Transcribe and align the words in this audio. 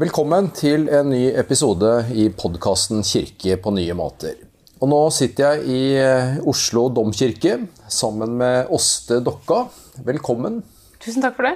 Velkommen 0.00 0.46
til 0.56 0.86
en 0.88 1.10
ny 1.12 1.26
episode 1.36 1.88
i 2.16 2.30
podkasten 2.32 3.02
'Kirke 3.04 3.58
på 3.60 3.72
nye 3.76 3.92
måter'. 3.92 4.38
Og 4.80 4.88
nå 4.88 5.00
sitter 5.12 5.58
jeg 5.58 5.66
i 5.68 5.80
eh, 6.00 6.38
Oslo 6.48 6.86
domkirke 6.88 7.58
sammen 7.84 8.38
med 8.40 8.70
Åste 8.72 9.18
Dokka. 9.20 9.66
Velkommen. 10.06 10.62
Tusen 11.04 11.20
takk 11.20 11.36
for 11.36 11.50
det. 11.50 11.52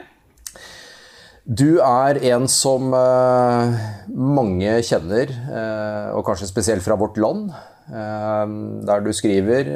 Du 1.49 1.81
er 1.81 2.21
en 2.35 2.45
som 2.45 2.93
eh, 2.93 3.81
mange 4.13 4.77
kjenner, 4.91 5.33
eh, 5.33 6.13
og 6.13 6.27
kanskje 6.29 6.51
spesielt 6.51 6.85
fra 6.85 7.01
vårt 7.01 7.17
land, 7.17 7.49
der 7.89 9.01
du 9.05 9.13
skriver 9.13 9.73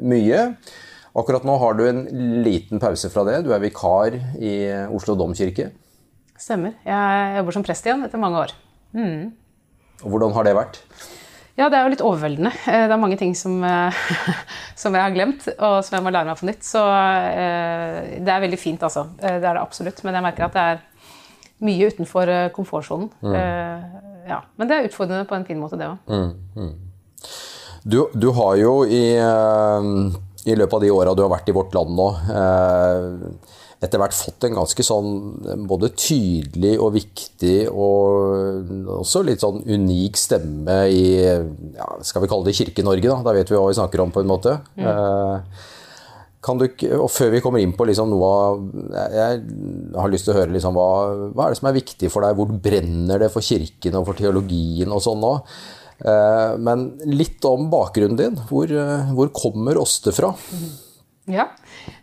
mye. 0.00 0.44
Akkurat 1.16 1.44
nå 1.44 1.56
har 1.60 1.76
du 1.76 1.86
en 1.88 2.04
liten 2.44 2.80
pause 2.80 3.08
fra 3.12 3.24
det. 3.28 3.46
Du 3.46 3.52
er 3.52 3.64
vikar 3.64 4.16
i 4.36 4.58
Oslo 4.92 5.16
domkirke. 5.16 5.70
Stemmer. 6.42 6.74
Jeg 6.86 7.36
jobber 7.38 7.54
som 7.54 7.64
prest 7.66 7.86
igjen 7.86 8.02
etter 8.06 8.18
mange 8.20 8.40
år. 8.42 8.54
Og 10.02 10.08
hvordan 10.10 10.32
har 10.34 10.46
det 10.48 10.54
vært? 10.58 10.80
Ja, 11.60 11.68
det 11.68 11.76
er 11.78 11.84
jo 11.84 11.92
litt 11.92 12.02
overveldende. 12.02 12.50
Eh, 12.66 12.86
Det 12.88 12.94
er 12.96 13.00
mange 13.00 13.18
ting 13.20 13.34
som, 13.36 13.58
eh, 13.62 13.92
som 14.82 14.94
jeg 14.96 15.04
har 15.04 15.12
glemt, 15.14 15.44
og 15.58 15.82
som 15.84 15.98
jeg 15.98 16.04
må 16.06 16.10
lære 16.14 16.30
meg 16.30 16.40
på 16.40 16.48
nytt. 16.48 16.64
Så 16.66 16.80
eh, 16.82 18.18
det 18.24 18.32
er 18.32 18.42
veldig 18.46 18.58
fint, 18.58 18.82
altså. 18.82 19.04
Det 19.20 19.36
er 19.36 19.44
det 19.52 19.60
absolutt. 19.62 20.00
Men 20.02 20.16
jeg 20.18 20.26
merker 20.26 20.48
at 20.48 20.56
det 20.56 20.64
er 20.72 20.80
mye 21.62 21.92
utenfor 21.92 22.32
komfortsonen. 22.56 23.10
Mm. 23.22 23.36
Ja. 24.26 24.40
Men 24.58 24.70
det 24.70 24.76
er 24.80 24.88
utfordrende 24.88 25.28
på 25.30 25.36
en 25.38 25.44
fin 25.46 25.60
måte, 25.60 25.78
det 25.78 25.86
òg. 25.92 26.72
Du, 27.84 28.00
du 28.14 28.28
har 28.34 28.56
jo 28.58 28.72
i, 28.86 29.04
i 29.18 30.54
løpet 30.58 30.74
av 30.78 30.82
de 30.82 30.90
åra 30.94 31.14
du 31.18 31.22
har 31.24 31.30
vært 31.36 31.50
i 31.50 31.54
vårt 31.54 31.74
land 31.76 31.94
nå, 31.98 32.08
eh, 32.34 33.06
etter 33.82 33.98
hvert 33.98 34.14
fått 34.14 34.46
en 34.46 34.54
ganske 34.60 34.84
sånn 34.86 35.66
både 35.66 35.90
tydelig 35.98 36.76
og 36.78 36.92
viktig 36.94 37.56
og 37.72 38.96
også 39.00 39.24
litt 39.26 39.42
sånn 39.42 39.64
unik 39.66 40.20
stemme 40.20 40.76
i 40.92 41.04
ja, 41.18 41.88
Skal 42.06 42.22
vi 42.22 42.30
kalle 42.30 42.46
det 42.46 42.54
Kirke-Norge, 42.60 43.08
da? 43.10 43.18
Da 43.26 43.34
vet 43.34 43.50
vi 43.50 43.58
hva 43.58 43.66
vi 43.66 43.78
snakker 43.80 44.04
om, 44.04 44.14
på 44.14 44.22
en 44.22 44.30
måte. 44.30 44.54
Mm. 44.78 45.42
Kan 46.42 46.58
du, 46.58 46.64
og 46.98 47.10
før 47.14 47.34
vi 47.36 47.42
kommer 47.42 47.62
inn 47.62 47.74
på 47.78 47.86
liksom 47.86 48.10
noe 48.10 48.30
av 48.34 48.62
Jeg 49.14 49.42
har 49.94 50.10
lyst 50.10 50.26
til 50.26 50.34
å 50.34 50.38
høre 50.40 50.54
liksom 50.56 50.74
hva, 50.74 50.88
hva 51.34 51.44
er 51.46 51.54
det 51.54 51.60
som 51.60 51.68
er 51.70 51.76
viktig 51.76 52.10
for 52.10 52.26
deg? 52.26 52.38
Hvor 52.38 52.50
brenner 52.64 53.22
det 53.22 53.30
for 53.34 53.46
kirken 53.46 53.98
og 54.00 54.08
for 54.08 54.18
teologien 54.18 54.90
og 54.90 55.04
sånn 55.04 55.22
nå? 55.22 55.36
Eh, 56.02 56.54
Men 56.58 56.88
litt 57.06 57.44
om 57.46 57.68
bakgrunnen 57.70 58.18
din. 58.18 58.40
Hvor, 58.50 58.66
eh, 58.66 59.12
hvor 59.14 59.30
kommer 59.34 59.78
Åste 59.82 60.14
fra? 60.14 60.32
Ja. 61.30 61.46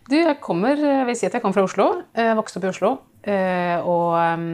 Du, 0.10 0.16
jeg 0.18 0.40
kommer 0.42 0.80
Jeg 0.80 1.06
vil 1.06 1.18
si 1.18 1.28
at 1.28 1.36
jeg 1.36 1.44
kommer 1.44 1.60
fra 1.60 1.68
Oslo. 1.68 1.88
Jeg 2.18 2.38
Vokste 2.40 2.58
opp 2.58 2.66
i 2.66 2.72
Oslo. 2.72 2.92
eh, 3.30 3.78
Og 3.86 4.16
um, 4.18 4.46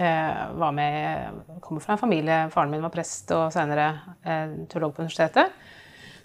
eh, 0.00 0.38
var 0.62 0.72
med 0.72 1.58
Kommer 1.60 1.82
fra 1.84 1.96
en 1.96 2.00
familie 2.00 2.46
Faren 2.54 2.70
min 2.72 2.84
var 2.84 2.94
prest 2.94 3.30
og 3.36 3.52
senere 3.52 3.88
eh, 4.24 4.54
teolog 4.70 4.94
på 4.94 5.04
universitetet. 5.04 5.52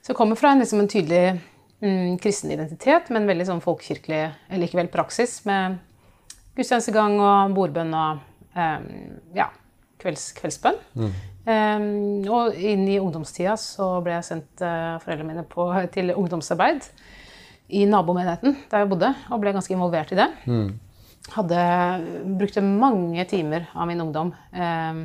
Så 0.02 0.14
jeg 0.14 0.16
kommer 0.16 0.40
fra 0.40 0.54
en, 0.54 0.64
liksom 0.64 0.80
en 0.80 0.88
tydelig 0.88 1.42
mm, 1.82 2.18
kristen 2.24 2.52
identitet, 2.52 3.10
men 3.12 3.28
veldig 3.28 3.50
sånn 3.50 3.64
folkekirkelig 3.64 4.22
eh, 4.22 4.58
likevel 4.60 4.88
praksis 4.92 5.42
med 5.48 5.78
gudstjenestegang 6.56 7.20
og 7.20 7.56
bordbønn 7.56 7.94
og 7.96 8.24
eh, 8.56 8.88
ja, 9.36 9.50
kvelds, 10.04 10.30
kveldsbønn. 10.40 10.80
Eh, 11.48 11.88
og 12.32 12.56
inn 12.56 12.88
i 12.88 13.00
ungdomstida 13.00 13.56
så 13.60 13.98
ble 14.04 14.16
jeg 14.20 14.28
sendt 14.30 14.64
uh, 14.64 15.00
foreldrene 15.04 15.34
mine 15.34 15.48
på, 15.52 15.68
til 15.96 16.16
ungdomsarbeid 16.16 16.88
i 17.74 17.84
nabomenigheten 17.90 18.56
der 18.72 18.84
jeg 18.84 18.92
bodde, 18.92 19.12
og 19.32 19.42
ble 19.42 19.54
ganske 19.56 19.74
involvert 19.76 20.14
i 20.14 20.20
det. 20.20 20.30
Hadde, 21.34 21.60
brukte 22.38 22.62
mange 22.64 23.24
timer 23.32 23.70
av 23.72 23.88
min 23.88 24.02
ungdom 24.04 24.34
eh, 24.52 25.04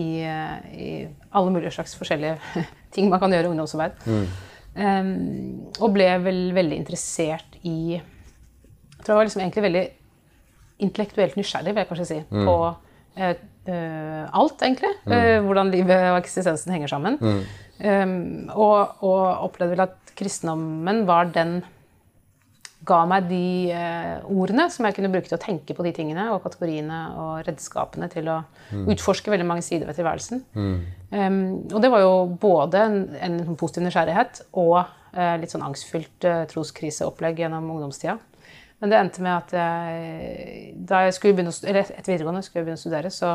i, 0.00 0.08
i 0.24 0.88
alle 1.28 1.52
mulige 1.52 1.74
slags 1.76 1.96
forskjellige 1.98 2.64
ting 2.94 3.10
man 3.12 3.20
kan 3.22 3.34
gjøre 3.34 3.50
i 3.50 3.52
ungdomsarbeid. 3.52 4.00
Eh, 4.78 5.12
og 5.78 5.94
ble 5.94 6.08
vel 6.24 6.42
veldig 6.56 6.80
interessert 6.80 7.60
i 7.62 7.98
Jeg 7.98 9.04
tror 9.04 9.14
jeg 9.14 9.20
var 9.20 9.28
liksom 9.28 9.44
egentlig 9.44 9.66
veldig 9.68 9.86
intellektuelt 10.84 11.38
nysgjerrig, 11.38 11.72
vil 11.74 11.82
jeg 11.82 11.88
kanskje 11.90 12.08
si, 12.08 12.18
på 12.30 12.56
eh, 13.18 13.34
eh, 13.68 14.24
alt, 14.40 14.62
egentlig. 14.62 14.92
Eh, 15.10 15.38
hvordan 15.44 15.72
livet 15.74 16.10
og 16.12 16.20
eksistensen 16.20 16.74
henger 16.74 16.92
sammen. 16.92 17.18
Um, 17.78 18.48
og, 18.58 19.04
og 19.06 19.44
opplevde 19.46 19.76
vel 19.76 19.84
at 19.84 20.12
kristendommen 20.18 21.04
var 21.06 21.28
den 21.30 21.60
ga 22.88 22.98
meg 23.08 23.26
de 23.28 23.70
eh, 23.74 24.28
ordene 24.32 24.68
som 24.72 24.86
jeg 24.86 24.96
kunne 24.96 25.10
bruke 25.12 25.28
til 25.28 25.36
å 25.36 25.42
tenke 25.42 25.76
på 25.76 25.84
de 25.86 25.92
tingene, 25.96 26.28
og 26.34 26.42
kategoriene 26.44 27.00
og 27.20 27.32
redskapene 27.46 28.08
til 28.12 28.30
å 28.32 28.38
utforske 28.94 29.32
veldig 29.32 29.48
mange 29.48 29.64
sider 29.66 29.88
ved 29.88 29.98
tilværelsen. 29.98 30.44
Um, 31.08 31.40
og 31.72 31.80
det 31.84 31.90
var 31.92 32.04
jo 32.04 32.14
både 32.40 32.84
en, 32.84 32.98
en 33.16 33.38
sånn 33.46 33.58
positiv 33.60 33.86
nysgjerrighet 33.86 34.42
og 34.60 34.78
eh, 34.80 35.36
litt 35.40 35.54
sånn 35.54 35.66
angstfylt 35.66 36.28
eh, 36.28 36.42
troskriseopplegg 36.52 37.44
gjennom 37.44 37.70
ungdomstida. 37.76 38.18
Men 38.78 38.92
det 38.92 38.98
endte 39.00 39.24
med 39.24 39.34
at 39.34 39.52
jeg, 39.58 40.72
da 40.86 41.02
jeg 41.06 41.16
skulle 41.16 41.34
begynne 41.34 41.50
å, 41.50 41.60
eller 41.66 41.88
etter 41.88 42.12
videregående 42.12 42.44
skulle 42.46 42.60
jeg 42.60 42.68
begynne 42.68 42.78
å 42.78 42.84
studere, 42.84 43.10
så, 43.10 43.32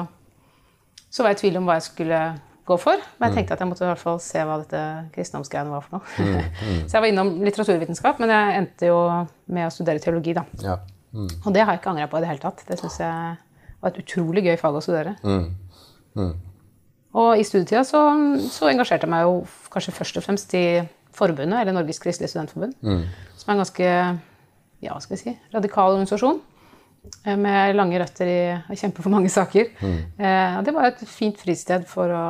så 1.11 1.23
var 1.23 1.33
jeg 1.33 1.41
i 1.41 1.43
tvil 1.43 1.59
om 1.59 1.67
hva 1.67 1.79
jeg 1.79 1.89
skulle 1.89 2.19
gå 2.68 2.78
for. 2.79 3.01
Men 3.19 3.29
jeg 3.29 3.41
tenkte 3.41 3.57
at 3.57 3.63
jeg 3.63 3.69
måtte 3.69 3.84
i 3.85 3.90
hvert 3.90 4.01
fall 4.01 4.19
se 4.24 4.44
hva 4.47 4.57
dette 4.62 4.81
kristendomsgreiene 5.16 5.74
var 5.74 5.84
for 5.85 5.97
noe. 5.97 6.44
så 6.88 6.97
jeg 6.97 7.03
var 7.03 7.09
innom 7.09 7.34
litteraturvitenskap, 7.44 8.22
men 8.24 8.34
jeg 8.34 8.57
endte 8.62 8.90
jo 8.91 9.00
med 9.53 9.68
å 9.68 9.74
studere 9.74 10.03
teologi. 10.03 10.35
da. 10.38 10.46
Ja. 10.63 10.79
Og 11.13 11.51
det 11.53 11.62
har 11.62 11.75
jeg 11.75 11.84
ikke 11.84 11.94
angra 11.94 12.09
på 12.09 12.19
i 12.19 12.24
det 12.24 12.31
hele 12.31 12.44
tatt. 12.44 12.63
Det 12.68 12.79
syns 12.79 12.97
jeg 13.03 13.38
var 13.84 13.91
et 13.91 14.01
utrolig 14.01 14.46
gøy 14.47 14.57
fag 14.62 14.79
å 14.79 14.84
studere. 14.84 15.16
Og 17.13 17.38
i 17.38 17.46
studietida 17.46 17.84
så, 17.85 18.01
så 18.50 18.72
engasjerte 18.72 19.06
jeg 19.06 19.13
meg 19.13 19.28
jo 19.28 19.35
kanskje 19.74 19.94
først 19.94 20.18
og 20.18 20.25
fremst 20.25 20.56
i 20.57 20.66
forbundet, 21.13 21.59
eller 21.59 21.75
Norges 21.75 22.01
kristelige 22.01 22.31
studentforbund, 22.31 22.74
som 23.38 23.51
er 23.51 23.53
en 23.53 23.62
ganske 23.62 23.90
ja, 24.84 24.97
skal 25.00 25.16
vi 25.16 25.22
si, 25.22 25.34
radikal 25.53 25.94
organisasjon. 25.94 26.41
Eh, 27.25 27.37
Med 27.39 27.75
lange 27.75 27.99
røtter 28.01 28.29
i 28.29 28.41
å 28.57 28.77
kjempe 28.77 29.03
for 29.03 29.13
mange 29.13 29.31
saker. 29.33 29.71
Eh, 29.83 30.57
og 30.57 30.67
det 30.67 30.75
var 30.75 30.89
et 30.89 31.03
fint 31.09 31.39
fristed 31.39 31.87
for 31.89 32.13
å 32.13 32.25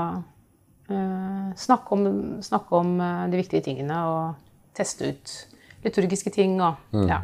eh, 0.90 1.52
snakke 1.60 1.98
om, 1.98 2.08
snakke 2.46 2.80
om 2.80 2.96
eh, 3.02 3.28
de 3.34 3.42
viktige 3.42 3.66
tingene 3.70 4.00
og 4.10 4.74
teste 4.78 5.14
ut 5.14 5.38
liturgiske 5.84 6.32
ting 6.34 6.58
og 6.64 6.94
ja, 7.10 7.20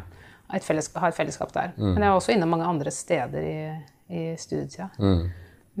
et, 0.52 0.64
felles, 0.66 0.90
ha 1.00 1.08
et 1.08 1.16
fellesskap 1.16 1.52
der. 1.54 1.72
Men 1.78 2.02
jeg 2.02 2.12
var 2.12 2.18
også 2.18 2.34
innom 2.34 2.52
mange 2.52 2.68
andre 2.68 2.92
steder 2.92 3.46
i, 3.46 3.60
i 4.12 4.24
studietida. 4.38 4.90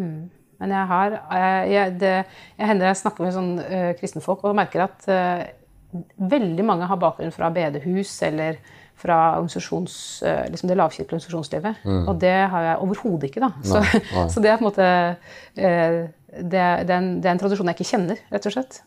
Mm. 0.00 0.30
Men 0.60 0.74
jeg 0.76 0.88
har 0.90 1.16
jeg, 1.16 1.70
jeg, 1.74 1.94
det, 2.00 2.12
jeg 2.56 2.68
hender 2.70 2.90
jeg 2.90 3.00
snakker 3.00 3.26
med 3.26 3.36
sånn 3.36 3.52
uh, 3.60 3.90
kristenfolk 4.00 4.44
og 4.48 4.56
merker 4.56 4.84
at 4.86 5.06
uh, 5.08 5.44
veldig 6.30 6.66
mange 6.66 6.88
har 6.88 7.00
bakgrunn 7.00 7.34
fra 7.34 7.50
bedehus 7.54 8.12
eller 8.26 8.60
fra 9.00 9.18
eh, 9.40 10.44
liksom 10.52 10.70
det 10.70 10.76
lavkirkelige 10.76 11.16
organisasjonslivet. 11.16 11.82
Og 12.10 12.20
det 12.20 12.36
har 12.52 12.66
jeg 12.68 12.82
overhodet 12.84 13.30
ikke. 13.30 13.42
da. 13.46 13.50
Så, 13.64 13.82
så 14.34 14.44
det 14.44 14.52
er 14.52 14.60
på 14.60 14.66
en 14.66 14.70
måte 14.70 14.90
eh, 15.56 15.98
det, 16.30 16.62
det, 16.86 16.92
er 16.92 16.98
en, 16.98 17.10
det 17.22 17.30
er 17.30 17.34
en 17.34 17.42
tradisjon 17.42 17.72
jeg 17.72 17.80
ikke 17.80 17.90
kjenner, 17.94 18.22
rett 18.30 18.46
og 18.46 18.54
slett. 18.54 18.82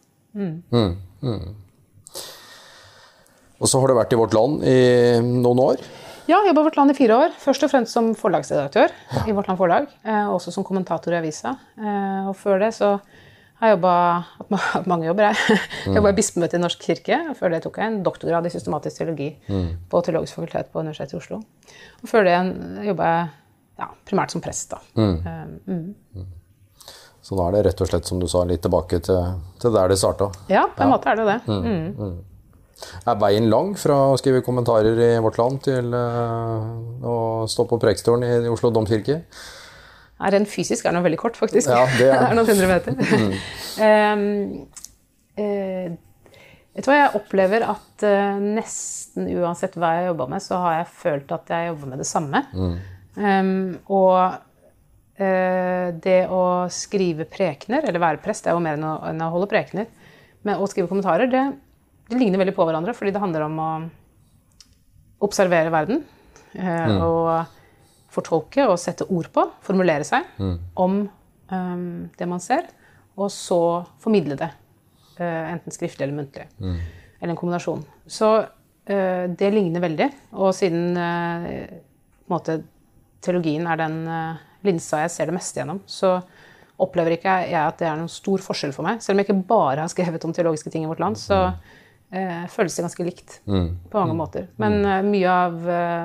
Og 3.64 3.70
så 3.70 3.80
har 3.80 3.92
du 3.92 3.96
vært 3.96 4.16
i 4.16 4.20
Vårt 4.20 4.34
Land 4.36 4.64
i 4.68 4.80
noen 5.24 5.62
år. 5.64 5.84
Ja, 6.24 6.38
jeg 6.40 6.54
jobba 6.54 6.62
i 6.62 6.68
Vårt 6.70 6.78
Land 6.80 6.94
i 6.94 6.96
fire 6.96 7.16
år. 7.20 7.34
Først 7.36 7.66
og 7.66 7.72
fremst 7.72 7.96
som 7.96 8.14
forlagsredaktør 8.16 8.94
i 9.28 9.34
Vårt 9.36 9.50
Land 9.50 9.60
Forlag. 9.60 9.90
Eh, 10.08 10.30
også 10.32 10.54
som 10.56 10.64
kommentator 10.64 11.12
i 11.12 11.20
avisa. 11.20 11.58
Eh, 11.76 12.30
og 12.30 12.36
før 12.40 12.62
det 12.64 12.70
så 12.78 12.94
har 13.62 13.70
jeg 13.70 13.78
jobba 13.78 13.94
hatt 14.40 14.88
mange 14.90 15.08
jobber, 15.08 15.30
jeg. 15.32 15.60
Jeg 15.86 15.96
jobba 15.98 16.12
i 16.12 16.18
bispemøtet 16.18 16.58
i 16.58 16.64
Norsk 16.64 16.82
kirke. 16.84 17.20
og 17.32 17.38
Før 17.40 17.54
det 17.54 17.62
tok 17.64 17.80
jeg 17.80 17.92
en 17.92 18.02
doktorgrad 18.06 18.50
i 18.50 18.52
systematisk 18.52 19.00
teologi 19.00 19.30
på 19.90 20.02
Teologisk 20.04 20.40
fakultet 20.40 20.72
på 20.74 20.84
Universitetet 20.84 21.16
i 21.16 21.22
Oslo. 21.22 21.40
Og 22.02 22.12
før 22.12 22.28
det 22.28 22.36
jobba 22.90 23.10
jeg 23.14 23.32
ja, 23.80 23.90
primært 24.06 24.34
som 24.34 24.44
prest, 24.44 24.74
da. 24.74 24.82
Mm. 25.00 25.60
mm. 25.66 26.28
Så 27.24 27.38
da 27.40 27.48
er 27.48 27.56
det 27.56 27.64
rett 27.70 27.82
og 27.82 27.88
slett, 27.88 28.10
som 28.10 28.20
du 28.20 28.28
sa, 28.28 28.44
litt 28.48 28.62
tilbake 28.66 29.00
til, 29.06 29.34
til 29.62 29.74
der 29.74 29.90
det 29.94 29.98
starta. 30.02 30.28
Ja, 30.52 30.66
på 30.68 30.84
en 30.84 30.92
måte 30.92 31.10
er 31.14 31.22
det 31.22 31.28
det. 31.30 31.40
Mm. 31.48 32.14
Er 33.08 33.20
veien 33.22 33.48
lang 33.48 33.72
fra 33.80 33.96
å 34.12 34.18
skrive 34.20 34.44
kommentarer 34.44 35.00
i 35.00 35.12
Vårt 35.24 35.40
Land 35.40 35.62
til 35.64 35.94
uh, 35.96 36.68
å 37.08 37.16
stå 37.48 37.64
på 37.70 37.80
prekestolen 37.80 38.26
i 38.28 38.52
Oslo 38.52 38.74
domkirke? 38.76 39.22
Nei, 40.22 40.32
Rent 40.36 40.50
fysisk 40.52 40.86
er 40.86 40.96
den 40.96 41.06
veldig 41.06 41.20
kort, 41.20 41.38
faktisk. 41.40 41.70
Ja, 41.72 41.84
det 41.98 42.08
er 42.12 42.26
er 42.30 42.38
noen 42.38 42.50
hundre 42.54 42.72
meter. 42.72 42.98
Mm. 43.74 43.90
um, 44.14 44.66
uh, 45.42 45.94
vet 46.78 46.86
du 46.86 46.90
hva, 46.92 46.98
jeg 47.00 47.18
opplever 47.18 47.64
at 47.66 48.04
uh, 48.06 48.36
nesten 48.38 49.26
uansett 49.34 49.74
hva 49.82 49.96
jeg 49.98 50.12
jobber 50.12 50.30
med, 50.30 50.44
så 50.46 50.60
har 50.62 50.76
jeg 50.78 50.92
følt 51.00 51.34
at 51.34 51.50
jeg 51.56 51.72
jobber 51.72 51.90
med 51.90 52.04
det 52.04 52.10
samme. 52.10 52.44
Em, 53.14 53.52
og 53.94 55.22
eh, 55.22 55.90
det 56.02 56.20
å 56.34 56.44
skrive 56.74 57.28
prekener, 57.30 57.86
eller 57.86 58.02
være 58.02 58.22
prest, 58.24 58.46
det 58.46 58.54
er 58.54 58.58
jo 58.58 58.64
mer 58.66 58.80
enn 58.80 59.22
å 59.26 59.34
holde 59.34 59.50
prekener, 59.52 59.90
men 60.44 60.62
å 60.62 60.70
skrive 60.70 60.90
kommentarer, 60.90 61.30
det, 61.30 61.44
det 62.10 62.20
ligner 62.20 62.42
veldig 62.42 62.56
på 62.58 62.66
hverandre, 62.68 62.96
fordi 62.98 63.14
det 63.14 63.22
handler 63.22 63.46
om 63.48 63.60
å 63.62 63.70
observere 65.24 65.72
verden. 65.74 66.02
Mm. 66.54 66.98
Og 67.02 67.30
fortolke 68.14 68.68
og 68.70 68.78
sette 68.82 69.08
ord 69.10 69.30
på, 69.34 69.46
formulere 69.66 70.06
seg 70.08 70.30
om 70.80 71.00
um, 71.52 71.86
det 72.18 72.28
man 72.30 72.44
ser, 72.44 72.68
og 73.18 73.32
så 73.34 73.62
formidle 74.02 74.38
det. 74.40 74.50
Uh, 75.18 75.54
enten 75.54 75.74
skriftlig 75.74 76.08
eller 76.08 76.18
muntlig. 76.18 76.48
Eller 77.20 77.34
en 77.34 77.40
kombinasjon. 77.40 77.84
Så 78.10 78.30
uh, 78.44 79.26
det 79.42 79.52
ligner 79.54 79.84
veldig. 79.84 80.10
Og 80.38 80.54
siden 80.58 80.98
uh, 80.98 81.78
måte, 82.32 82.62
teologien 83.24 83.68
er 83.70 83.80
den 83.80 84.02
linsa 84.64 85.04
jeg 85.04 85.14
ser 85.14 85.30
det 85.30 85.38
meste 85.38 85.62
gjennom, 85.62 85.82
så 85.90 86.18
opplever 86.82 87.18
ikke 87.18 87.36
jeg 87.52 87.60
at 87.60 87.80
det 87.80 87.88
er 87.88 88.00
noen 88.00 88.12
stor 88.12 88.42
forskjell 88.44 88.74
for 88.76 88.88
meg. 88.88 89.02
Selv 89.04 89.16
om 89.16 89.22
jeg 89.22 89.30
ikke 89.30 89.48
bare 89.50 89.84
har 89.84 89.92
skrevet 89.92 90.26
om 90.26 90.34
teologiske 90.36 90.72
ting 90.74 90.86
i 90.86 90.90
vårt 90.90 91.04
land, 91.04 91.20
så 91.20 91.40
eh, 91.52 91.80
føles 92.54 92.76
det 92.78 92.84
ganske 92.86 93.06
likt 93.08 93.36
mm. 93.50 93.68
på 93.90 94.00
mange 94.00 94.14
mm. 94.14 94.20
måter. 94.20 94.48
Men 94.62 94.80
eh, 94.86 95.02
mye, 95.06 95.36
av, 95.46 95.56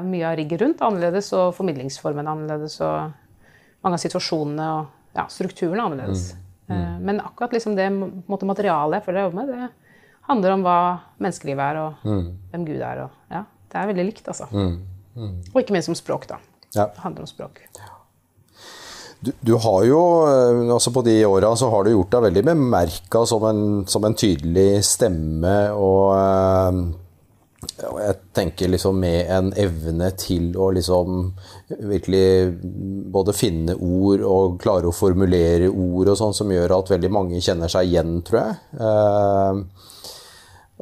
mye, 0.06 0.24
av, 0.24 0.36
rigget 0.38 0.62
rundt 0.62 0.80
er 0.80 0.88
annerledes, 0.88 1.30
og 1.36 1.50
formidlingsformen 1.56 2.24
er 2.24 2.32
annerledes, 2.32 2.78
og 2.84 3.84
mange 3.84 3.98
av 3.98 4.02
situasjonene 4.02 4.68
og 4.76 5.18
ja, 5.18 5.26
strukturen 5.32 5.76
er 5.76 5.84
annerledes. 5.84 6.30
Mm. 6.68 6.72
Uh, 6.72 6.96
men 7.00 7.20
akkurat 7.24 7.54
liksom 7.56 7.76
det 7.78 7.86
måte, 7.92 8.48
materialet 8.48 8.98
jeg 8.98 9.06
føler 9.06 9.22
jeg 9.22 9.30
jobber 9.30 9.38
med, 9.40 9.52
det 9.54 10.26
handler 10.28 10.56
om 10.56 10.64
hva 10.66 10.78
menneskelivet 11.16 11.64
er, 11.64 11.82
og 11.82 12.08
mm. 12.08 12.26
hvem 12.52 12.66
Gud 12.68 12.82
er. 12.82 13.04
Og, 13.06 13.22
ja, 13.32 13.44
det 13.72 13.80
er 13.80 13.92
veldig 13.92 14.08
likt, 14.10 14.28
altså. 14.28 14.48
Og 15.18 15.62
ikke 15.62 15.76
minst 15.76 15.90
om 15.90 15.96
språk, 15.98 16.28
da. 16.30 16.40
Ja. 16.74 16.90
Det 16.92 17.00
handler 17.04 17.24
om 17.24 17.30
språk. 17.30 17.62
Ja. 17.78 17.97
Du, 19.20 19.32
du, 19.40 19.54
har 19.54 19.82
jo, 19.84 20.00
eh, 20.30 20.72
altså 20.72 20.92
På 20.94 21.02
de 21.02 21.26
åra 21.26 21.50
så 21.56 21.70
har 21.72 21.84
du 21.84 21.90
gjort 21.90 22.12
deg 22.14 22.24
veldig 22.28 22.44
bemerka 22.52 23.24
som, 23.26 23.42
som, 23.90 24.06
en 24.06 24.14
tydelig 24.14 24.84
stemme. 24.86 25.54
Og, 25.74 26.14
eh, 26.14 27.08
jeg 27.66 28.18
tenker 28.38 28.70
liksom 28.70 29.00
med 29.02 29.32
en 29.34 29.48
evne 29.58 30.12
til 30.18 30.52
å 30.54 30.68
liksom 30.76 31.32
virkelig 31.90 32.54
både 33.10 33.34
finne 33.34 33.74
ord 33.74 34.22
og 34.22 34.60
klare 34.62 34.86
å 34.86 34.94
formulere 34.94 35.66
ord 35.66 36.12
og 36.12 36.20
sånn, 36.20 36.36
som 36.38 36.54
gjør 36.54 36.76
at 36.76 36.92
veldig 36.94 37.10
mange 37.10 37.42
kjenner 37.42 37.72
seg 37.72 37.90
igjen, 37.90 38.20
tror 38.22 38.38
jeg. 38.44 38.54
Uh, 38.78 39.58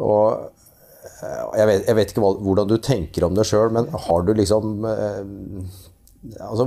og 0.05 0.53
jeg 1.57 1.67
vet, 1.71 1.87
jeg 1.89 1.97
vet, 1.97 2.13
ikke 2.13 2.35
hvordan 2.45 2.69
du 2.69 2.77
tenker 2.85 3.25
om 3.25 3.37
det 3.39 3.47
sjøl, 3.49 3.73
men 3.73 3.89
har 3.89 4.27
du 4.27 4.35
liksom 4.37 4.77
altså, 6.35 6.67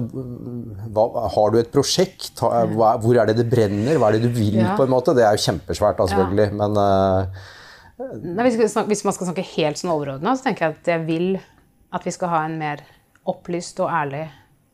hva, 0.93 1.05
Har 1.35 1.53
du 1.53 1.59
et 1.59 1.71
prosjekt? 1.73 2.39
Hvor 2.39 3.19
er 3.19 3.29
det 3.29 3.37
det 3.41 3.47
brenner? 3.51 3.99
Hva 3.99 4.09
er 4.09 4.17
det 4.17 4.29
du 4.29 4.35
vil? 4.35 4.59
Ja. 4.61 4.75
på 4.77 4.85
en 4.85 4.93
måte? 4.93 5.15
Det 5.17 5.25
er 5.25 5.37
jo 5.37 5.45
kjempesvært, 5.45 5.99
da, 5.99 6.07
selvfølgelig. 6.11 6.47
Ja. 6.51 6.57
Men 6.61 6.77
uh, 6.79 7.47
Nei, 8.23 8.45
hvis, 8.47 8.59
snakke, 8.71 8.87
hvis, 8.93 9.03
man 9.07 9.15
skal 9.15 9.29
snakke 9.29 9.47
helt 9.53 9.79
sånn 9.79 9.91
overordna, 9.91 10.35
så 10.37 10.47
tenker 10.47 10.67
jeg 10.67 10.77
at 10.77 10.91
jeg 10.93 11.05
vil 11.07 11.31
at 11.95 12.05
vi 12.05 12.13
skal 12.13 12.31
ha 12.31 12.43
en 12.45 12.59
mer 12.61 12.83
opplyst 13.29 13.81
og 13.83 13.91
ærlig 13.91 14.27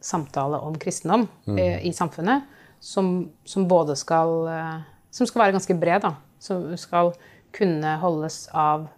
samtale 0.03 0.59
om 0.61 0.75
kristendom 0.77 1.25
mm. 1.47 1.57
i, 1.57 1.69
i, 1.89 1.93
samfunnet. 1.95 2.45
Som, 2.83 3.31
som, 3.47 3.65
både 3.65 3.95
skal 3.97 4.33
uh, 4.45 4.83
Som 5.09 5.25
skal 5.25 5.45
være 5.45 5.55
ganske 5.55 5.77
bred, 5.79 6.03
da. 6.03 6.11
Som 6.43 6.67
skal 6.77 7.15
kunne 7.55 7.95
holdes 8.01 8.45
av 8.53 8.89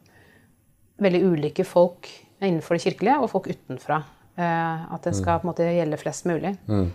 veldig 0.98 1.22
ulike 1.30 1.63
folk 1.68 2.10
innenfor 2.42 2.75
det 2.75 2.84
kirkelige 2.84 3.19
og 3.22 3.30
folk 3.31 3.50
utenfra. 3.54 4.01
Uh, 4.38 4.94
at 4.94 5.01
det 5.01 5.16
skal 5.18 5.39
på 5.42 5.48
en 5.48 5.50
måte 5.50 5.66
gjelde 5.66 5.98
flest 5.98 6.28
mulig. 6.30 6.51
Mm. 6.69 6.89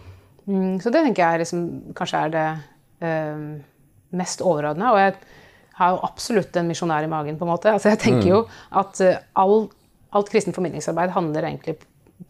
Mm, 0.46 0.74
så 0.82 0.92
det 0.94 1.00
tenker 1.02 1.24
jeg 1.24 1.42
liksom, 1.42 1.62
kanskje 1.98 2.20
er 2.22 2.30
det 2.30 2.44
uh, 3.02 3.40
mest 4.14 4.44
overordna. 4.46 4.92
Og 4.94 4.98
jeg 5.00 5.16
har 5.80 5.94
jo 5.96 6.04
absolutt 6.06 6.58
en 6.60 6.68
misjonær 6.70 7.02
i 7.02 7.10
magen. 7.10 7.40
på 7.40 7.46
en 7.46 7.50
måte. 7.50 7.72
Altså 7.74 7.90
jeg 7.90 7.98
tenker 8.04 8.28
mm. 8.28 8.30
jo 8.30 8.44
at 8.78 9.02
uh, 9.02 9.18
all, 9.42 9.66
alt 10.14 10.30
kristent 10.30 10.54
formidlingsarbeid 10.54 11.16
handler 11.16 11.48
egentlig 11.50 11.80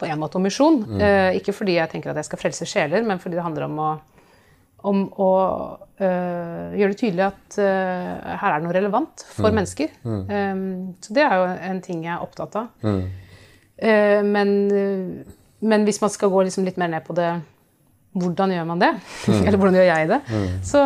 på 0.01 0.09
en 0.09 0.23
måte 0.23 0.41
om 0.41 0.49
misjon. 0.49 0.81
Mm. 0.89 1.03
ikke 1.37 1.53
fordi 1.53 1.75
jeg 1.77 1.91
tenker 1.93 2.11
at 2.11 2.17
jeg 2.23 2.31
skal 2.31 2.41
frelse 2.41 2.65
sjeler, 2.65 3.03
men 3.05 3.19
fordi 3.21 3.37
det 3.37 3.43
handler 3.45 3.67
om 3.67 3.75
å, 3.77 3.89
om 4.89 5.03
å 5.21 5.33
gjøre 6.01 6.89
det 6.95 6.97
tydelig 6.97 7.27
at 7.27 7.59
her 7.61 8.47
er 8.49 8.57
det 8.57 8.65
noe 8.65 8.73
relevant 8.73 9.27
for 9.29 9.53
mm. 9.53 9.59
mennesker. 9.59 9.93
Um, 10.09 10.95
så 11.05 11.13
det 11.13 11.27
er 11.27 11.37
jo 11.37 11.45
en 11.69 11.83
ting 11.85 12.01
jeg 12.07 12.15
er 12.15 12.25
opptatt 12.25 12.57
av. 12.63 12.73
Eh, 12.81 13.05
men, 13.83 14.51
men, 15.59 15.85
hvis 15.89 15.99
man 16.03 16.13
skal 16.15 16.31
gå 16.31 16.45
liksom 16.47 16.67
litt 16.67 16.77
mer 16.79 16.91
ned 16.93 17.03
på 17.07 17.17
det 17.19 17.33
hvordan 18.13 18.53
gjør 18.53 18.69
man 18.69 18.83
det? 18.83 18.93
Mm. 19.33 19.45
Eller 19.47 19.59
hvordan 19.59 19.77
gjør 19.79 19.87
jeg 19.87 20.09
det? 20.11 20.19
Mm. 20.29 20.55
Så, 20.67 20.81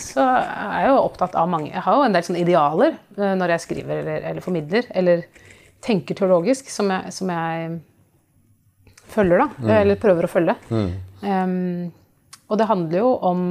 så, 0.00 0.22
er 0.24 0.78
jeg 0.80 0.88
jo 0.88 1.00
opptatt 1.02 1.34
av 1.36 1.50
mange 1.52 1.68
Jeg 1.68 1.82
har 1.84 1.98
jo 1.98 2.04
en 2.06 2.14
del 2.16 2.24
sånne 2.24 2.40
idealer 2.40 2.94
eh, 2.96 3.34
når 3.36 3.52
jeg 3.54 3.64
skriver 3.66 4.00
eller, 4.00 4.24
eller 4.30 4.44
formidler, 4.44 4.88
eller 4.96 5.26
tenker 5.84 6.16
teologisk, 6.16 6.70
som 6.72 6.88
jeg, 6.90 7.12
som 7.12 7.28
jeg 7.30 7.74
følger, 9.12 9.44
da. 9.44 9.48
Mm. 9.58 9.72
Eller 9.82 10.00
prøver 10.00 10.24
å 10.26 10.32
følge. 10.32 10.54
Um, 10.72 11.92
og 12.48 12.60
det 12.60 12.68
handler 12.70 12.98
jo 13.02 13.10
om 13.28 13.44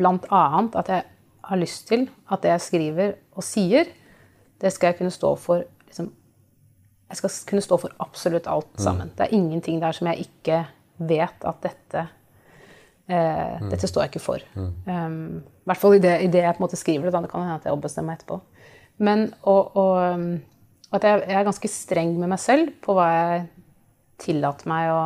blant 0.00 0.24
annet 0.32 0.78
at 0.80 0.92
jeg 0.94 1.04
har 1.48 1.60
lyst 1.60 1.86
til 1.90 2.06
at 2.32 2.44
det 2.44 2.54
jeg 2.54 2.64
skriver 2.64 3.12
og 3.36 3.44
sier, 3.44 3.92
det 4.58 4.72
skal 4.74 4.92
jeg 4.92 5.00
kunne 5.02 5.14
stå 5.14 5.34
for 5.40 5.68
jeg 7.08 7.20
skal 7.20 7.34
kunne 7.48 7.64
stå 7.64 7.78
for 7.80 7.94
absolutt 8.04 8.48
alt 8.50 8.70
mm. 8.74 8.82
sammen. 8.84 9.08
Mm. 9.08 9.16
Det 9.16 9.24
er 9.24 9.36
ingenting 9.36 9.80
der 9.80 9.96
som 9.96 10.10
jeg 10.10 10.28
ikke 10.28 10.62
vet 11.08 11.46
at 11.46 11.62
dette 11.64 12.02
eh, 13.08 13.54
mm. 13.62 13.70
Dette 13.72 13.88
står 13.88 14.04
jeg 14.04 14.12
ikke 14.12 14.24
for. 14.24 14.44
Mm. 14.54 14.72
Um, 14.84 15.38
I 15.64 15.70
hvert 15.70 15.82
fall 15.82 15.96
i 15.96 16.02
det, 16.04 16.14
i 16.26 16.30
det, 16.32 16.44
jeg 16.44 16.56
på 16.56 16.62
en 16.62 16.66
måte 16.66 16.80
skriver 16.80 17.08
det. 17.08 17.14
Da. 17.14 17.22
Det 17.24 17.32
kan 17.32 17.46
hende 17.46 17.56
at 17.60 17.68
jeg 17.68 17.76
ombestemmer 17.76 18.12
meg 18.12 18.20
etterpå. 18.20 18.40
Men 19.08 19.28
og, 19.42 19.76
og, 19.78 19.94
um, 20.18 20.28
at 20.92 21.04
jeg, 21.04 21.24
jeg, 21.28 21.38
er 21.38 21.48
ganske 21.48 21.70
streng 21.72 22.14
med 22.18 22.32
meg 22.32 22.42
selv 22.42 22.72
på 22.84 22.96
hva 22.96 23.08
jeg 23.12 23.46
tillater 24.18 24.68
meg 24.68 24.92
å, 24.92 25.02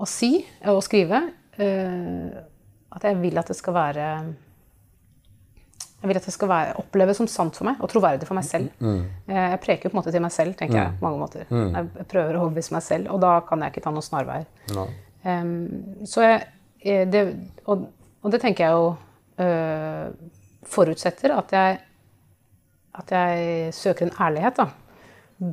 å 0.00 0.08
si 0.08 0.38
og 0.70 0.80
skrive. 0.86 1.26
Uh, 1.60 2.32
at 2.96 3.04
jeg 3.06 3.20
vil 3.20 3.38
at 3.38 3.50
det 3.50 3.58
skal 3.58 3.76
være 3.76 4.06
jeg 6.00 6.08
vil 6.08 6.16
at 6.16 6.26
det 6.26 6.32
skal 6.32 6.48
være, 6.48 6.76
oppleves 6.80 7.18
som 7.20 7.28
sant 7.28 7.58
for 7.58 7.68
meg 7.68 7.80
og 7.84 7.90
troverdig 7.92 8.24
for 8.28 8.38
meg 8.38 8.46
selv. 8.48 8.70
Mm. 8.80 9.02
Eh, 9.28 9.42
jeg 9.52 9.60
preker 9.60 9.90
på 9.90 9.96
en 9.96 10.00
måte 10.00 10.14
til 10.14 10.24
meg 10.24 10.32
selv, 10.32 10.56
tenker 10.56 10.78
jeg. 10.78 10.94
Mm. 10.94 10.96
på 10.96 11.06
mange 11.06 11.20
måter. 11.20 11.44
Mm. 11.52 11.76
Jeg 11.76 12.08
prøver 12.08 12.36
å 12.36 12.44
overbevise 12.46 12.76
meg 12.76 12.84
selv, 12.86 13.10
og 13.12 13.20
da 13.20 13.34
kan 13.44 13.60
jeg 13.60 13.74
ikke 13.74 13.84
ta 13.84 13.92
noen 13.92 14.06
snarveier. 14.06 14.48
No. 14.78 14.86
Um, 15.20 15.52
så 16.08 16.24
jeg, 16.24 16.40
eh, 16.80 17.04
det, 17.04 17.24
og, 17.66 17.84
og, 18.22 18.32
det 18.32 18.40
tenker 18.40 18.64
jeg 18.64 18.78
jo 18.78 18.88
uh, 19.44 20.32
forutsetter 20.72 21.36
at 21.36 21.52
jeg, 21.52 21.80
at 23.04 23.16
jeg 23.18 23.74
søker 23.76 24.08
en 24.08 24.16
ærlighet. 24.16 24.62
da. 24.62 24.70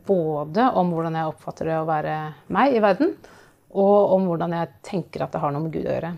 Både 0.07 0.71
om 0.79 0.95
hvordan 0.95 1.19
jeg 1.19 1.33
oppfatter 1.33 1.73
det 1.73 1.79
å 1.81 1.87
være 1.87 2.19
meg 2.55 2.79
i 2.79 2.83
verden, 2.83 3.17
og 3.75 4.13
om 4.15 4.31
hvordan 4.31 4.55
jeg 4.55 4.77
tenker 4.87 5.27
at 5.27 5.35
det 5.35 5.43
har 5.43 5.51
noe 5.51 5.67
med 5.67 5.75
Gud 5.75 5.83
å 5.83 5.91
gjøre. 5.91 6.17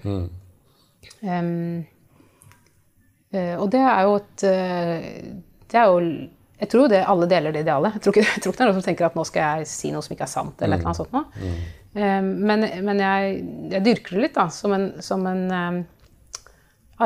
Um, 1.26 1.88
og 3.62 3.70
det 3.70 3.82
er 3.86 4.02
jo 4.08 4.14
et 4.18 4.44
eh, 4.50 5.08
Det 5.70 5.78
er 5.78 5.90
jo 5.92 6.30
jeg 6.60 6.68
tror 6.74 6.90
det 6.92 7.06
alle 7.08 7.28
deler 7.32 7.54
det 7.56 7.62
idealet. 7.64 7.94
Jeg 7.96 8.04
tror 8.04 8.16
ikke, 8.16 8.26
jeg 8.36 8.44
tror 8.44 8.52
ikke 8.52 8.60
det 8.60 8.66
er 8.66 8.72
noen 8.72 8.82
som 8.82 8.88
tenker 8.90 9.08
at 9.08 9.16
nå 9.16 9.24
skal 9.28 9.46
jeg 9.46 9.70
si 9.72 9.92
noe 9.94 10.04
som 10.04 10.16
ikke 10.16 10.26
er 10.26 10.32
sant. 10.34 10.58
eller 10.60 10.76
mm. 10.76 10.82
eller 10.82 10.90
noe 10.90 10.98
sånt 10.98 11.14
noe. 11.16 11.26
Mm. 11.40 11.80
Eh, 11.90 12.20
men, 12.50 12.66
men 12.86 13.04
jeg, 13.04 13.38
jeg, 13.72 13.84
dyrker 13.86 14.18
det 14.18 14.26
litt 14.26 14.36
da, 14.36 14.50
som 14.54 14.76
en, 14.76 14.90
som 15.06 15.24
en 15.30 15.46
um, 15.54 15.80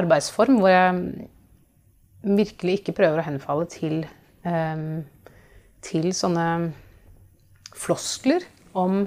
arbeidsform 0.01 0.57
hvor 0.59 0.73
jeg 0.73 1.27
virkelig 2.23 2.79
ikke 2.79 2.95
prøver 2.97 3.21
å 3.21 3.27
henfalle 3.27 3.67
til, 3.69 3.99
um, 4.47 5.03
til 5.85 6.09
sånne 6.15 6.47
floskler 7.77 8.45
om, 8.79 9.03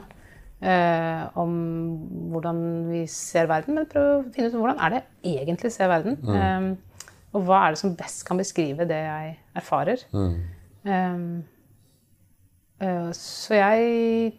uh, 0.63 1.23
om 1.43 1.55
hvordan 2.33 2.61
vi 2.93 3.03
ser 3.11 3.49
verden, 3.51 3.81
men 3.81 3.91
prøve 3.91 4.19
å 4.21 4.27
finne 4.31 4.53
ut 4.53 4.59
hvordan 4.61 4.83
er 4.85 4.95
det 4.95 5.07
egentlig 5.35 5.75
ser 5.75 5.91
verden. 5.91 6.21
Mm. 6.23 6.37
Um, 6.37 6.96
og 7.37 7.45
hva 7.45 7.67
er 7.67 7.75
det 7.75 7.81
som 7.83 7.95
best 7.99 8.25
kan 8.27 8.41
beskrive 8.41 8.87
det 8.89 8.99
jeg 9.03 9.37
erfarer? 9.59 10.03
Mm. 10.17 10.35
Um, 10.87 11.29
uh, 12.81 13.11
så 13.17 13.59
jeg 13.59 14.35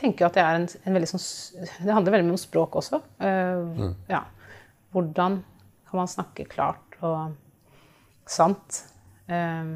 tenker 0.00 0.28
at 0.28 0.36
det 0.38 0.44
er 0.44 0.58
en, 0.60 0.66
en, 0.84 0.96
veldig 0.96 1.08
sånn 1.10 1.24
Det 1.82 1.92
handler 1.92 2.14
veldig 2.14 2.28
mye 2.28 2.36
om 2.38 2.40
språk 2.40 2.78
også. 2.80 3.02
Uh, 3.20 3.68
mm. 3.76 3.94
ja. 4.12 4.24
Hvordan 4.94 5.40
kan 5.90 6.00
man 6.00 6.10
snakke 6.10 6.48
klart 6.50 6.96
og 7.04 7.34
sant 8.30 8.84
um, 9.26 9.74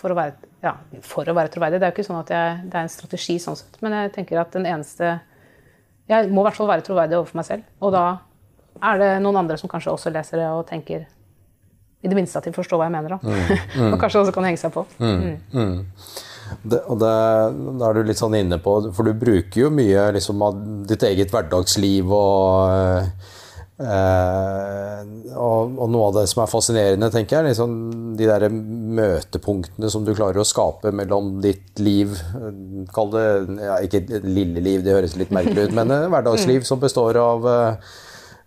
for, 0.00 0.12
å 0.12 0.16
være, 0.16 0.50
ja, 0.64 0.74
for 1.04 1.28
å 1.28 1.36
være 1.36 1.52
troverdig? 1.54 1.78
Det 1.78 1.86
er 1.86 1.92
jo 1.92 1.98
ikke 1.98 2.08
sånn 2.08 2.22
at 2.22 2.34
jeg, 2.34 2.58
det 2.66 2.80
er 2.80 2.88
en 2.88 2.92
strategi 2.96 3.38
sånn 3.42 3.58
sett, 3.60 3.78
men 3.84 3.96
jeg 3.96 4.14
tenker 4.16 4.40
at 4.40 4.56
den 4.56 4.68
eneste 4.68 5.18
Jeg 6.10 6.30
må 6.32 6.42
i 6.42 6.48
hvert 6.48 6.58
fall 6.58 6.70
være 6.72 6.82
troverdig 6.82 7.20
overfor 7.20 7.38
meg 7.38 7.46
selv. 7.46 7.66
Og 7.84 7.94
da 7.94 8.04
er 8.82 8.98
det 8.98 9.10
noen 9.22 9.44
andre 9.44 9.58
som 9.60 9.70
kanskje 9.70 9.92
også 9.92 10.10
leser 10.10 10.40
det 10.40 10.48
og 10.50 10.64
tenker 10.66 11.04
i 12.00 12.08
det 12.08 12.16
minste 12.16 12.40
at 12.40 12.48
de 12.48 12.54
forstår 12.56 12.80
hva 12.80 12.88
jeg 12.88 12.96
mener. 12.96 13.16
Da. 13.16 13.20
Mm, 13.22 13.62
mm. 13.80 13.92
og 13.94 13.98
kanskje 14.02 14.24
også 14.24 14.36
kan 14.36 14.48
henge 14.48 14.60
seg 14.62 14.74
på. 14.74 14.86
Mm, 14.98 15.18
mm. 15.18 15.34
mm. 15.52 16.62
det, 16.62 16.80
og 16.86 17.02
det, 17.02 17.16
da 17.82 17.90
er 17.90 17.98
du 17.98 18.08
litt 18.08 18.20
sånn 18.20 18.38
inne 18.40 18.58
på 18.62 18.78
For 18.96 19.06
du 19.06 19.12
bruker 19.14 19.66
jo 19.66 19.74
mye 19.74 20.08
liksom, 20.16 20.40
av 20.42 20.64
ditt 20.88 21.04
eget 21.06 21.34
hverdagsliv 21.34 22.16
og 22.16 23.28
Eh, 23.80 25.04
og, 25.40 25.70
og, 25.78 25.86
noe 25.88 26.08
av 26.10 26.16
det 26.18 26.26
som 26.28 26.42
er 26.42 26.50
fascinerende, 26.52 27.08
tenker 27.14 27.38
jeg, 27.38 27.54
liksom 27.54 27.70
de 28.18 28.26
der 28.28 28.44
møtepunktene 28.52 29.88
som 29.88 30.04
du 30.04 30.12
klarer 30.12 30.42
å 30.42 30.44
skape 30.44 30.92
mellom 30.92 31.38
ditt 31.40 31.80
liv 31.80 32.12
Kall 32.92 33.14
det 33.14 33.24
ja, 33.56 33.78
ikke 33.86 34.20
lille 34.26 34.60
liv, 34.60 34.84
det 34.84 34.92
høres 34.92 35.16
litt 35.16 35.32
merkelig 35.32 35.70
ut, 35.70 35.76
men 35.78 35.94
eh, 35.96 36.08
hverdagsliv 36.12 36.68
som 36.68 36.82
består 36.82 37.16
av 37.22 37.48
eh, 37.48 37.96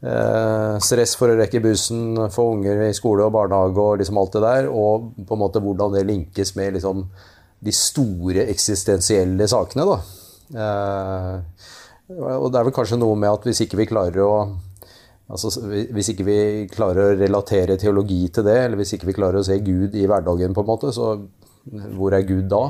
stress 0.04 1.14
for 1.16 1.32
å 1.32 1.38
rekke 1.40 1.62
bussen, 1.64 2.18
få 2.34 2.44
unger 2.58 2.82
i 2.90 2.96
skole 2.96 3.24
og 3.24 3.32
barnehage 3.38 3.80
og 3.80 4.02
liksom 4.02 4.18
alt 4.20 4.34
det 4.36 4.42
der, 4.44 4.68
og 4.68 5.14
på 5.24 5.38
en 5.38 5.40
måte 5.40 5.62
hvordan 5.64 5.94
det 5.96 6.04
linkes 6.10 6.52
med 6.58 6.76
liksom 6.76 7.06
de 7.64 7.72
store 7.76 8.44
eksistensielle 8.52 9.48
sakene. 9.48 9.86
da. 9.88 9.98
Eh, 10.54 11.64
og 12.20 12.50
det 12.52 12.60
er 12.60 12.68
vel 12.68 12.76
kanskje 12.76 13.00
noe 13.00 13.16
med 13.18 13.32
at 13.32 13.48
hvis 13.48 13.64
ikke 13.66 13.80
vi 13.80 13.90
klarer 13.94 14.24
å 14.26 14.36
Altså, 15.34 15.50
hvis 15.66 16.10
ikke 16.12 16.26
vi 16.28 16.34
klarer 16.70 17.00
å 17.00 17.14
relatere 17.16 17.78
teologi 17.80 18.28
til 18.36 18.44
det, 18.46 18.58
eller 18.66 18.78
hvis 18.78 18.92
ikke 18.98 19.08
vi 19.08 19.16
klarer 19.16 19.40
å 19.40 19.46
se 19.48 19.56
Gud 19.64 19.96
i 19.96 20.04
hverdagen, 20.04 20.52
på 20.54 20.62
en 20.62 20.68
måte, 20.68 20.92
så 20.94 21.14
hvor 21.64 22.12
er 22.12 22.26
Gud 22.28 22.50
da? 22.52 22.64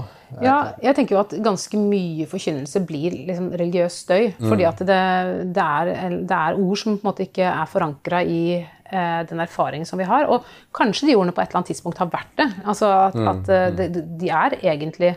Ja, 0.44 0.58
jeg 0.82 0.94
tenker 0.98 1.16
jo 1.16 1.22
at 1.24 1.34
ganske 1.46 1.78
mye 1.82 2.28
forkynnelse 2.30 2.82
blir 2.86 3.16
liksom 3.30 3.50
religiøs 3.58 3.98
støy. 4.06 4.30
Mm. 4.38 4.48
Fordi 4.52 4.68
at 4.70 4.84
det, 4.86 5.02
det, 5.56 5.66
er, 5.66 5.92
det, 6.22 6.38
er, 6.38 6.62
ord 6.62 6.80
som 6.82 6.96
på 6.96 7.02
en 7.02 7.10
måte 7.10 7.26
ikke 7.26 7.48
er 7.50 7.70
forankra 7.70 8.22
i 8.22 8.44
eh, 8.62 9.20
den 9.30 9.42
erfaringen 9.42 9.90
som 9.90 10.02
vi 10.02 10.10
har. 10.10 10.30
Og 10.30 10.46
kanskje 10.78 11.10
de 11.10 11.18
ordene 11.18 11.34
på 11.34 11.42
et 11.42 11.50
eller 11.50 11.64
annet 11.64 11.74
tidspunkt 11.74 12.02
har 12.02 12.12
vært 12.14 12.34
det. 12.38 12.50
Altså 12.64 12.92
at, 13.10 13.18
mm. 13.18 13.30
at 13.34 13.54
eh, 13.58 13.70
de, 13.82 14.08
de, 14.22 14.34
er 14.34 14.60
egentlig 14.62 15.16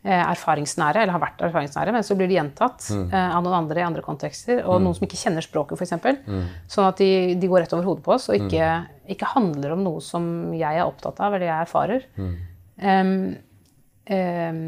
Eh, 0.00 0.16
erfaringsnære, 0.16 1.02
eller 1.02 1.12
har 1.12 1.20
vært 1.20 1.42
erfaringsnære, 1.44 1.92
men 1.92 2.04
så 2.08 2.14
blir 2.16 2.30
de 2.30 2.38
gjentatt 2.38 2.86
mm. 2.88 3.02
eh, 3.12 3.34
av 3.36 3.42
noen 3.44 3.56
andre 3.58 3.82
i 3.82 3.84
andre 3.84 4.00
kontekster, 4.00 4.62
og 4.62 4.78
mm. 4.78 4.86
noen 4.86 4.96
som 4.96 5.04
ikke 5.04 5.18
kjenner 5.20 5.44
språket, 5.44 5.76
f.eks. 5.76 6.22
Mm. 6.24 6.46
Sånn 6.72 6.86
at 6.88 7.02
de, 7.02 7.08
de, 7.36 7.50
går 7.50 7.66
rett 7.66 7.74
over 7.76 7.84
hodet 7.84 8.06
på 8.06 8.14
oss 8.14 8.30
og 8.30 8.38
ikke, 8.38 8.70
mm. 8.80 9.02
ikke, 9.12 9.28
handler 9.34 9.74
om 9.74 9.82
noe 9.84 10.00
som 10.00 10.24
jeg 10.56 10.80
er 10.80 10.86
opptatt 10.86 11.20
av, 11.20 11.36
eller 11.36 11.44
jeg 11.50 11.66
erfarer. 11.66 12.08
Mm. 12.80 13.36
Um, 14.10 14.16
um, 14.16 14.62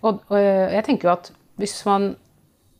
og, 0.00 0.22
og, 0.30 0.38
jeg 0.38 0.84
tenker 0.86 1.08
jo 1.08 1.14
at 1.14 1.30
hvis 1.58 1.74
man 1.88 2.12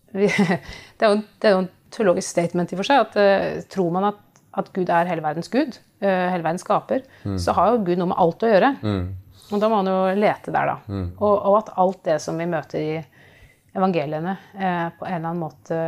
det, 0.14 0.30
er 0.32 1.10
jo, 1.10 1.18
det 1.20 1.48
er 1.48 1.54
jo 1.54 1.62
en 1.64 1.70
teologisk 1.92 2.30
statement 2.30 2.72
i 2.72 2.78
for 2.78 2.88
seg. 2.88 3.04
at 3.04 3.18
uh, 3.20 3.62
Tror 3.70 3.92
man 3.94 4.10
at, 4.12 4.20
at, 4.56 4.72
Gud 4.72 4.88
er 4.88 5.10
hele 5.10 5.24
verdens 5.24 5.50
Gud, 5.52 5.80
uh, 6.00 6.28
hele 6.32 6.44
verdens 6.44 6.64
skaper, 6.64 7.04
mm. 7.24 7.38
så 7.42 7.54
har 7.58 7.74
jo 7.74 7.82
Gud 7.84 8.00
noe 8.00 8.12
med 8.14 8.22
alt 8.22 8.46
å 8.46 8.52
gjøre. 8.52 8.74
Og 9.48 9.62
da 9.62 9.68
må 9.70 9.80
man 9.80 9.88
jo 9.88 10.18
lete 10.18 10.52
der, 10.52 10.68
da. 10.68 10.76
Mm. 10.88 11.06
Og, 11.16 11.32
og, 11.32 11.54
at 11.62 11.72
alt 11.80 12.02
det 12.08 12.18
som 12.24 12.38
vi 12.40 12.48
møter 12.50 12.84
i 12.84 12.98
evangeliene, 13.78 14.36
eh, 14.58 14.86
på 14.98 15.06
en 15.06 15.14
eller 15.14 15.30
annen 15.30 15.42
måte 15.42 15.80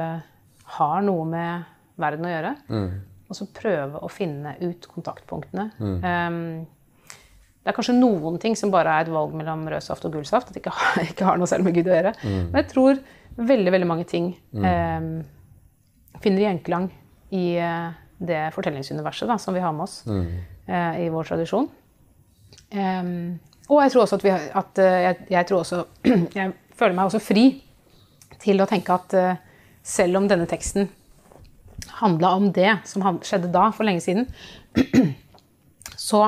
har 0.76 1.04
noe 1.04 1.26
med 1.28 1.70
verden 2.00 2.28
å 2.28 2.32
gjøre. 2.32 2.52
Mm. 2.70 2.90
Og 3.30 3.38
så 3.38 3.46
prøve 3.54 4.02
å 4.02 4.10
finne 4.10 4.56
ut 4.62 4.86
kontaktpunktene. 4.90 5.66
Um, 5.78 6.38
det 7.60 7.68
er 7.68 7.76
kanskje 7.76 7.96
noen 7.98 8.38
ting 8.40 8.54
som 8.56 8.72
bare 8.72 8.92
er 8.96 9.04
et 9.04 9.12
valg 9.12 9.34
mellom 9.36 9.66
rød 9.68 9.84
saft 9.84 10.04
og 10.08 10.14
gul 10.14 10.24
saft. 10.28 10.48
At 10.48 10.56
det 10.56 10.62
ikke 10.62 10.72
har, 10.76 11.02
ikke 11.12 11.26
har 11.28 11.40
noe 11.40 11.50
selv 11.50 11.66
med 11.66 11.76
Gud 11.76 11.90
å 11.90 11.96
gjøre. 11.96 12.14
Mm. 12.22 12.38
Men 12.52 12.62
jeg 12.62 12.70
tror 12.72 13.02
veldig 13.40 13.72
veldig 13.72 13.88
mange 13.88 14.06
ting 14.08 14.32
um, 14.52 15.12
finner 16.20 16.44
gjenklang 16.44 16.88
i 17.32 17.44
eh, 17.62 17.92
det 18.20 18.40
fortellingsuniverset 18.52 19.30
da, 19.30 19.38
som 19.40 19.54
vi 19.56 19.62
har 19.62 19.72
med 19.72 19.86
oss 19.86 20.02
uh, 20.10 20.96
i 21.00 21.06
vår 21.12 21.30
tradisjon. 21.30 21.68
Um, 22.74 23.38
og 23.70 23.84
jeg 23.84 23.92
tror 23.92 24.02
også 24.02 24.18
at, 24.18 24.24
vi, 24.26 24.32
at 24.60 24.80
eh, 24.82 24.98
jeg, 25.04 25.16
jeg, 25.30 25.46
tror 25.46 25.62
også 25.62 25.84
Jeg 26.38 26.52
føler 26.78 26.94
meg 26.96 27.08
også 27.08 27.20
fri 27.22 27.44
til 28.42 28.62
å 28.62 28.66
tenke 28.68 28.94
at 28.94 29.16
uh, 29.16 29.38
selv 29.86 30.20
om 30.20 30.28
denne 30.30 30.48
teksten 30.50 30.90
handla 32.00 32.34
om 32.36 32.50
det 32.54 32.70
som 32.88 33.04
skjedde 33.24 33.50
da, 33.52 33.68
for 33.74 33.86
lenge 33.88 34.02
siden, 34.04 34.26
så 36.10 36.26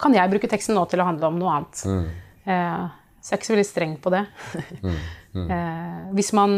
kan 0.00 0.16
jeg 0.16 0.32
bruke 0.32 0.50
teksten 0.50 0.76
nå 0.78 0.84
til 0.90 1.02
å 1.02 1.06
handle 1.08 1.30
om 1.30 1.38
noe 1.40 1.54
annet. 1.54 1.84
Mm. 1.86 2.08
Eh, 2.48 2.82
så 3.18 3.32
jeg 3.32 3.36
er 3.36 3.40
ikke 3.40 3.48
så 3.48 3.54
veldig 3.56 3.68
streng 3.68 3.94
på 4.02 4.12
det. 4.14 4.24
mm. 4.86 4.98
Mm. 5.36 5.46
Eh, 5.54 6.04
hvis, 6.16 6.32
man, 6.34 6.54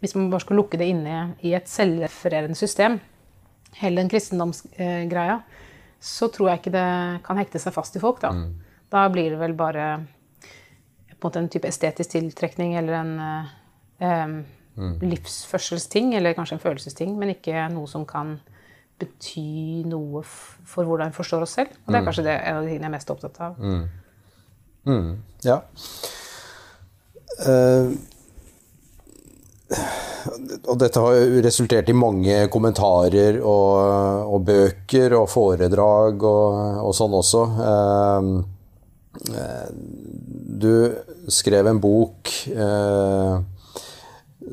hvis 0.00 0.14
man 0.16 0.30
bare 0.32 0.42
skulle 0.42 0.62
lukke 0.62 0.78
det 0.80 0.88
inne 0.90 1.18
i 1.44 1.52
et 1.54 1.68
selvrefererende 1.70 2.56
system, 2.58 2.96
hele 3.78 4.00
den 4.00 4.08
kristendomsgreia, 4.10 5.36
så 6.00 6.30
tror 6.32 6.48
jeg 6.50 6.62
ikke 6.62 6.72
det 6.74 6.88
kan 7.26 7.38
hekte 7.38 7.60
seg 7.62 7.74
fast 7.76 7.98
i 7.98 8.02
folk. 8.02 8.22
Da, 8.24 8.32
mm. 8.34 8.48
da 8.90 9.04
blir 9.12 9.34
det 9.34 9.40
vel 9.42 9.54
bare 9.58 9.90
på 11.18 11.26
en 11.26 11.28
måte 11.28 11.42
en 11.42 11.50
type 11.52 11.68
estetisk 11.68 12.14
tiltrekning 12.14 12.76
eller 12.78 12.96
en 13.00 13.14
eh, 13.20 14.26
mm. 14.78 14.94
livsførselsting, 15.02 16.14
eller 16.14 16.36
kanskje 16.38 16.58
en 16.58 16.64
følelsesting, 16.64 17.16
men 17.18 17.34
ikke 17.34 17.66
noe 17.74 17.90
som 17.90 18.06
kan 18.08 18.38
bety 18.98 19.84
noe 19.88 20.22
for 20.26 20.84
hvordan 20.84 21.12
vi 21.12 21.18
forstår 21.18 21.46
oss 21.46 21.56
selv. 21.60 21.74
Og 21.84 21.92
det 21.92 21.96
er 21.98 22.04
mm. 22.04 22.10
kanskje 22.10 22.26
det, 22.26 22.36
en 22.38 22.58
av 22.58 22.62
de 22.62 22.70
tingene 22.72 22.88
jeg 22.88 22.92
er 22.92 22.96
mest 22.96 23.12
opptatt 23.14 23.40
av. 23.46 23.58
Mm. 23.58 23.82
Mm. 24.88 25.10
Ja. 25.46 25.58
Uh, 27.38 27.92
og 30.64 30.78
dette 30.80 31.00
har 31.04 31.16
jo 31.18 31.42
resultert 31.44 31.90
i 31.92 31.96
mange 31.96 32.36
kommentarer 32.52 33.36
og, 33.42 34.30
og 34.32 34.46
bøker 34.48 35.14
og 35.18 35.26
foredrag 35.28 36.24
og, 36.24 36.86
og 36.88 36.94
sånn 36.96 37.16
også. 37.18 37.42
Eh, 39.26 39.68
du 40.58 40.94
skrev 41.28 41.66
en 41.66 41.80
bok 41.82 42.30
eh, 42.48 43.34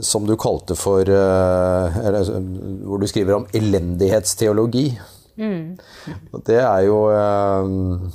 som 0.02 0.26
du 0.28 0.36
kalte 0.40 0.76
for 0.78 1.08
eh, 1.08 2.00
eller, 2.08 2.32
Hvor 2.86 3.02
du 3.02 3.08
skriver 3.08 3.38
om 3.40 3.46
elendighetsteologi. 3.54 4.88
Mm. 5.36 5.76
Det 6.48 6.62
er 6.62 6.86
jo 6.86 7.00
eh, 7.12 7.66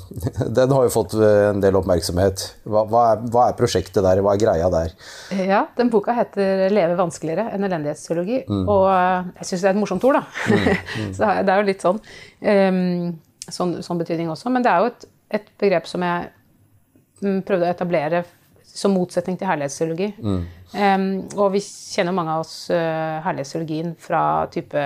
Den 0.57 0.73
har 0.73 0.87
jo 0.87 0.93
fått 0.95 1.17
en 1.21 1.61
del 1.61 1.77
oppmerksomhet. 1.77 2.45
Hva, 2.65 2.87
hva, 2.89 3.05
er, 3.13 3.27
hva, 3.29 3.47
er, 3.51 3.59
prosjektet 3.59 4.01
der? 4.07 4.23
Hva 4.25 4.35
er 4.35 4.43
greia 4.43 4.71
der? 4.73 4.95
Ja, 5.37 5.63
den 5.77 5.93
boka 5.93 6.15
heter 6.17 6.69
'Leve 6.73 6.97
vanskeligere 7.01 7.51
enn 7.55 7.69
elendighetsteologi'. 7.69 8.43
Mm. 8.49 8.65
Og 8.65 8.87
eh, 8.95 9.31
jeg 9.43 9.51
syns 9.51 9.65
det 9.65 9.71
er 9.71 9.77
et 9.77 9.83
morsomt 9.83 10.09
ord, 10.09 10.21
da. 10.21 10.25
Mm. 10.49 10.69
mm. 11.05 11.15
Så 11.19 11.33
det 11.45 11.55
er 11.55 11.63
jo 11.63 11.71
litt 11.71 11.87
sånn, 11.87 12.03
um, 12.41 13.09
sånn, 13.49 13.81
sånn 13.85 14.05
betydning 14.05 14.33
også. 14.33 14.53
Men 14.53 14.67
det 14.67 14.73
er 14.73 14.85
jo 14.85 14.93
et, 14.95 15.09
et, 15.41 15.51
begrep 15.61 15.91
som 15.91 16.05
jeg 16.07 16.31
mm, 17.21 17.41
prøvde 17.49 17.69
å 17.69 17.75
etablere 17.75 18.25
som 18.71 18.95
motsetning 18.95 19.37
til 19.37 19.51
herlighetsteologi. 19.51 20.13
Um, 20.71 21.07
og 21.35 21.55
vi 21.57 21.63
kjenner 21.65 22.15
mange 22.15 22.35
av 22.37 22.45
oss 22.45 22.55
uh, 22.71 23.19
herlighetsteologien 23.25 23.97
fra 23.99 24.23
type 24.55 24.85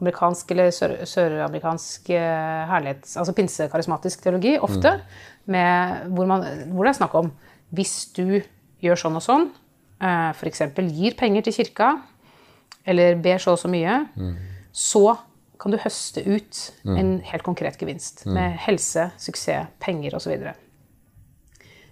amerikansk 0.00 0.50
eller 0.54 0.70
søramerikansk 0.72 2.10
sør 2.10 2.68
herlighets... 2.70 3.16
Altså 3.20 3.34
pinsekarismatisk 3.36 4.22
teologi, 4.24 4.56
ofte. 4.58 4.96
Mm. 4.96 5.50
Med, 5.54 6.06
hvor, 6.16 6.30
man, 6.30 6.46
hvor, 6.72 6.84
det 6.86 6.94
er 6.94 7.00
snakk 7.02 7.16
om 7.20 7.32
hvis 7.76 7.96
du 8.16 8.40
gjør 8.82 8.98
sånn 8.98 9.18
og 9.20 9.24
sånn, 9.24 9.50
uh, 10.02 10.30
f.eks. 10.32 10.64
gir 10.96 11.18
penger 11.20 11.46
til 11.46 11.58
kirka, 11.60 11.92
eller 12.88 13.20
ber 13.22 13.42
så 13.42 13.54
og 13.54 13.60
så 13.60 13.70
mye, 13.70 14.00
mm. 14.16 14.32
så 14.72 15.04
kan 15.60 15.74
du 15.74 15.78
høste 15.82 16.24
ut 16.24 16.60
mm. 16.88 16.96
en 16.96 17.12
helt 17.28 17.44
konkret 17.46 17.76
gevinst. 17.78 18.24
Mm. 18.24 18.34
Med 18.38 18.58
helse, 18.64 19.10
suksess, 19.20 19.68
penger 19.84 20.16
osv. 20.16 20.32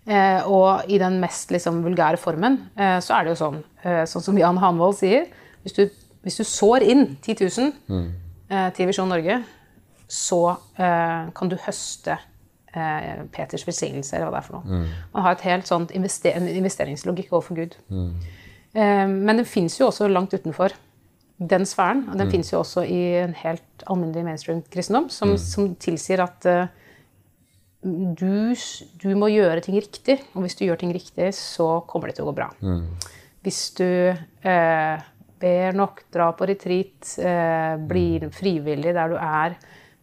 Eh, 0.08 0.46
og 0.48 0.88
i 0.88 0.96
den 1.00 1.18
mest 1.20 1.50
liksom, 1.52 1.82
vulgære 1.84 2.16
formen 2.16 2.54
eh, 2.80 2.96
så 3.04 3.18
er 3.18 3.26
det 3.26 3.34
jo 3.34 3.40
sånn, 3.42 3.58
eh, 3.82 4.04
sånn 4.08 4.24
som 4.24 4.38
Jan 4.40 4.56
Hanvold 4.56 4.96
sier 4.96 5.26
Hvis 5.60 5.74
du 5.76 5.82
hvis 6.28 6.40
du 6.40 6.46
sår 6.46 6.84
inn 6.84 7.04
10 7.22 7.38
000 7.40 7.70
mm. 7.88 8.08
eh, 8.50 8.66
til 8.76 8.90
Visjon 8.90 9.08
Norge, 9.10 9.38
så 10.08 10.40
eh, 10.80 11.30
kan 11.36 11.50
du 11.50 11.56
høste 11.62 12.16
eh, 12.74 13.22
Peters 13.34 13.66
velsignelse, 13.68 14.16
eller 14.16 14.28
hva 14.28 14.34
det 14.34 14.42
er 14.42 14.48
for 14.48 14.58
noe. 14.58 14.80
Mm. 14.80 14.98
Man 15.14 15.26
har 15.26 15.36
et 15.36 15.46
helt 15.46 15.70
sånt 15.70 15.94
invester 15.96 16.36
investeringslogikk 16.36 17.32
overfor 17.32 17.60
Gud. 17.60 17.78
Mm. 17.88 18.10
Eh, 18.74 19.06
men 19.14 19.40
den 19.40 19.48
fins 19.48 19.78
jo 19.80 19.88
også 19.88 20.10
langt 20.10 20.34
utenfor 20.34 20.74
den 21.38 21.64
sfæren. 21.68 22.04
Og 22.08 22.18
den 22.18 22.26
mm. 22.26 22.34
fins 22.34 22.52
jo 22.52 22.60
også 22.64 22.84
i 22.84 23.00
en 23.22 23.36
helt 23.44 23.86
alminnelig 23.86 24.26
mainstream 24.26 24.62
kristendom, 24.72 25.08
som, 25.14 25.36
mm. 25.36 25.42
som 25.44 25.72
tilsier 25.78 26.24
at 26.24 26.50
du, 28.18 28.54
du, 29.02 29.08
må 29.18 29.30
gjøre 29.32 29.62
ting 29.64 29.78
riktig. 29.78 30.18
Og 30.34 30.44
hvis 30.44 30.58
du 30.58 30.64
gjør 30.66 30.80
ting 30.80 30.92
riktig, 30.94 31.30
så 31.36 31.78
kommer 31.88 32.10
det 32.10 32.18
til 32.18 32.26
å 32.26 32.30
gå 32.30 32.36
bra. 32.38 32.48
Mm. 32.62 32.84
Hvis 33.46 33.60
du 33.78 33.86
eh, 33.86 35.06
ber 35.38 35.76
nok, 35.78 36.04
dra 36.14 36.30
på 36.36 36.48
retreat, 36.50 37.12
eh, 37.22 37.74
blir 37.90 38.28
mm. 38.28 38.34
frivillig 38.34 38.94
der 38.96 39.12
du 39.12 39.18
er. 39.18 39.58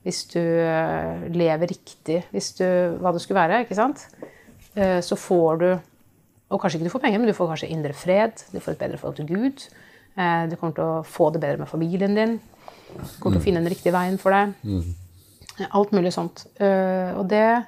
Hvis 0.06 0.24
du 0.32 0.42
eh, 0.42 1.26
lever 1.34 1.72
riktig, 1.74 2.22
hvis 2.34 2.54
du, 2.60 2.66
hva 3.02 3.14
det 3.14 3.24
skulle 3.24 3.42
være. 3.42 3.64
ikke 3.66 3.78
sant? 3.78 4.06
Eh, 4.76 5.02
så 5.02 5.18
får 5.18 5.62
du 5.62 5.70
Og 6.54 6.60
kanskje 6.62 6.78
ikke 6.78 6.86
du 6.86 6.94
får 6.94 7.02
penger, 7.02 7.20
men 7.20 7.28
du 7.28 7.34
får 7.34 7.48
kanskje 7.50 7.72
indre 7.74 7.94
fred. 7.98 8.44
Du 8.54 8.60
får 8.62 8.76
et 8.76 8.82
bedre 8.84 9.00
forhold 9.02 9.16
til 9.18 9.26
Gud. 9.28 9.64
Eh, 10.16 10.44
du 10.48 10.54
kommer 10.56 10.76
til 10.78 10.86
å 10.86 11.00
få 11.04 11.32
det 11.34 11.42
bedre 11.42 11.64
med 11.64 11.68
familien 11.68 12.14
din. 12.16 12.36
Du 12.38 13.16
kommer 13.20 13.36
til 13.36 13.40
å 13.40 13.42
mm. 13.42 13.46
finne 13.48 13.64
den 13.64 13.74
riktige 13.74 13.96
veien 13.96 14.20
for 14.22 14.36
deg. 14.36 14.54
Mm. 14.62 14.94
Alt 15.66 15.96
mulig 15.96 16.12
sånt. 16.14 16.46
Eh, 16.62 17.18
og 17.18 17.26
det 17.32 17.66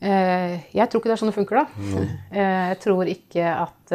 Jeg 0.00 0.88
tror 0.88 1.02
ikke 1.02 1.10
det 1.10 1.14
er 1.14 1.20
sånn 1.20 1.28
det 1.28 1.36
funker, 1.36 1.60
da. 1.60 1.88
Jeg 2.32 2.78
tror 2.80 3.08
ikke 3.10 3.50
at 3.52 3.92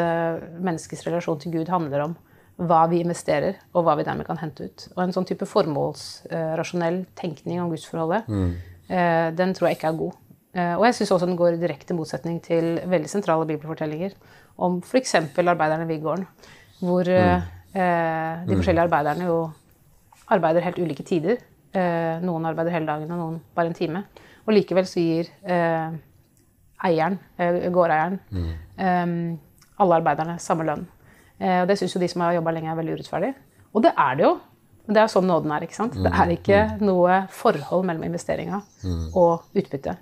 menneskets 0.62 1.02
relasjon 1.08 1.40
til 1.42 1.56
Gud 1.56 1.72
handler 1.74 2.04
om 2.04 2.14
hva 2.56 2.86
vi 2.88 3.02
investerer, 3.04 3.58
og 3.76 3.84
hva 3.84 3.98
vi 4.00 4.06
dermed 4.08 4.28
kan 4.28 4.40
hente 4.40 4.70
ut. 4.70 4.86
Og 4.96 5.02
en 5.04 5.14
sånn 5.16 5.28
type 5.28 5.48
formålsrasjonell 5.50 7.02
tenkning 7.20 7.60
om 7.62 7.72
gudsforholdet, 7.74 8.30
eh, 8.88 9.32
den 9.36 9.54
tror 9.54 9.70
jeg 9.70 9.80
ikke 9.80 9.92
er 9.92 10.00
god. 10.00 10.14
Eh, 10.56 10.76
og 10.78 10.86
jeg 10.88 10.96
syns 10.96 11.12
også 11.12 11.28
den 11.28 11.36
går 11.36 11.58
i 11.58 11.60
direkte 11.60 11.98
motsetning 11.98 12.40
til 12.44 12.80
veldig 12.88 13.12
sentrale 13.12 13.48
bibelfortellinger 13.50 14.16
om 14.58 14.80
f.eks. 14.80 15.16
arbeiderne 15.36 15.84
i 15.84 15.92
Vigården, 15.92 16.26
hvor 16.80 17.10
eh, 17.12 17.42
de 17.76 18.56
forskjellige 18.56 18.88
arbeiderne 18.88 19.28
jo 19.28 19.52
arbeider 20.32 20.64
helt 20.64 20.80
ulike 20.80 21.04
tider. 21.04 21.44
Eh, 21.76 22.24
noen 22.24 22.48
arbeider 22.48 22.72
hele 22.72 22.88
dagen, 22.88 23.12
og 23.12 23.20
noen 23.20 23.42
bare 23.54 23.74
en 23.74 23.76
time. 23.76 24.06
Og 24.46 24.54
likevel 24.54 24.86
så 24.86 25.02
gir 25.02 25.30
eh, 25.44 25.96
eieren, 26.86 27.18
eh, 27.38 27.66
gårdeieren, 27.74 28.20
alle 29.76 29.96
arbeiderne 30.00 30.38
samme 30.40 30.64
lønn. 30.68 30.86
og 31.42 31.68
det 31.68 31.78
syns 31.78 31.96
jo 31.96 32.00
de 32.00 32.08
som 32.08 32.22
har 32.22 32.34
jobba 32.38 32.52
lenge, 32.56 32.70
er 32.72 32.78
veldig 32.78 32.94
urettferdig. 32.96 33.34
Og 33.74 33.84
det 33.84 33.92
er 33.98 34.16
det 34.16 34.24
jo. 34.24 34.36
Det 34.88 35.02
er 35.02 35.10
sånn 35.10 35.26
nåden 35.26 35.52
er. 35.52 35.64
ikke 35.66 35.76
sant? 35.76 35.96
Det 35.98 36.12
er 36.14 36.30
ikke 36.32 36.60
noe 36.86 37.28
forhold 37.34 37.84
mellom 37.86 38.04
investeringa 38.06 38.62
og 39.18 39.42
utbytte. 39.58 39.98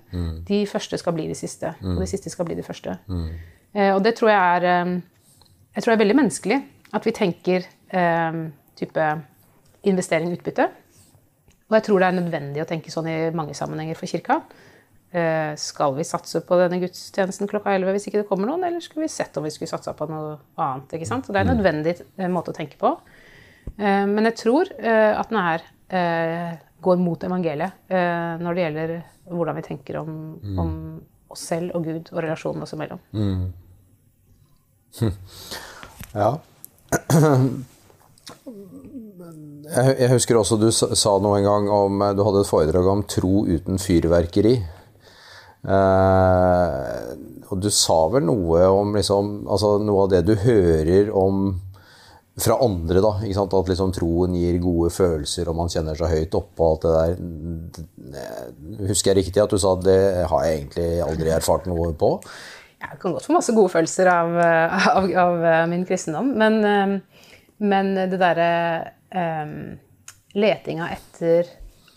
De 0.46 0.66
første 0.66 0.98
skal 1.00 1.16
bli 1.16 1.26
de 1.26 1.34
siste, 1.34 1.74
og 1.82 2.00
de 2.04 2.06
siste 2.06 2.30
skal 2.30 2.44
bli 2.46 2.54
de 2.54 2.62
første. 2.62 2.98
Og 3.74 4.04
det 4.04 4.14
tror 4.14 4.30
jeg 4.30 4.38
er 4.60 5.00
jeg 5.74 5.82
tror 5.82 5.90
det 5.90 5.96
er 5.96 6.04
veldig 6.04 6.16
menneskelig 6.20 6.58
at 6.94 7.06
vi 7.06 7.10
tenker 7.16 7.64
type 8.76 9.06
investering-utbytte. 9.82 10.68
Og 11.74 11.80
jeg 11.80 11.88
tror 11.88 11.98
det 11.98 12.06
er 12.06 12.14
nødvendig 12.14 12.60
å 12.62 12.68
tenke 12.70 12.92
sånn 12.94 13.08
i 13.10 13.16
mange 13.34 13.54
sammenhenger 13.58 13.98
for 13.98 14.06
kirka. 14.06 14.36
Eh, 15.10 15.56
skal 15.58 15.96
vi 15.96 16.04
satse 16.06 16.38
på 16.46 16.58
denne 16.60 16.78
gudstjenesten 16.78 17.50
klokka 17.50 17.72
11 17.74 17.96
hvis 17.96 18.06
ikke 18.06 18.20
det 18.20 18.28
kommer 18.28 18.46
noen, 18.46 18.62
eller 18.68 18.82
skulle 18.84 19.08
vi 19.08 19.10
sett 19.10 19.34
om 19.38 19.46
vi 19.46 19.50
skulle 19.50 19.72
satsa 19.72 19.90
på 19.98 20.06
noe 20.06 20.36
annet? 20.54 20.94
ikke 20.94 21.08
sant? 21.10 21.26
Så 21.26 21.34
det 21.34 21.40
er 21.40 21.48
en 21.48 21.50
mm. 21.50 21.58
nødvendig 21.58 21.96
eh, 21.98 22.30
måte 22.30 22.54
å 22.54 22.56
tenke 22.60 22.78
på. 22.78 22.92
Eh, 23.74 24.06
men 24.06 24.30
jeg 24.30 24.38
tror 24.44 24.70
at 24.70 25.34
den 25.34 25.40
her 25.48 25.66
går 26.84 27.02
mot 27.02 27.26
evangeliet 27.26 27.90
når 27.90 28.54
det 28.54 28.62
gjelder 28.62 28.94
hvordan 29.34 29.58
vi 29.58 29.66
tenker 29.66 29.98
om, 30.02 30.14
mm. 30.38 30.58
om 30.62 30.72
oss 31.34 31.42
selv 31.50 31.74
og 31.74 31.90
Gud 31.90 32.10
og 32.12 32.22
relasjonen 32.22 32.62
oss 32.62 32.78
imellom. 32.78 33.02
Mm. 33.18 33.44
Ja. 36.14 36.36
Jeg 39.64 40.10
husker 40.12 40.36
også 40.36 40.58
du 40.60 40.68
sa 40.70 41.14
noe 41.22 41.38
en 41.38 41.46
gang 41.46 41.68
om 41.72 42.02
Du 42.14 42.20
hadde 42.26 42.42
et 42.44 42.50
foredrag 42.50 42.88
om 42.90 43.04
tro 43.08 43.44
uten 43.48 43.80
fyrverkeri. 43.80 44.58
Eh, 45.64 47.12
og 47.48 47.60
du 47.62 47.70
sa 47.72 47.98
vel 48.12 48.26
noe 48.28 48.66
om 48.68 48.96
liksom, 48.96 49.36
altså 49.48 49.78
noe 49.80 50.04
av 50.04 50.10
det 50.12 50.24
du 50.28 50.34
hører 50.42 51.08
om 51.16 51.46
fra 52.40 52.56
andre, 52.64 52.98
da. 52.98 53.12
At 53.22 53.70
liksom 53.70 53.92
troen 53.94 54.34
gir 54.36 54.58
gode 54.62 54.90
følelser, 54.92 55.48
og 55.48 55.58
man 55.60 55.70
kjenner 55.70 55.98
seg 55.98 56.10
høyt 56.10 56.34
oppe 56.36 56.66
og 56.66 56.72
alt 56.72 56.82
det 56.84 56.94
der. 56.98 58.88
Husker 58.90 59.12
jeg 59.12 59.20
riktig 59.22 59.44
at 59.44 59.54
du 59.54 59.60
sa 59.60 59.76
at 59.76 59.86
det 59.86 60.00
har 60.30 60.44
jeg 60.44 60.58
egentlig 60.58 60.88
aldri 61.06 61.32
erfart 61.34 61.68
noe 61.70 61.92
på? 61.96 62.16
Jeg 62.84 62.98
kan 63.00 63.14
godt 63.14 63.24
få 63.24 63.36
masse 63.36 63.54
gode 63.56 63.72
følelser 63.72 64.10
av, 64.12 64.34
av, 64.98 65.06
av 65.22 65.46
min 65.70 65.86
kristendom, 65.88 66.34
men, 66.36 66.58
eh, 66.68 67.30
men 67.64 67.94
det 68.10 68.18
derre 68.20 68.50
um, 69.14 69.74
letinga 70.34 70.90
etter 70.94 71.48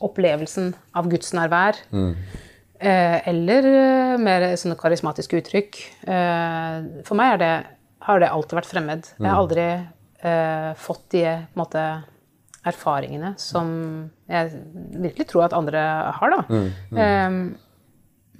opplevelsen 0.04 0.74
av 0.98 1.10
gudsnærvær. 1.12 1.80
Mm. 1.92 2.12
Uh, 2.78 3.18
eller 3.32 3.66
uh, 3.66 4.18
mer 4.22 4.52
sånne 4.60 4.78
karismatiske 4.78 5.40
uttrykk. 5.40 5.80
Uh, 6.06 7.02
for 7.08 7.18
meg 7.18 7.40
det, 7.42 7.54
har 8.06 8.22
det 8.22 8.30
alltid 8.30 8.60
vært 8.60 8.70
fremmed. 8.70 9.10
Jeg 9.18 9.26
har 9.26 9.34
mm. 9.34 9.44
aldri 9.44 9.70
fått 10.82 11.04
de 11.14 11.22
måte, 11.56 11.82
erfaringene 12.68 13.30
som 13.40 13.68
jeg 14.28 14.48
virkelig 14.98 15.28
tror 15.30 15.44
at 15.46 15.54
andre 15.56 15.84
har. 16.18 16.34
Da. 16.34 16.40
Mm. 16.50 16.72
Mm. 16.98 17.46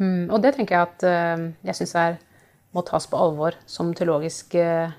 Um, 0.02 0.24
og 0.34 0.42
det 0.44 0.56
tenker 0.58 0.74
jeg 0.74 0.88
at 0.90 1.06
jeg 1.70 1.78
syns 1.78 1.94
må 2.74 2.82
tas 2.88 3.06
på 3.08 3.20
alvor 3.22 3.56
som 3.70 3.94
teologisk 3.96 4.58
mm, 4.58 4.98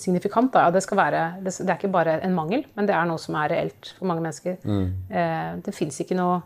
signifikant. 0.00 0.52
Da. 0.54 0.68
Det, 0.70 0.84
være, 0.96 1.24
det, 1.44 1.54
er 1.64 1.76
ikke 1.76 1.92
bare 1.92 2.18
en 2.24 2.34
mangel, 2.34 2.64
men 2.76 2.88
det 2.88 2.94
er 2.96 3.08
noe 3.08 3.20
som 3.20 3.36
er 3.40 3.52
reelt 3.54 3.92
for 3.98 4.08
mange 4.10 4.24
mennesker. 4.24 4.56
Mm. 4.64 4.88
Eh, 5.10 5.52
det 5.66 5.74
fins 5.76 6.00
ikke 6.02 6.18
noe 6.18 6.40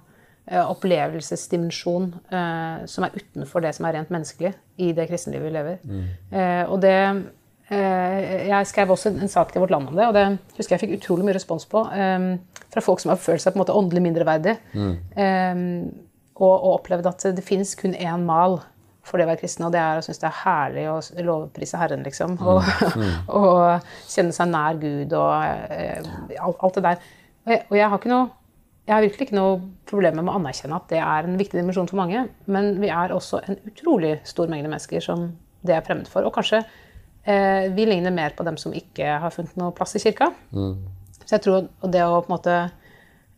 eh, 0.49 0.63
opplevelsesdimensjon 0.63 2.11
eh, 2.33 2.85
som 2.91 3.07
er 3.07 3.17
utenfor 3.19 3.65
det 3.65 3.75
som 3.77 3.89
er 3.89 3.99
rent 3.99 4.13
menneskelig 4.15 4.55
i 4.81 4.93
det 4.97 5.09
kristenlivet 5.11 5.49
vi 5.49 5.57
lever. 5.59 5.81
Mm. 5.85 6.05
Og 6.73 6.79
det 6.83 6.99
Jeg 7.65 8.67
skrev 8.69 8.91
også 8.93 9.09
en 9.09 9.29
sak 9.29 9.53
til 9.53 9.63
Vårt 9.63 9.71
Land 9.71 9.89
om 9.89 9.97
det, 9.97 10.07
og 10.07 10.15
det 10.15 10.25
husker 10.59 10.75
jeg 10.75 10.81
fikk 10.83 10.99
utrolig 10.99 11.25
mye 11.25 11.35
respons 11.35 11.65
på 11.65 11.81
fra 11.81 12.83
folk 12.85 13.01
som 13.01 13.15
har 13.15 13.17
følt 13.17 13.41
seg 13.41 13.55
på 13.55 13.57
en 13.57 13.63
måte 13.63 13.73
åndelig 13.73 14.03
mindreverdig. 14.05 14.53
Mm. 14.75 15.87
Og, 16.35 16.53
og 16.53 16.75
opplevd 16.75 17.09
at 17.09 17.25
det 17.39 17.47
fins 17.47 17.73
kun 17.81 17.97
én 17.97 18.27
mal 18.29 18.59
for 19.05 19.21
det 19.21 19.27
å 19.27 19.31
være 19.31 19.43
kristen, 19.43 19.67
og 19.67 19.75
det 19.75 19.81
er 19.83 19.99
å 20.01 20.05
synes 20.05 20.23
det 20.23 20.29
er 20.31 20.39
herlig 20.41 20.85
å 20.89 20.95
lovprise 21.27 21.81
Herren, 21.81 22.05
liksom. 22.07 22.39
Mm. 22.39 22.47
Og, 22.49 22.71
mm. 22.97 23.13
og, 23.41 23.91
kjenne 24.09 24.37
seg 24.37 24.51
nær 24.53 24.81
Gud 24.81 25.13
og 25.19 25.35
eh, 25.75 26.09
alt, 26.41 26.79
det 26.79 26.85
der. 26.87 27.05
Og 27.45 27.53
jeg, 27.53 27.67
og 27.69 27.79
jeg, 27.79 27.91
har 27.93 28.01
ikke 28.01 28.15
noe 28.15 28.31
jeg 28.85 28.93
har 28.93 29.05
virkelig 29.05 29.27
ikke 29.27 29.37
noe 29.39 29.53
problem 29.89 30.19
med 30.19 30.29
å 30.29 30.39
anerkjenne 30.39 30.77
at 30.77 30.91
det 30.93 30.99
er 31.01 31.25
en 31.25 31.39
viktig 31.41 31.57
dimensjon 31.57 31.89
for 31.89 31.97
mange, 32.03 32.27
men 32.53 32.75
vi 32.83 32.91
er 32.93 33.15
også 33.17 33.41
en 33.49 33.57
utrolig 33.71 34.19
stor 34.29 34.51
mengde 34.53 34.69
mennesker 34.69 35.05
som 35.05 35.31
det 35.65 35.79
er 35.79 35.87
fremmed 35.87 36.09
for. 36.13 36.27
Og 36.29 36.35
kanskje 36.37 36.61
eh, 36.61 37.71
vi 37.73 37.87
ligner 37.89 38.13
mer 38.13 38.37
på 38.37 38.45
dem 38.45 38.59
som 38.61 38.77
ikke 38.77 39.17
har 39.23 39.33
funnet 39.33 39.57
noe 39.61 39.73
plass 39.77 39.97
i 39.97 40.03
kirka. 40.05 40.29
Mm. 40.53 40.75
Så 41.23 41.39
jeg 41.39 41.45
tror 41.47 41.71
det 41.89 42.05
å 42.05 42.21
på 42.21 42.29
en 42.29 42.35
måte 42.35 42.59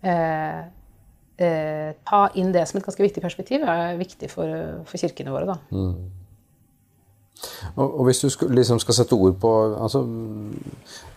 eh, 0.03 0.67
eh, 1.39 1.97
ta 2.09 2.27
inn 2.35 2.53
det 2.55 2.67
som 2.69 2.81
et 2.81 2.87
ganske 2.87 3.07
viktig 3.09 3.25
perspektiv, 3.25 3.67
er 3.67 3.99
viktig 4.01 4.31
for, 4.33 4.85
for 4.89 5.01
kirkene 5.01 5.35
våre. 5.35 5.55
Da. 5.55 5.59
Mm. 5.75 6.27
Og, 7.77 7.85
og, 7.85 8.03
hvis 8.09 8.23
du 8.25 8.31
skal, 8.33 8.53
liksom 8.57 8.79
skal 8.81 8.97
sette 8.97 9.17
ord 9.17 9.37
på 9.41 9.51
altså, 9.77 10.01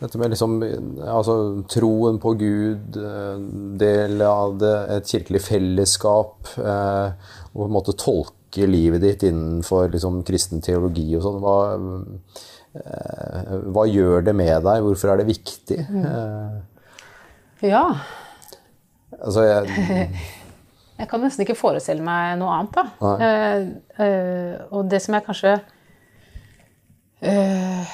dette 0.01 0.19
med 0.19 0.33
liksom, 0.33 0.57
altså, 0.99 1.35
troen 1.71 2.19
på 2.21 2.33
Gud, 2.39 2.99
eh, 2.99 3.45
del 3.79 4.23
av 4.27 4.57
det, 4.59 4.75
et 4.97 5.13
kirkelig 5.13 5.43
fellesskap, 5.45 6.51
eh, 6.59 7.35
og 7.53 7.61
på 7.61 7.69
en 7.69 7.75
måte 7.77 7.95
tolke 7.99 8.67
livet 8.67 9.03
ditt 9.05 9.23
innenfor 9.29 9.87
liksom, 9.93 10.23
kristen 10.27 10.63
teologi 10.65 11.07
og 11.15 11.23
sånn, 11.23 11.39
hva, 11.45 11.57
eh, 12.75 13.53
hva, 13.69 13.87
gjør 13.87 14.27
det 14.27 14.35
med 14.35 14.57
deg? 14.67 14.83
Hvorfor 14.85 15.13
er 15.13 15.21
det 15.21 15.29
viktig? 15.31 15.79
Mm. 15.87 16.03
Eh. 16.11 17.69
Ja, 17.69 17.85
Altså, 19.19 19.41
jeg 19.47 20.09
Jeg 20.99 21.07
kan 21.07 21.21
nesten 21.23 21.45
ikke 21.45 21.55
forestille 21.55 22.03
meg 22.03 22.35
noe 22.41 22.51
annet, 22.57 22.75
da. 22.75 22.83
Uh, 22.99 23.59
uh, 24.01 24.55
og 24.75 24.89
det 24.91 24.99
som 25.03 25.15
jeg 25.15 25.23
kanskje 25.23 25.53
uh, 27.23 27.93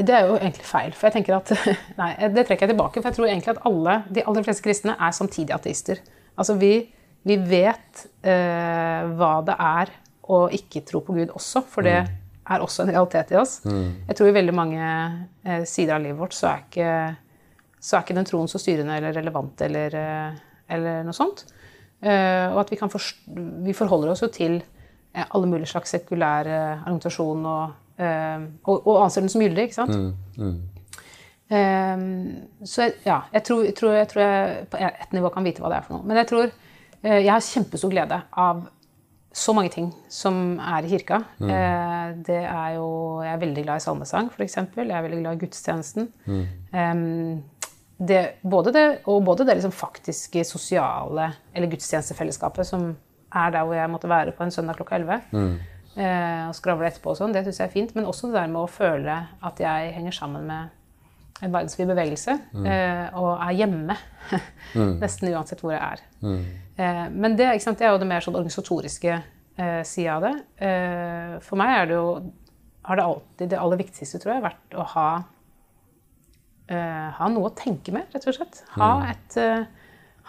Det 0.00 0.16
er 0.16 0.26
jo 0.26 0.40
egentlig 0.40 0.66
feil. 0.66 0.96
For 0.98 1.08
jeg 1.08 1.20
tenker 1.20 1.38
at 1.38 1.52
Nei, 2.00 2.10
det 2.34 2.46
trekker 2.48 2.66
jeg 2.66 2.74
tilbake. 2.74 2.98
For 2.98 3.10
jeg 3.10 3.18
tror 3.20 3.30
egentlig 3.30 3.54
at 3.54 3.62
alle, 3.70 4.00
de 4.10 4.26
aller 4.26 4.48
fleste 4.48 4.66
kristne 4.66 4.96
er 4.98 5.14
samtidig 5.14 5.54
ateister. 5.54 6.02
Altså 6.34 6.56
vi, 6.58 6.74
vi 7.28 7.36
vet 7.38 8.06
hva 8.22 9.32
det 9.46 9.54
er 9.60 9.90
å 10.32 10.46
ikke 10.54 10.80
tro 10.88 11.02
på 11.04 11.14
Gud 11.14 11.34
også, 11.34 11.60
for 11.68 11.84
det 11.84 11.98
mm. 12.06 12.12
er 12.54 12.62
også 12.64 12.86
en 12.86 12.92
realitet 12.94 13.34
i 13.34 13.36
oss. 13.36 13.58
Mm. 13.68 14.06
Jeg 14.08 14.16
tror 14.16 14.30
i 14.30 14.34
veldig 14.38 14.54
mange 14.56 15.66
sider 15.68 15.98
av 15.98 16.06
livet 16.06 16.18
vårt 16.22 16.34
så 16.34 16.48
er 16.54 16.64
ikke 16.64 16.94
så 17.82 17.96
er 17.96 18.04
ikke 18.04 18.14
den 18.14 18.28
troen 18.28 18.50
så 18.50 18.60
styrende 18.62 18.96
eller 18.98 19.14
relevant 19.16 19.62
eller, 19.66 19.94
eh, 19.98 20.42
eller 20.74 21.02
noe 21.06 21.16
sånt. 21.16 21.44
Eh, 22.02 22.46
og 22.52 22.60
at 22.62 22.70
vi, 22.70 22.78
for, 22.78 23.08
vi, 23.66 23.74
forholder 23.74 24.12
oss 24.12 24.22
jo 24.22 24.28
til 24.32 24.60
eh, 24.60 25.24
alle 25.24 25.48
mulige 25.50 25.72
slags 25.72 25.94
sekulær 25.96 26.50
argumentasjon 26.52 27.48
og, 27.52 27.78
og, 28.02 28.76
og 28.76 29.00
anser 29.02 29.22
den 29.22 29.32
som 29.32 29.42
gyldig, 29.42 29.66
ikke 29.68 29.78
sant? 29.80 29.94
Mm, 29.94 30.12
mm. 30.42 30.60
Så 32.64 32.86
ja, 33.04 33.18
jeg 33.34 33.42
tror, 33.44 33.64
jeg 33.66 33.74
tror, 33.76 33.96
jeg 33.98 34.08
tror, 34.08 34.22
jeg 34.24 34.68
på 34.72 34.78
ett 34.80 35.12
nivå 35.12 35.28
kan 35.34 35.44
vite 35.44 35.60
hva 35.60 35.68
det 35.68 35.76
er 35.82 35.84
for 35.84 35.98
noe. 35.98 36.06
Men 36.08 36.22
jeg 36.22 36.30
tror 36.32 36.46
jeg 37.02 37.28
har 37.28 37.44
kjempestor 37.44 37.92
glede 37.92 38.16
av 38.40 38.62
så 39.36 39.52
mange 39.56 39.72
ting 39.74 39.90
som 40.12 40.56
er 40.56 40.86
i 40.86 40.90
kirka. 40.94 41.18
Mm. 41.42 42.22
Det 42.24 42.40
er 42.40 42.74
jo 42.78 42.88
Jeg 43.20 43.34
er 43.34 43.42
veldig 43.44 43.64
glad 43.66 43.82
i 43.82 43.84
salmesang, 43.84 44.30
f.eks. 44.32 44.56
Jeg 44.56 44.88
er 44.88 45.04
veldig 45.04 45.20
glad 45.20 45.36
i 45.36 45.42
gudstjenesten. 45.44 46.08
Mm. 46.24 46.46
Um, 46.72 47.42
det, 48.08 48.22
både 48.42 48.72
det, 48.74 48.86
og 49.10 49.22
både 49.24 49.46
det 49.46 49.58
liksom 49.58 49.74
faktiske 49.74 50.44
sosiale 50.48 51.28
eller 51.54 51.70
gudstjenestefellesskapet 51.70 52.66
som 52.66 52.92
er 53.32 53.52
der 53.54 53.64
hvor 53.64 53.76
jeg 53.76 53.90
måtte 53.92 54.10
være 54.10 54.34
på 54.36 54.44
en 54.44 54.54
søndag 54.54 54.78
klokka 54.80 54.98
11. 54.98 55.20
Mm. 55.32 55.54
Eh, 55.92 56.44
og 56.48 56.54
skravle 56.56 56.88
etterpå 56.88 57.12
og 57.12 57.18
sånn. 57.18 57.34
Det 57.34 57.44
syns 57.46 57.60
jeg 57.60 57.68
er 57.68 57.74
fint. 57.74 57.94
Men 57.96 58.08
også 58.08 58.30
det 58.30 58.40
der 58.40 58.52
med 58.52 58.62
å 58.64 58.70
føle 58.70 59.18
at 59.44 59.60
jeg 59.60 59.92
henger 59.96 60.16
sammen 60.16 60.48
med 60.48 61.42
en 61.42 61.52
verdensvid 61.52 61.90
bevegelse. 61.90 62.36
Mm. 62.52 62.66
Eh, 62.74 63.06
og 63.18 63.30
er 63.36 63.56
hjemme. 63.60 63.96
mm. 64.78 64.96
Nesten 65.02 65.32
uansett 65.32 65.62
hvor 65.64 65.74
jeg 65.74 65.82
er. 65.82 66.04
Mm. 66.22 66.42
Eh, 66.76 67.04
men 67.14 67.38
det, 67.38 67.48
det, 67.64 67.80
er 67.80 67.94
jo 67.94 68.02
det 68.02 68.10
mer 68.10 68.24
sånn 68.24 68.38
organisatoriske 68.38 69.16
eh, 69.16 69.82
sida 69.88 70.18
av 70.18 70.28
det. 70.28 70.36
For 71.44 71.60
meg 71.60 71.76
er 71.76 71.90
det 71.90 71.98
jo 71.98 72.06
har 72.82 72.98
det 72.98 73.04
alltid 73.06 73.52
det 73.52 73.60
aller 73.62 73.78
viktigste, 73.78 74.18
tror 74.18 74.34
jeg, 74.34 74.42
vært 74.42 74.74
å 74.74 74.86
ha 74.96 75.08
ha 77.18 77.28
noe 77.28 77.50
å 77.50 77.54
tenke 77.56 77.92
med, 77.94 78.08
rett 78.14 78.26
og 78.28 78.36
slett. 78.36 78.62
Ha, 78.76 78.90
et, 79.12 79.36
eh, 79.40 79.64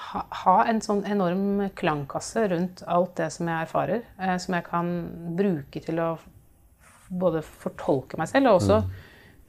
ha, 0.10 0.22
ha 0.44 0.56
en 0.70 0.82
sånn 0.84 1.04
enorm 1.06 1.70
klangkasse 1.78 2.48
rundt 2.52 2.84
alt 2.88 3.16
det 3.20 3.30
som 3.36 3.48
jeg 3.48 3.68
erfarer, 3.68 4.06
eh, 4.20 4.38
som 4.42 4.56
jeg 4.58 4.68
kan 4.68 4.94
bruke 5.38 5.84
til 5.84 6.00
å 6.04 6.12
både 7.14 7.44
fortolke 7.46 8.18
meg 8.18 8.30
selv, 8.32 8.50
og 8.50 8.62
også 8.62 8.80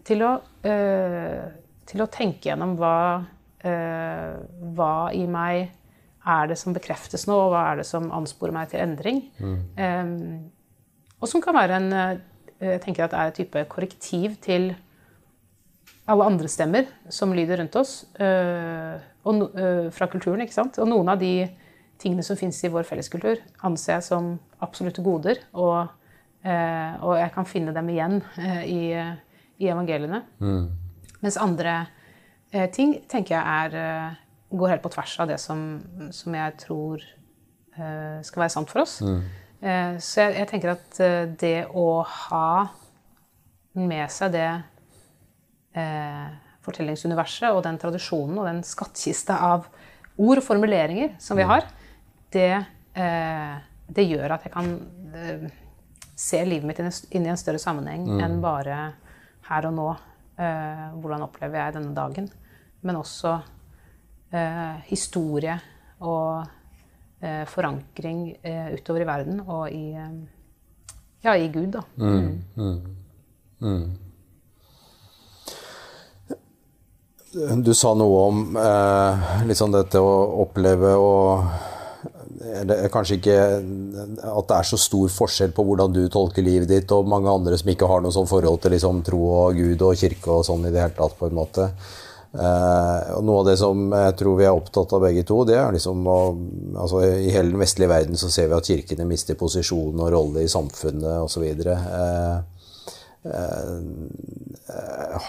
til, 0.04 0.24
å, 0.26 0.35
eh, 0.68 1.46
til 1.88 2.04
å 2.04 2.11
tenke 2.12 2.50
gjennom 2.50 2.76
hva, 2.76 3.24
eh, 3.64 4.35
hva 4.76 4.96
i 5.16 5.24
meg 5.26 5.70
er 6.24 6.46
det 6.48 6.57
som 6.61 6.74
bekreftes 6.76 7.26
nå, 7.28 7.37
og 7.37 7.52
hva 7.52 7.70
er 7.70 7.80
det 7.80 7.87
som 7.88 8.11
ansporer 8.12 8.52
meg 8.52 8.70
til 8.72 8.80
endring. 8.85 9.22
Eh, 9.76 10.04
og 11.20 11.28
som 11.30 11.40
kan 11.44 11.57
være 11.57 11.80
en 11.80 11.92
eh, 11.92 12.14
Jeg 12.64 12.80
tenker 12.80 13.04
at 13.04 13.11
det 13.11 13.18
er 13.18 13.26
et 13.28 13.35
type 13.35 13.62
korrektiv 13.68 14.37
til 14.40 14.70
alle 16.06 16.26
andre 16.28 16.48
stemmer 16.52 16.88
som 17.12 17.32
lyder 17.32 17.60
rundt 17.60 17.76
oss, 17.80 18.04
øh, 18.20 18.96
og, 19.24 19.44
øh, 19.56 19.92
fra 19.92 20.06
kulturen. 20.06 20.40
ikke 20.40 20.54
sant? 20.54 20.78
Og 20.78 20.88
noen 20.88 21.08
av 21.08 21.18
de 21.20 21.48
tingene 21.98 22.22
som 22.22 22.36
fins 22.36 22.58
i 22.64 22.68
vår 22.68 22.84
felleskultur, 22.84 23.40
anser 23.64 23.94
jeg 23.94 24.02
som 24.02 24.38
absolutte 24.60 25.02
goder. 25.02 25.40
Og, 25.52 25.86
øh, 26.44 27.04
og 27.04 27.18
jeg 27.18 27.30
kan 27.34 27.46
finne 27.46 27.74
dem 27.74 27.88
igjen 27.88 28.22
i, 28.66 28.92
i 29.58 29.68
evangeliene. 29.68 30.22
Mens 31.20 31.36
andre 31.36 31.86
ting 32.72 32.98
tenker 33.08 33.34
jeg 33.34 33.72
er, 33.72 34.16
går 34.50 34.68
helt 34.68 34.82
på 34.82 34.92
tvers 34.92 35.20
av 35.20 35.28
det 35.28 35.40
som, 35.40 35.82
som 36.12 36.34
jeg 36.34 36.52
tror 36.58 37.00
skal 38.22 38.40
være 38.44 38.52
sant 38.52 38.70
for 38.70 38.84
oss. 38.84 39.00
Eh, 39.64 39.96
så 39.98 40.20
jeg, 40.20 40.34
jeg 40.38 40.48
tenker 40.50 40.74
at 40.74 40.98
det 41.40 41.66
å 41.72 42.02
ha 42.04 42.68
med 43.74 44.12
seg 44.12 44.34
det 44.34 44.46
eh, 44.46 44.62
fortellingsuniverset 46.64 47.50
og 47.52 47.62
den 47.66 47.78
tradisjonen 47.78 48.38
og 48.38 48.46
den 48.46 48.62
skattkista 48.64 49.37
av 49.42 49.66
ord 50.18 50.38
og 50.38 50.44
formuleringer 50.46 51.16
som 51.18 51.37
vi 51.37 51.42
har, 51.50 51.64
det, 52.32 52.66
eh, 52.94 53.56
det 53.90 54.08
gjør 54.08 54.32
at 54.37 54.42
jeg 54.44 54.52
kan 54.52 54.68
eh, 55.14 55.50
se 56.16 56.44
livet 56.44 56.64
mitt 56.64 56.78
inn 57.12 57.26
i- 57.26 57.28
en 57.28 57.37
større 57.37 57.58
sammenheng 57.58 58.06
enn 58.22 58.40
bare 58.40 58.92
her 59.48 59.66
og 59.66 59.74
nå. 59.74 59.88
Eh, 60.38 60.90
hvordan 61.00 61.22
opplever 61.22 61.54
jeg 61.58 61.74
denne 61.74 61.94
dagen? 61.94 62.28
Men 62.82 62.96
også 62.96 63.42
eh, 64.32 64.80
historie 64.87 65.60
og 66.00 66.46
eh, 67.22 67.44
forankring 67.46 68.37
eh, 68.42 68.72
utover 68.74 69.00
i 69.02 69.04
verden 69.06 69.40
og 69.46 69.68
i, 69.70 69.92
eh, 69.94 70.10
ja, 71.24 71.34
i 71.37 71.48
Gud, 71.48 71.70
da. 71.72 71.82
Du 77.34 77.72
sa 77.74 77.94
noe 77.98 78.18
om 78.28 78.58
eh, 78.60 79.54
sånn 79.58 79.74
dette 79.74 79.98
å 80.02 80.12
oppleve 80.44 80.92
og 81.00 81.72
eller 82.54 82.88
kanskje 82.92 83.16
ikke 83.18 83.34
at 83.34 84.48
det 84.50 84.56
er 84.56 84.68
så 84.68 84.78
stor 84.78 85.10
forskjell 85.10 85.54
på 85.56 85.64
hvordan 85.66 85.94
du 85.94 86.02
tolker 86.12 86.44
livet 86.44 86.70
ditt, 86.70 86.92
og 86.94 87.08
mange 87.10 87.32
andre 87.32 87.58
som 87.58 87.70
ikke 87.72 87.88
har 87.90 88.04
noe 88.04 88.14
sånn 88.14 88.28
forhold 88.30 88.60
til 88.62 88.74
liksom, 88.76 89.02
tro 89.06 89.20
og 89.32 89.58
Gud 89.58 89.82
og 89.82 89.98
kirke 89.98 90.30
og 90.30 90.46
sånn 90.46 90.66
i 90.68 90.72
det 90.74 90.82
hele 90.82 90.96
tatt, 90.96 91.16
på 91.18 91.30
en 91.30 91.38
måte. 91.38 91.68
Eh, 92.34 93.10
noe 93.22 93.40
av 93.40 93.48
det 93.48 93.56
som 93.60 93.82
jeg 93.94 94.14
tror 94.18 94.38
vi 94.40 94.46
er 94.46 94.54
opptatt 94.54 94.94
av 94.96 95.04
begge 95.06 95.22
to, 95.26 95.40
det 95.48 95.58
er 95.58 95.74
liksom 95.74 96.06
å 96.10 96.18
altså, 96.82 97.04
I 97.06 97.30
hele 97.30 97.52
den 97.52 97.62
vestlige 97.62 97.92
verden 97.92 98.18
så 98.18 98.30
ser 98.32 98.50
vi 98.50 98.58
at 98.58 98.70
kirkene 98.70 99.06
mister 99.06 99.38
posisjon 99.38 100.00
og 100.02 100.10
rolle 100.14 100.42
i 100.44 100.50
samfunnet 100.50 101.22
osv. 101.26 101.46
Eh, 101.46 102.34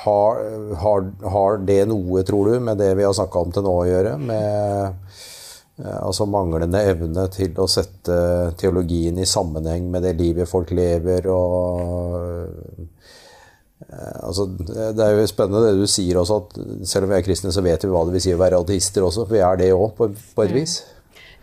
har, 0.05 0.75
har, 0.75 1.11
har 1.31 1.57
det 1.57 1.85
noe, 1.89 2.23
tror 2.23 2.51
du, 2.51 2.59
med 2.59 2.77
det 2.77 2.93
vi 2.95 3.03
har 3.03 3.13
snakka 3.15 3.39
om 3.39 3.53
til 3.55 3.65
nå 3.65 3.73
å 3.81 3.87
gjøre? 3.87 4.17
Med 4.19 5.15
eh, 5.79 5.99
altså 6.01 6.27
manglende 6.29 6.81
evne 6.87 7.27
til 7.33 7.55
å 7.61 7.67
sette 7.71 8.17
teologien 8.59 9.19
i 9.19 9.27
sammenheng 9.29 9.89
med 9.91 10.05
det 10.07 10.15
livet 10.19 10.49
folk 10.49 10.71
lever 10.75 11.29
og 11.31 12.17
eh, 13.89 14.19
altså, 14.23 14.47
Det 14.49 15.03
er 15.03 15.15
jo 15.15 15.29
spennende 15.31 15.69
det 15.69 15.79
du 15.79 15.87
sier 15.87 16.19
også, 16.21 16.41
at 16.43 16.87
selv 16.87 17.07
om 17.07 17.15
vi 17.15 17.19
er 17.19 17.27
kristne, 17.27 17.53
så 17.55 17.63
vet 17.65 17.83
vi 17.83 17.93
hva 17.93 18.05
det 18.07 18.17
vil 18.17 18.27
si 18.27 18.35
å 18.35 18.41
være 18.41 18.59
ateister 18.63 19.07
også. 19.07 19.27
For 19.27 19.37
vi 19.37 19.45
er 19.45 19.63
det 19.63 19.73
òg, 19.75 19.89
på, 19.97 20.11
på 20.35 20.47
et 20.47 20.55
vis. 20.55 20.79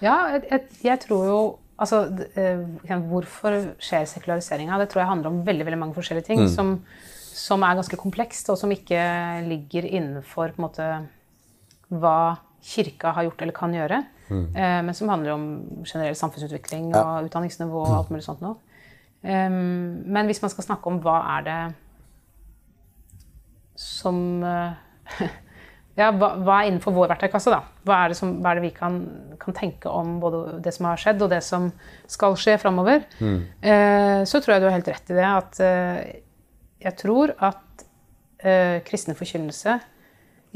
Ja, 0.03 0.17
jeg, 0.35 0.65
jeg 0.83 0.99
tror 1.05 1.27
jo 1.29 1.43
Altså, 1.83 2.05
eh, 2.39 2.63
hvorfor 3.11 3.57
skjer 3.83 4.07
sekulariseringa? 4.07 4.79
Det 4.81 4.93
tror 4.93 5.03
jeg 5.03 5.11
handler 5.11 5.33
om 5.33 5.43
veldig 5.47 5.67
veldig 5.67 5.81
mange 5.81 5.97
forskjellige 5.99 6.29
ting 6.31 6.45
som, 6.53 6.77
som 7.35 7.65
er 7.67 7.79
ganske 7.81 7.99
komplekst, 7.99 8.53
og 8.53 8.61
som 8.61 8.71
ikke 8.71 9.03
ligger 9.49 9.89
innenfor 9.91 10.55
på 10.55 10.63
en 10.63 10.67
måte, 10.69 10.89
hva 11.91 12.17
kirka 12.63 13.11
har 13.17 13.27
gjort 13.27 13.43
eller 13.43 13.57
kan 13.57 13.75
gjøre. 13.75 14.05
Mm. 14.33 14.47
men 14.87 14.95
som 14.97 15.11
handler 15.13 15.35
om 15.35 15.43
generell 15.85 16.15
samfunnsutvikling 16.17 16.95
og 16.97 17.27
utdanningsnivå 17.27 17.81
og 17.83 17.97
alt 17.99 18.13
mulig 18.15 18.23
sånt 18.25 18.41
noe. 18.41 18.55
Men 19.21 20.31
hvis 20.31 20.41
man 20.41 20.49
skal 20.55 20.65
snakke 20.65 20.89
om 20.89 21.03
hva 21.05 21.19
er 21.35 21.43
det 21.45 21.59
som 23.83 24.43
eh, 24.45 24.73
Ja, 25.99 26.09
hva, 26.17 26.31
hva 26.41 26.55
er 26.63 26.71
innenfor 26.71 26.95
vår 26.97 27.11
verktøykasse, 27.11 27.53
da? 27.53 27.61
Hva 27.85 27.99
er 28.01 28.13
det, 28.13 28.17
som, 28.17 28.31
hva 28.41 28.53
er 28.53 28.61
det 28.61 28.65
vi 28.65 28.73
kan, 28.77 28.95
kan 29.43 29.57
tenke 29.57 29.91
om 29.93 30.15
både 30.23 30.57
det 30.65 30.73
som 30.73 30.89
har 30.89 31.01
skjedd, 31.01 31.21
og 31.27 31.33
det 31.35 31.43
som 31.45 31.69
skal 32.09 32.37
skje 32.41 32.57
framover? 32.63 33.05
Eh, 33.61 34.23
så 34.29 34.41
tror 34.41 34.55
jeg 34.55 34.65
du 34.65 34.69
har 34.71 34.79
helt 34.79 34.89
rett 34.89 35.13
i 35.13 35.19
det 35.19 35.29
at 35.29 35.61
eh, 35.67 36.01
jeg 36.83 36.97
tror 37.03 37.35
at 37.37 37.85
eh, 38.41 38.81
kristen 38.89 39.19
forkynnelse 39.19 39.77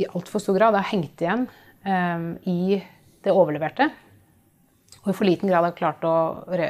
i 0.01 0.09
altfor 0.09 0.42
stor 0.42 0.57
grad 0.57 0.77
har 0.77 0.88
hengt 0.88 1.20
igjen 1.20 1.46
eh, 1.85 2.27
i 2.49 2.81
det 3.27 3.37
overleverte. 3.37 3.90
Og 5.05 5.12
i 5.12 5.14
for 5.14 5.29
liten 5.29 5.46
grad 5.46 5.62
har 5.62 5.77
klart 5.77 6.03
å 6.03 6.16
re 6.49 6.66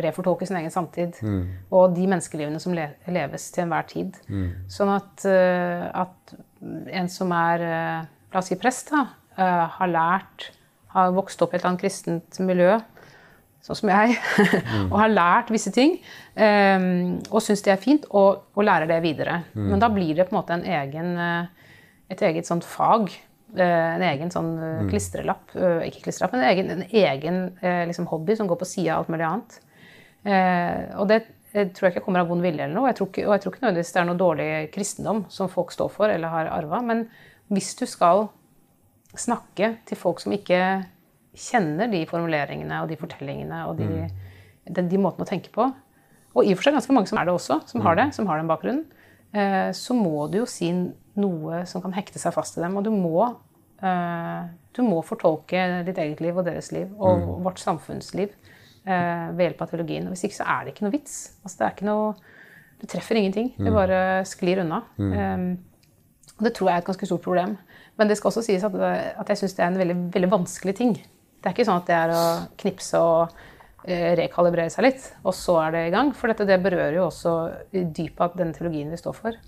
refortolke 0.00 0.46
sin 0.48 0.56
egen 0.56 0.72
samtid 0.72 1.18
og 1.68 1.92
de 1.96 2.06
menneskelivene 2.08 2.60
som 2.62 2.72
le 2.76 2.86
leves 3.12 3.50
til 3.52 3.66
enhver 3.66 3.84
tid. 3.90 4.16
Sånn 4.72 4.92
at, 4.94 5.24
eh, 5.28 5.84
at 5.92 6.34
en 6.92 7.08
som 7.12 7.32
er 7.36 7.64
eh, 7.68 8.10
la 8.34 8.42
oss 8.42 8.50
si 8.50 8.58
prest, 8.60 8.90
da, 8.90 9.06
eh, 9.38 9.64
har 9.78 9.90
lært, 9.90 10.50
har 10.94 11.14
vokst 11.14 11.42
opp 11.42 11.54
i 11.54 11.56
et 11.56 11.62
eller 11.62 11.74
annet 11.74 11.84
kristent 11.84 12.40
miljø, 12.42 12.78
sånn 13.64 13.78
som 13.78 13.92
jeg, 13.92 14.16
og 14.90 14.96
har 15.00 15.12
lært 15.12 15.52
visse 15.54 15.72
ting, 15.74 15.96
eh, 16.34 16.88
og 17.30 17.44
syns 17.44 17.64
det 17.64 17.74
er 17.74 17.82
fint, 17.82 18.08
og, 18.10 18.48
og 18.54 18.66
lærer 18.66 18.90
det 18.90 19.02
videre. 19.04 19.42
Men 19.54 19.82
da 19.82 19.90
blir 19.92 20.16
det 20.18 20.28
på 20.28 20.34
en 20.34 20.40
måte 20.40 20.58
en 20.58 20.66
egen, 20.80 21.14
et 22.10 22.26
eget 22.30 22.50
sånt 22.50 22.66
fag, 22.66 23.14
en 23.54 24.02
egen 24.02 24.32
sånn 24.34 24.50
eh, 24.58 24.82
klistrelapp, 24.90 25.54
ikke 25.86 26.08
klistrelapp, 26.08 26.34
men 26.34 26.42
en 26.42 26.50
egen, 26.50 26.72
en 26.74 26.88
egen 26.90 27.40
liksom 27.90 28.10
hobby 28.10 28.34
som 28.38 28.50
går 28.50 28.58
på 28.60 28.68
sida 28.68 28.96
av 28.96 29.04
alt 29.04 29.14
mulig 29.14 29.28
annet. 29.28 29.60
Og 30.98 31.06
det 31.10 31.20
jeg 31.54 31.70
tror 31.74 31.86
jeg 31.86 31.94
ikke 31.94 32.08
kommer 32.08 32.24
av 32.24 32.30
vond 32.32 32.42
vilje, 32.42 32.64
eller 32.64 32.74
noe. 32.74 32.88
Jeg 32.90 32.98
tror 32.98 33.10
ikke, 33.12 33.26
og 33.28 33.36
jeg 33.36 33.42
tror 33.44 33.54
ikke 33.54 33.62
nødvendigvis 33.62 33.92
det 33.94 34.00
er 34.00 34.08
noe 34.08 34.18
dårlig 34.18 34.48
kristendom 34.74 35.20
som 35.30 35.50
folk 35.52 35.70
står 35.74 35.92
for 35.94 36.10
eller 36.10 36.32
har 36.32 36.50
arva. 36.50 36.80
Men 36.82 37.04
hvis 37.54 37.70
du 37.78 37.84
skal 37.86 38.26
snakke 39.14 39.76
til 39.86 40.00
folk 40.00 40.22
som 40.22 40.34
ikke 40.34 40.58
kjenner 41.38 41.90
de 41.90 42.02
formuleringene 42.10 42.80
og 42.82 42.90
de 42.90 42.98
fortellingene 42.98 43.60
og 43.68 43.78
de, 43.78 44.08
de, 44.66 44.82
de 44.82 45.00
måtene 45.00 45.26
å 45.26 45.30
tenke 45.30 45.52
på, 45.54 45.68
og 46.34 46.42
i 46.42 46.50
og 46.50 46.58
for 46.58 46.66
seg 46.66 46.74
ganske 46.74 46.96
mange 46.96 47.10
som 47.10 47.20
er 47.20 47.28
det 47.28 47.36
også, 47.36 47.60
som 47.70 47.84
har 47.86 47.98
det, 47.98 48.08
som 48.16 48.26
har 48.26 48.40
den 48.40 48.50
bakgrunnen, 48.50 48.82
eh, 49.30 49.70
så 49.78 49.94
må 49.94 50.26
du 50.30 50.40
jo 50.40 50.48
si 50.50 50.72
noe 50.74 51.62
som 51.70 51.84
kan 51.84 51.94
hekte 51.94 52.18
seg 52.18 52.34
fast 52.34 52.58
i 52.58 52.64
dem. 52.64 52.74
Og 52.74 52.82
du 52.86 52.90
må, 52.90 53.28
eh, 53.78 54.50
du 54.74 54.82
må 54.82 54.98
fortolke 55.06 55.84
ditt 55.86 56.02
eget 56.02 56.24
liv 56.24 56.34
og 56.34 56.48
deres 56.48 56.72
liv 56.74 56.90
og 56.98 57.28
vårt 57.46 57.62
samfunnsliv 57.62 58.34
ved 58.84 59.40
hjelp 59.46 59.62
av 59.64 59.70
teologien. 59.70 60.04
Og 60.04 60.12
hvis 60.12 60.26
ikke 60.28 60.36
så 60.36 60.48
er 60.56 60.64
det 60.64 60.74
ikke 60.74 60.84
noe 60.84 60.92
vits. 60.92 61.14
Altså, 61.42 61.56
det 61.56 61.66
er 61.66 61.76
ikke 61.76 61.86
noe 61.88 62.10
Du 62.82 62.88
treffer 62.90 63.16
ingenting. 63.16 63.54
Det 63.56 63.72
bare 63.72 64.00
sklir 64.28 64.60
unna. 64.60 64.82
Um, 64.98 65.44
og 66.34 66.44
det 66.44 66.52
tror 66.56 66.68
jeg 66.68 66.76
er 66.76 66.82
et 66.82 66.88
ganske 66.88 67.06
stort 67.08 67.24
problem. 67.24 67.54
Men 67.96 68.10
det 68.10 68.18
skal 68.18 68.32
også 68.32 68.42
sies 68.44 68.64
at, 68.66 68.74
at 68.74 69.30
jeg 69.30 69.40
syns 69.40 69.54
det 69.56 69.64
er 69.64 69.70
en 69.70 69.78
veldig, 69.78 69.96
veldig 70.16 70.30
vanskelig 70.32 70.74
ting. 70.76 70.94
Det 70.98 71.50
er 71.50 71.54
ikke 71.54 71.66
sånn 71.68 71.82
at 71.82 71.90
det 71.90 71.96
er 71.96 72.12
å 72.16 72.24
knipse 72.60 73.00
og 73.00 73.34
eh, 73.86 74.12
rekalibrere 74.18 74.72
seg 74.72 74.88
litt, 74.88 75.06
og 75.22 75.36
så 75.36 75.58
er 75.66 75.74
det 75.76 75.82
i 75.86 75.94
gang. 75.94 76.10
For 76.16 76.32
dette 76.32 76.46
det 76.48 76.58
berører 76.64 76.98
jo 76.98 77.06
også 77.10 77.34
i 77.76 77.84
dypet 77.84 78.38
den 78.40 78.54
teologien 78.56 78.90
vi 78.90 79.00
står 79.00 79.18
for. 79.18 79.38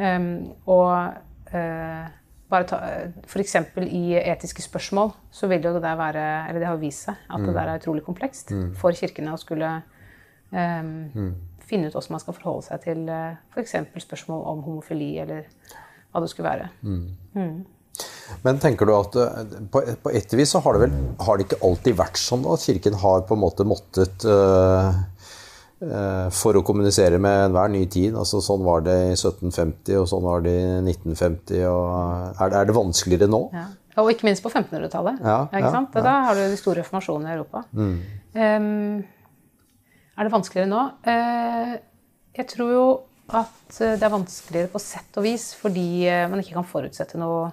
Um, 0.00 0.28
og 0.70 1.54
eh, 1.54 2.06
F.eks. 2.52 3.54
i 3.88 4.02
etiske 4.20 4.62
spørsmål 4.62 5.14
så 5.32 5.48
vil 5.50 5.64
jo 5.64 5.72
det 5.74 5.82
der 5.82 5.96
være 5.98 6.24
Eller 6.48 6.60
det 6.60 6.68
har 6.68 6.76
vist 6.78 7.08
seg 7.08 7.16
at 7.32 7.42
det 7.42 7.54
der 7.56 7.70
er 7.72 7.80
utrolig 7.80 8.04
komplekst 8.06 8.52
for 8.78 8.94
kirkene 8.94 9.32
å 9.34 9.40
skulle 9.40 9.70
um, 10.52 11.32
finne 11.64 11.88
ut 11.88 11.96
hvordan 11.96 12.14
man 12.14 12.22
skal 12.22 12.36
forholde 12.36 12.66
seg 12.68 12.84
til 12.84 13.08
uh, 13.08 13.34
f.eks. 13.56 13.74
spørsmål 14.04 14.44
om 14.52 14.62
homofili, 14.66 15.16
eller 15.24 15.48
hva 16.12 16.22
det 16.22 16.30
skulle 16.30 16.50
være. 16.50 16.68
Men 18.44 18.58
tenker 18.62 18.88
du 18.88 18.94
at 18.96 19.16
eh, 19.20 19.58
på, 19.70 19.82
på 20.02 20.12
et 20.16 20.32
vis 20.36 20.54
så 20.54 20.60
har 20.64 20.76
det 20.76 20.86
vel 20.86 20.94
har 21.26 21.38
det 21.38 21.46
ikke 21.46 21.60
alltid 21.66 21.98
vært 21.98 22.20
sånn 22.20 22.46
at 22.50 22.64
Kirken 22.64 22.96
har 23.02 23.24
på 23.28 23.36
en 23.36 23.42
måte 23.42 23.66
måttet 23.68 24.26
eh, 24.26 25.02
for 26.34 26.58
å 26.58 26.62
kommunisere 26.66 27.18
med 27.22 27.48
enhver 27.48 27.70
ny 27.72 27.84
tid. 27.90 28.14
Altså, 28.18 28.40
sånn 28.44 28.64
var 28.66 28.84
det 28.86 28.96
i 29.10 29.14
1750, 29.14 29.96
og 30.00 30.08
sånn 30.10 30.24
var 30.24 30.44
det 30.44 30.54
i 30.54 30.66
1950. 30.82 31.64
Og 31.70 31.88
er, 32.34 32.52
det, 32.52 32.60
er 32.60 32.76
vanskeligere 32.76 33.30
nå? 33.30 33.42
Ja. 33.54 33.66
Og 34.02 34.10
ikke 34.10 34.26
minst 34.26 34.42
på 34.42 34.50
1500-tallet. 34.50 35.20
Ja, 35.22 35.40
ikke 35.46 35.68
ja, 35.68 35.72
sant? 35.74 35.94
Da 35.94 36.14
har 36.26 36.38
du 36.38 36.42
de 36.50 36.58
store 36.58 36.82
reformasjonene 36.82 37.30
i 37.30 37.36
Europa. 37.36 37.62
Um, 37.78 39.04
er 40.14 40.26
det 40.26 40.34
vanskeligere 40.34 40.70
nå? 40.70 40.84
Uh, 41.06 41.74
jeg 42.34 42.48
tror 42.50 42.72
jo 42.74 42.86
at 43.34 43.78
det 43.78 44.04
er 44.04 44.12
vanskeligere 44.12 44.72
på 44.72 44.82
sett 44.82 45.14
og 45.16 45.24
vis 45.24 45.46
fordi 45.56 46.04
man 46.28 46.42
ikke 46.42 46.58
kan 46.58 46.66
forutsette 46.68 47.16
noe 47.16 47.46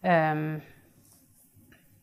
um, 0.00 0.46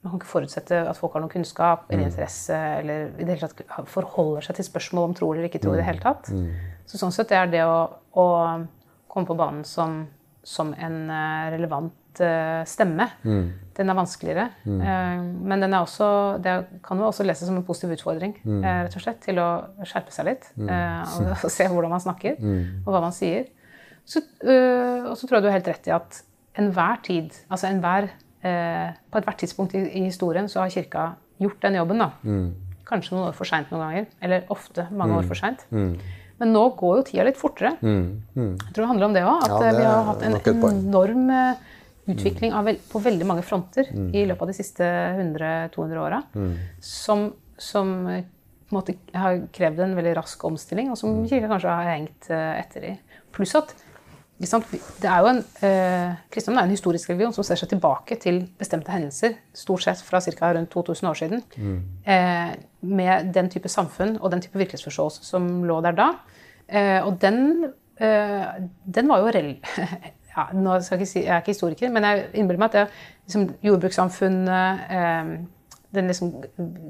Man 0.08 0.14
kan 0.14 0.22
ikke 0.22 0.30
forutsette 0.32 0.78
at 0.88 0.96
folk 0.96 1.18
har 1.18 1.24
noen 1.24 1.32
kunnskap 1.34 1.90
eller 1.92 2.08
interesse 2.08 2.56
eller 2.56 3.10
i 3.20 3.26
det 3.26 3.34
hele 3.34 3.48
tatt 3.50 3.88
forholder 3.92 4.46
seg 4.46 4.56
til 4.56 4.68
spørsmål 4.70 5.10
om 5.10 5.16
tro 5.18 5.34
eller 5.34 5.50
ikke 5.50 5.60
tro 5.60 5.74
i 5.76 5.82
det 5.82 5.88
hele 5.88 6.00
tatt. 6.00 6.30
Så 6.88 7.00
sånn 7.02 7.12
sett 7.12 7.34
er 7.36 7.50
det 7.52 7.66
å, 7.68 7.82
å 8.16 8.28
komme 9.12 9.28
på 9.28 9.36
banen 9.36 9.66
som, 9.68 10.06
som 10.48 10.72
en 10.72 10.96
uh, 11.12 11.50
relevant 11.52 11.96
stemme. 12.18 13.06
Mm. 13.28 13.50
Den 13.78 13.92
er 13.92 13.98
vanskeligere. 14.00 14.46
Mm. 14.66 15.26
Men 15.52 15.62
den 15.62 15.76
er 15.76 15.84
også, 15.84 16.08
det 16.42 16.56
kan 16.88 16.98
jo 16.98 17.12
også 17.12 17.28
leses 17.28 17.46
som 17.46 17.60
en 17.60 17.66
positiv 17.68 17.92
utfordring 17.94 18.32
mm. 18.42 18.64
rett 18.64 18.96
og 18.98 19.04
slett, 19.04 19.20
til 19.22 19.38
å 19.38 19.50
skjerpe 19.86 20.16
seg 20.16 20.26
litt. 20.32 20.48
Og, 20.58 21.28
og 21.36 21.52
se 21.54 21.68
hvordan 21.70 21.94
man 21.94 22.02
snakker, 22.02 22.40
og 22.88 22.90
hva 22.90 23.04
man 23.04 23.14
sier. 23.14 23.52
Så, 24.02 24.24
og 24.24 25.14
så 25.14 25.28
tror 25.28 25.38
jeg 25.38 25.46
du 25.46 25.52
har 25.52 25.60
helt 25.60 25.70
rett 25.70 25.92
i 25.92 25.94
at 25.94 26.24
enhver 26.58 27.04
tid, 27.06 27.38
altså 27.52 27.70
enhver 27.70 28.10
På 28.42 29.20
ethvert 29.20 29.40
tidspunkt 29.42 29.74
i, 29.76 29.82
i, 29.88 30.04
historien 30.06 30.46
så 30.52 30.62
har 30.62 30.72
Kirka 30.74 31.10
gjort 31.42 31.62
den 31.66 31.80
jobben. 31.80 32.04
da. 32.04 32.12
Kanskje 32.88 33.16
noen 33.16 33.30
år 33.32 33.36
for 33.36 33.50
seint 33.50 33.72
noen 33.74 33.84
ganger, 33.84 34.06
eller 34.24 34.46
ofte 34.54 34.86
mange 34.96 35.18
år 35.18 35.26
for 35.28 35.40
seint. 35.40 35.66
Men 36.38 36.54
nå 36.54 36.62
går 36.78 37.00
jo 37.00 37.06
tida 37.08 37.26
litt 37.26 37.40
fortere. 37.40 37.74
Jeg 37.82 38.70
tror 38.70 38.84
det 38.84 38.92
handler 38.92 39.08
om 39.08 39.18
det 39.18 39.26
òg. 39.26 39.48
At 39.48 39.56
ja, 39.56 39.60
det 39.64 39.72
vi 39.80 39.88
har 39.90 40.06
hatt 40.12 40.24
en 40.28 40.38
enorm 40.54 41.26
utvikling 42.08 42.56
veld, 42.64 42.84
på 42.88 43.02
veldig 43.04 43.28
mange 43.28 43.44
fronter 43.44 43.90
mm. 43.92 44.10
i 44.16 44.24
løpet 44.30 44.46
av 44.46 44.52
de 44.52 44.56
siste 44.56 44.88
100-200 45.18 46.00
åra. 46.00 46.22
Mm. 46.38 46.54
Som, 46.84 47.26
som 47.60 47.92
måte, 48.74 48.96
har 49.16 49.42
krevd 49.56 49.84
en 49.84 49.98
veldig 49.98 50.16
rask 50.20 50.48
omstilling, 50.48 50.94
og 50.94 51.00
som 51.00 51.20
kirka 51.28 51.52
kanskje 51.52 51.76
har 51.80 51.92
hengt 51.96 52.32
etter 52.32 52.92
i. 52.94 52.96
Pluss 53.36 53.56
at 53.60 53.74
det 54.38 55.10
er 55.10 55.22
jo 55.24 55.30
en, 55.32 55.40
eh, 55.66 56.12
Kristendommen 56.30 56.62
er 56.62 56.68
en 56.68 56.76
historisk 56.76 57.10
religion 57.10 57.34
som 57.34 57.44
ser 57.44 57.58
seg 57.58 57.70
tilbake 57.70 58.20
til 58.22 58.44
bestemte 58.60 58.94
hendelser, 58.94 59.34
stort 59.54 59.82
sett 59.82 60.04
fra 60.06 60.22
ca. 60.22 60.52
rundt 60.54 60.70
2000 60.70 61.10
år 61.10 61.18
siden, 61.18 61.42
mm. 61.58 61.80
eh, 62.06 62.56
med 62.82 63.34
den 63.34 63.50
type 63.50 63.70
samfunn 63.70 64.20
og 64.22 64.32
den 64.32 64.42
type 64.42 64.60
virkelighetsforståelse 64.60 65.26
som 65.26 65.64
lå 65.66 65.82
der 65.82 65.98
da. 65.98 66.12
Eh, 66.68 67.02
og 67.02 67.20
den, 67.22 67.74
den 67.98 69.08
var 69.10 69.24
jo 69.24 69.32
rel 69.34 69.56
ja, 70.38 70.48
nå 70.54 70.78
skal 70.86 71.00
jeg, 71.00 71.02
ikke 71.02 71.12
si, 71.12 71.22
jeg 71.24 71.34
er 71.34 71.42
ikke 71.42 71.56
historiker, 71.56 71.92
men 71.94 72.06
jeg 72.06 72.26
innbiller 72.38 72.62
meg 72.62 72.70
at 72.70 72.78
det, 72.78 73.04
liksom, 73.26 73.48
jordbrukssamfunnet 73.66 74.90
eh, 74.94 75.32
den 75.98 76.10
liksom 76.12 76.34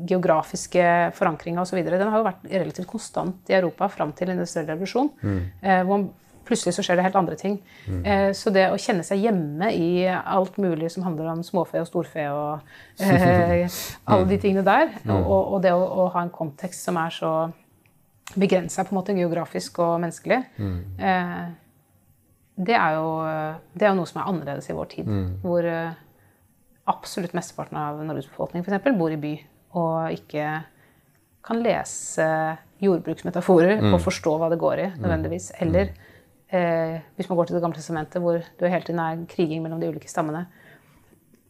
geografiske 0.09 0.83
forankringa 1.15 1.61
osv. 1.61 1.79
Den 1.85 2.09
har 2.09 2.19
jo 2.19 2.27
vært 2.27 2.47
relativt 2.49 2.89
konstant 2.89 3.51
i 3.51 3.55
Europa 3.55 3.87
fram 3.93 4.11
til 4.17 4.33
industriell 4.33 4.67
revolusjon. 4.71 5.11
Mm. 5.21 5.43
Eh, 5.61 5.83
hvor 5.87 6.07
plutselig 6.47 6.73
så 6.77 6.85
skjer 6.85 6.99
det 6.99 7.05
helt 7.05 7.19
andre 7.19 7.37
ting. 7.39 7.59
Mm. 7.85 8.01
Eh, 8.01 8.29
så 8.37 8.51
det 8.55 8.65
å 8.71 8.79
kjenne 8.81 9.05
seg 9.05 9.21
hjemme 9.25 9.69
i 9.75 10.07
alt 10.07 10.57
mulig 10.61 10.89
som 10.93 11.05
handler 11.05 11.29
om 11.33 11.43
småfe 11.45 11.81
og 11.83 11.89
storfe 11.89 12.25
og 12.31 13.03
eh, 13.03 13.67
alle 14.11 14.27
de 14.31 14.39
tingene 14.41 14.65
der, 14.67 14.89
mm. 15.03 15.13
og, 15.19 15.37
og, 15.37 15.61
det 15.65 15.75
å, 15.75 15.85
å, 15.85 16.09
ha 16.15 16.25
en 16.25 16.33
kontekst 16.33 16.87
som 16.87 16.99
er 17.01 17.13
så 17.13 17.33
begrensa 18.35 18.83
geografisk 18.87 19.79
og 19.79 20.01
menneskelig 20.03 20.41
mm. 20.57 20.79
eh, 20.99 21.45
det 22.57 22.73
er, 22.73 22.97
jo, 22.97 23.09
det 23.77 23.85
er 23.85 23.93
jo 23.93 23.99
noe 23.99 24.09
som 24.09 24.19
er 24.21 24.29
annerledes 24.31 24.67
i 24.71 24.73
vår 24.73 24.87
tid. 24.89 25.05
Mm. 25.05 25.25
Hvor 25.43 25.65
uh, 25.69 25.91
absolutt 26.89 27.35
mesteparten 27.37 27.77
av 27.77 27.99
Norges 28.01 28.29
befolkning 28.31 28.63
eksempel, 28.63 28.95
bor 28.97 29.13
i 29.13 29.19
by 29.21 29.33
og 29.77 30.15
ikke 30.15 30.47
kan 31.47 31.61
lese 31.63 32.27
jordbruksmetaforer 32.83 33.81
mm. 33.81 33.93
og 33.93 34.01
forstå 34.03 34.33
hva 34.39 34.49
det 34.51 34.59
går 34.61 34.81
i, 34.81 34.87
mm. 34.93 34.97
nødvendigvis. 35.03 35.51
Eller 35.63 35.93
eh, 36.51 36.97
hvis 37.15 37.29
man 37.29 37.39
går 37.39 37.49
til 37.49 37.57
Det 37.57 37.63
gamle 37.63 37.77
testamentet, 37.77 38.21
hvor 38.21 38.39
du 38.39 38.65
hele 38.65 38.83
tiden 38.85 39.03
er 39.03 39.25
kriging 39.29 39.63
mellom 39.63 39.81
de 39.81 39.91
ulike 39.91 40.09
stammene. 40.11 40.47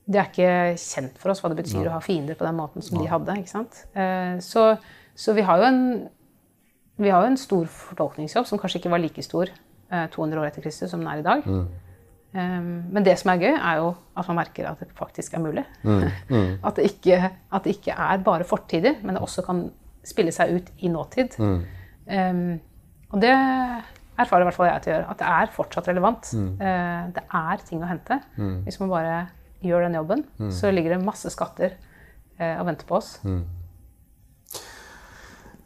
Det 0.07 0.21
er 0.21 0.29
ikke 0.29 0.77
kjent 0.79 1.17
for 1.19 1.33
oss 1.33 1.41
hva 1.43 1.51
det 1.51 1.60
betyr 1.60 1.83
ja. 1.83 1.89
å 1.91 1.97
ha 1.97 2.03
fiender 2.03 2.38
på 2.39 2.47
den 2.47 2.55
måten 2.55 2.86
som 2.86 2.97
ja. 2.97 3.03
de 3.03 3.12
hadde. 3.12 3.39
ikke 3.41 3.51
sant? 3.51 3.81
Eh, 3.93 4.38
så, 4.43 4.69
så 5.15 5.36
vi 5.36 5.45
har 5.47 5.60
jo 5.60 5.67
en 5.67 5.81
vi 6.97 7.12
har 7.13 7.21
jo 7.21 7.31
en 7.31 7.38
stor 7.38 7.67
fortolkningsjobb 7.69 8.47
som 8.49 8.57
kanskje 8.57 8.79
ikke 8.81 8.89
var 8.89 9.01
like 9.03 9.21
stor 9.21 9.51
200 9.91 10.33
eh, 10.33 10.41
år 10.41 10.47
etter 10.49 10.63
Kristus 10.65 10.89
som 10.91 11.03
den 11.03 11.12
er 11.12 11.21
i 11.21 11.25
dag. 11.25 11.45
Mm. 11.45 11.67
Um, 12.38 12.71
men 12.93 13.05
det 13.05 13.15
som 13.21 13.31
er 13.31 13.41
gøy, 13.41 13.53
er 13.55 13.81
jo 13.81 13.91
at 14.17 14.27
man 14.29 14.39
merker 14.41 14.67
at 14.69 14.81
det 14.81 14.89
faktisk 14.97 15.38
er 15.38 15.43
mulig. 15.43 15.63
Mm. 15.83 16.07
Mm. 16.29 16.49
at, 16.67 16.79
det 16.79 16.89
ikke, 16.91 17.19
at, 17.29 17.63
det 17.63 17.77
ikke, 17.77 17.93
er 17.93 18.23
bare 18.25 18.47
fortidig, 18.47 18.97
men 19.03 19.15
det 19.15 19.23
også 19.23 19.45
kan 19.45 19.67
spille 20.05 20.33
seg 20.36 20.57
ut 20.57 20.73
i 20.83 20.91
nåtid. 20.91 21.38
Um, 21.39 22.60
og 23.13 23.21
det 23.23 23.36
erfarer 24.17 24.45
i 24.45 24.49
hvert 24.49 24.58
fall 24.58 24.69
jeg 24.69 24.86
til 24.86 24.91
å 24.91 24.95
gjøre. 24.95 25.10
At 25.13 25.21
det 25.21 25.34
er 25.39 25.51
fortsatt 25.56 25.89
relevant. 25.91 26.32
Uh, 26.36 27.10
det 27.15 27.25
er 27.25 27.67
ting 27.67 27.84
å 27.84 27.89
hente. 27.89 28.21
Hvis 28.65 28.80
man 28.84 28.93
bare 28.93 29.19
gjør 29.65 29.88
den 29.88 29.97
jobben, 29.97 30.25
så 30.53 30.71
ligger 30.73 30.95
det 30.95 31.06
masse 31.06 31.32
skatter 31.34 31.71
eh, 32.38 32.58
og 32.60 32.67
venter 32.69 32.86
på 32.89 32.99
oss. 32.99 33.15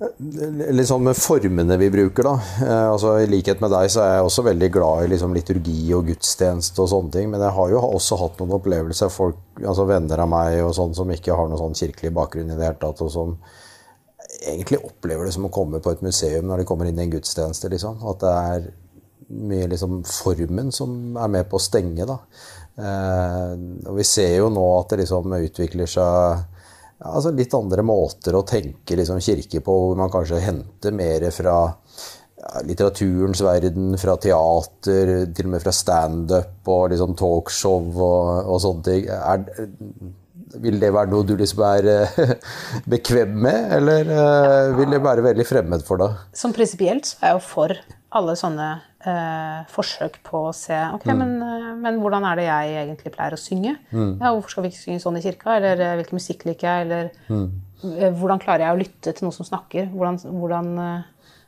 Litt 0.02 0.88
sånn 0.90 1.04
med 1.06 1.18
formene 1.20 1.76
vi 1.78 1.92
bruker, 1.94 2.26
da. 2.26 2.32
Eh, 2.66 2.88
altså, 2.90 3.14
I 3.22 3.28
likhet 3.30 3.60
med 3.62 3.70
deg 3.74 3.92
så 3.94 4.02
er 4.02 4.16
jeg 4.16 4.30
også 4.30 4.46
veldig 4.48 4.70
glad 4.74 5.04
i 5.04 5.12
liksom, 5.12 5.36
liturgi 5.38 5.82
og 5.94 6.08
gudstjeneste 6.10 6.82
og 6.82 6.90
sånne 6.90 7.14
ting. 7.14 7.28
Men 7.34 7.44
jeg 7.46 7.54
har 7.58 7.74
jo 7.76 7.84
også 7.86 8.18
hatt 8.24 8.42
noen 8.42 8.56
opplevelser, 8.58 9.12
folk, 9.14 9.44
altså 9.62 9.86
venner 9.90 10.24
av 10.24 10.32
meg 10.32 10.58
og 10.66 10.74
sånn 10.78 10.96
som 10.98 11.12
ikke 11.14 11.38
har 11.38 11.52
noen 11.52 11.62
sånn 11.62 11.78
kirkelig 11.84 12.14
bakgrunn 12.18 12.50
i 12.50 12.58
det 12.58 12.66
hele 12.66 12.82
tatt, 12.82 13.04
og 13.06 13.14
som 13.14 13.36
egentlig 14.42 14.82
opplever 14.86 15.28
det 15.28 15.34
som 15.36 15.48
å 15.48 15.54
komme 15.54 15.82
på 15.84 15.94
et 15.94 16.04
museum 16.06 16.48
når 16.50 16.62
de 16.62 16.70
kommer 16.70 16.90
inn 16.90 17.00
i 17.00 17.06
en 17.06 17.14
gudstjeneste. 17.14 17.72
Liksom. 17.74 18.02
At 18.12 18.24
det 18.24 18.32
er 18.32 18.70
mye 19.52 19.68
liksom, 19.72 20.02
formen 20.08 20.72
som 20.76 21.18
er 21.20 21.32
med 21.32 21.50
på 21.50 21.60
å 21.60 21.64
stenge, 21.64 22.08
da. 22.08 22.18
Eh, 22.82 23.54
og 23.88 24.00
vi 24.00 24.08
ser 24.08 24.38
jo 24.40 24.50
nå 24.54 24.64
at 24.78 24.94
det 24.94 25.04
liksom 25.04 25.36
utvikler 25.38 25.90
seg 25.92 26.48
altså 27.02 27.32
litt 27.34 27.54
andre 27.58 27.84
måter 27.86 28.36
å 28.38 28.46
tenke 28.48 28.96
liksom, 28.98 29.22
kirke 29.24 29.62
på, 29.66 29.78
hvor 29.84 30.00
man 30.00 30.12
kanskje 30.14 30.42
henter 30.44 30.94
mer 30.96 31.28
fra 31.34 31.56
litteraturens 32.66 33.42
verden, 33.46 33.96
fra 34.02 34.16
teater, 34.22 35.12
til 35.30 35.48
og 35.48 35.54
med 35.54 35.64
fra 35.64 35.74
standup 35.76 36.72
og 36.74 36.88
liksom 36.94 37.14
talkshow 37.18 37.92
og, 37.92 38.50
og 38.50 38.62
sånne 38.64 38.88
ting. 38.88 39.10
Er, 39.14 39.46
vil 40.60 40.80
det 40.82 40.92
være 40.94 41.12
noe 41.12 41.26
du 41.28 41.34
liksom 41.40 41.64
er 41.68 41.88
eh, 41.92 42.22
bekvem 42.94 43.34
med, 43.46 43.74
eller 43.78 44.12
uh, 44.12 44.78
vil 44.78 44.94
det 44.96 45.02
være 45.04 45.26
veldig 45.26 45.48
fremmed 45.48 45.84
for 45.88 46.02
deg? 46.02 46.22
Som 46.38 46.56
prinsipielt 46.56 47.08
så 47.10 47.20
er 47.22 47.32
jeg 47.32 47.40
jo 47.40 47.44
for 47.46 47.76
alle 48.12 48.34
sånne 48.36 48.68
eh, 49.08 49.62
forsøk 49.72 50.18
på 50.28 50.42
å 50.50 50.56
se 50.56 50.76
ok, 50.98 51.06
mm. 51.08 51.22
men, 51.22 51.30
uh, 51.40 51.70
men, 51.80 52.02
hvordan 52.04 52.28
er 52.28 52.42
det 52.42 52.48
jeg 52.50 52.74
egentlig 52.82 53.14
pleier 53.16 53.38
å 53.38 53.40
synge? 53.40 53.78
Mm. 53.94 54.18
Ja, 54.18 54.34
hvorfor 54.34 54.56
skal 54.56 54.66
vi 54.66 54.74
ikke 54.74 54.82
synge 54.82 55.04
sånn 55.06 55.22
i 55.22 55.24
kirka? 55.24 55.56
Eller 55.56 55.86
hvilken 56.02 56.20
musikk 56.20 56.44
liker 56.50 56.68
jeg? 56.68 56.90
Eller 56.90 57.14
mm. 57.32 58.12
hvordan 58.20 58.44
klarer 58.44 58.68
jeg 58.68 58.76
å 58.76 58.82
lytte 58.82 59.16
til 59.16 59.28
noen 59.28 59.38
som 59.38 59.48
snakker? 59.48 59.88
Hvordan, 59.96 60.20
hvordan, 60.42 60.74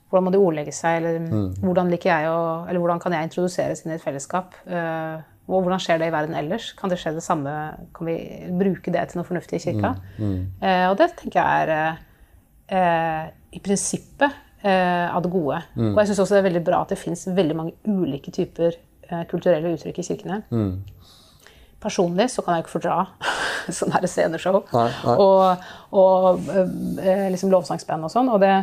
hvordan 0.08 0.30
må 0.30 0.34
de 0.34 0.42
ordlegge 0.46 0.78
seg? 0.78 1.02
Eller 1.02 1.20
mm. 1.28 1.52
hvordan 1.66 1.92
liker 1.92 2.14
jeg 2.14 2.32
å, 2.32 2.40
eller 2.70 2.86
hvordan 2.86 3.04
kan 3.04 3.18
jeg 3.18 3.28
introduseres 3.28 3.84
inn 3.84 3.92
i 3.92 3.98
et 3.98 4.08
fellesskap? 4.08 4.56
Uh, 4.64 5.20
og 5.44 5.66
hvordan 5.66 5.82
skjer 5.84 6.00
det 6.00 6.08
i 6.08 6.14
verden 6.14 6.38
ellers? 6.40 6.70
Kan 6.78 6.92
det 6.92 6.98
skje 7.02 7.16
det 7.18 7.24
samme? 7.26 7.52
Kan 7.96 8.08
vi 8.08 8.16
bruke 8.56 8.94
det 8.94 9.04
til 9.12 9.20
noe 9.20 9.28
fornuftig 9.28 9.60
i 9.60 9.66
kirka? 9.66 9.96
Mm, 10.16 10.30
mm. 10.30 10.44
Eh, 10.64 10.86
og 10.88 10.96
det 11.02 11.10
tenker 11.20 11.40
jeg 11.42 11.66
er 11.66 11.98
eh, 12.72 13.26
i 13.52 13.62
prinsippet 13.64 14.32
eh, 14.64 15.10
av 15.10 15.20
det 15.26 15.34
gode. 15.34 15.60
Mm. 15.76 15.92
Og 15.92 16.00
jeg 16.00 16.12
syns 16.12 16.24
også 16.24 16.38
det 16.38 16.42
er 16.44 16.48
veldig 16.48 16.64
bra 16.70 16.80
at 16.86 16.96
det 16.96 17.02
fins 17.02 17.28
veldig 17.28 17.60
mange 17.60 17.76
ulike 17.84 18.32
typer 18.32 18.72
eh, 18.72 19.26
kulturelle 19.32 19.76
uttrykk 19.76 20.00
i 20.00 20.08
kirkene. 20.08 20.40
Mm. 20.54 20.74
Personlig 21.84 22.30
så 22.32 22.44
kan 22.46 22.56
jeg 22.56 22.64
ikke 22.64 22.78
fordra 22.78 22.98
sånne 23.82 24.00
her 24.00 24.08
sceneshow 24.08 24.62
nei, 24.72 24.88
nei. 25.04 25.16
og, 25.20 25.70
og 26.00 26.52
eh, 27.04 27.28
liksom 27.36 27.52
lovsangsband 27.52 28.08
og 28.08 28.16
sånn. 28.16 28.32
Og 28.32 28.40
det, 28.40 28.54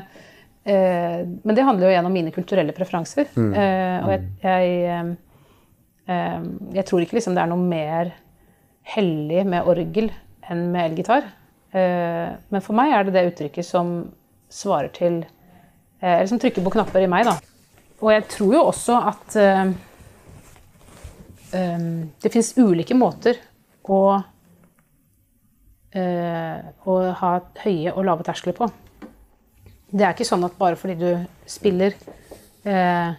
eh, 0.64 1.20
men 1.28 1.56
det 1.56 1.68
handler 1.68 1.90
jo 1.90 1.96
gjennom 1.98 2.16
mine 2.22 2.32
kulturelle 2.32 2.72
preferanser. 2.76 3.28
Mm. 3.36 3.52
og 3.52 4.14
jeg, 4.16 4.30
jeg 4.48 4.78
Ehm, 4.96 5.18
jeg 6.10 6.84
tror 6.88 7.04
ikke 7.04 7.16
liksom 7.18 7.36
det 7.36 7.42
er 7.44 7.50
noe 7.50 7.62
mer 7.62 8.10
hellig 8.94 9.44
med 9.46 9.68
orgel 9.68 10.10
enn 10.50 10.64
med 10.72 10.90
elgitar. 10.90 11.28
Ehm, 11.76 12.40
men 12.50 12.64
for 12.64 12.76
meg 12.78 12.94
er 12.94 13.06
det 13.06 13.14
det 13.14 13.28
uttrykket 13.30 13.66
som 13.66 13.92
svarer 14.50 14.90
til 14.94 15.20
eh, 15.22 16.16
Eller 16.16 16.30
som 16.30 16.40
trykker 16.42 16.64
på 16.64 16.72
knapper 16.74 17.04
i 17.04 17.10
meg, 17.10 17.28
da. 17.28 17.36
Og 18.00 18.10
jeg 18.14 18.26
tror 18.32 18.54
jo 18.56 18.64
også 18.70 18.96
at 19.10 19.34
um, 21.52 22.08
det 22.22 22.30
fins 22.32 22.54
ulike 22.56 22.96
måter 22.96 23.36
å, 23.84 24.00
å 25.92 26.94
ha 27.20 27.32
høye 27.60 27.92
og 27.92 28.06
lave 28.08 28.24
terskler 28.24 28.56
på. 28.56 28.70
det 29.90 30.06
er 30.06 30.14
ikke 30.14 30.24
sånn 30.24 30.46
at 30.48 30.56
bare 30.56 30.78
fordi 30.80 30.96
du 30.96 31.10
spiller 31.50 31.92
eh, 32.64 33.12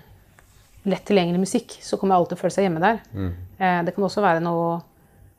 lett 0.85 1.05
tilgjengelig 1.05 1.43
musikk, 1.43 1.75
så 1.83 1.97
kommer 1.99 2.15
alle 2.17 2.29
til 2.31 2.37
å 2.37 2.41
føle 2.41 2.55
seg 2.55 2.65
hjemme 2.65 2.81
der. 2.81 3.01
Mm. 3.13 3.31
Eh, 3.59 3.79
det 3.85 3.93
kan 3.95 4.05
også 4.07 4.23
være 4.23 4.41
noe 4.43 4.79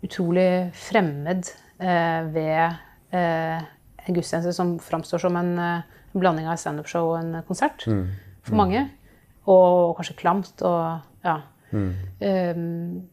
utrolig 0.03 0.49
fremmed 0.75 1.49
eh, 1.83 2.21
ved 2.35 2.77
eh, 3.15 3.63
en 4.03 4.17
gudstjeneste 4.17 4.53
som 4.55 4.77
framstår 4.83 5.23
som 5.23 5.37
en, 5.39 5.53
eh, 5.59 6.03
en 6.13 6.23
blanding 6.23 6.47
av 6.51 6.59
standup-show 6.59 7.13
og 7.15 7.19
en 7.21 7.43
konsert 7.49 7.87
Mm. 7.87 8.05
for 8.43 8.59
mange. 8.59 8.85
Og 9.47 9.97
kanskje 9.99 10.17
klamt 10.21 10.63
og 10.63 11.01
ja. 11.25 11.41
Mm. 11.73 11.95
Um, 12.21 13.09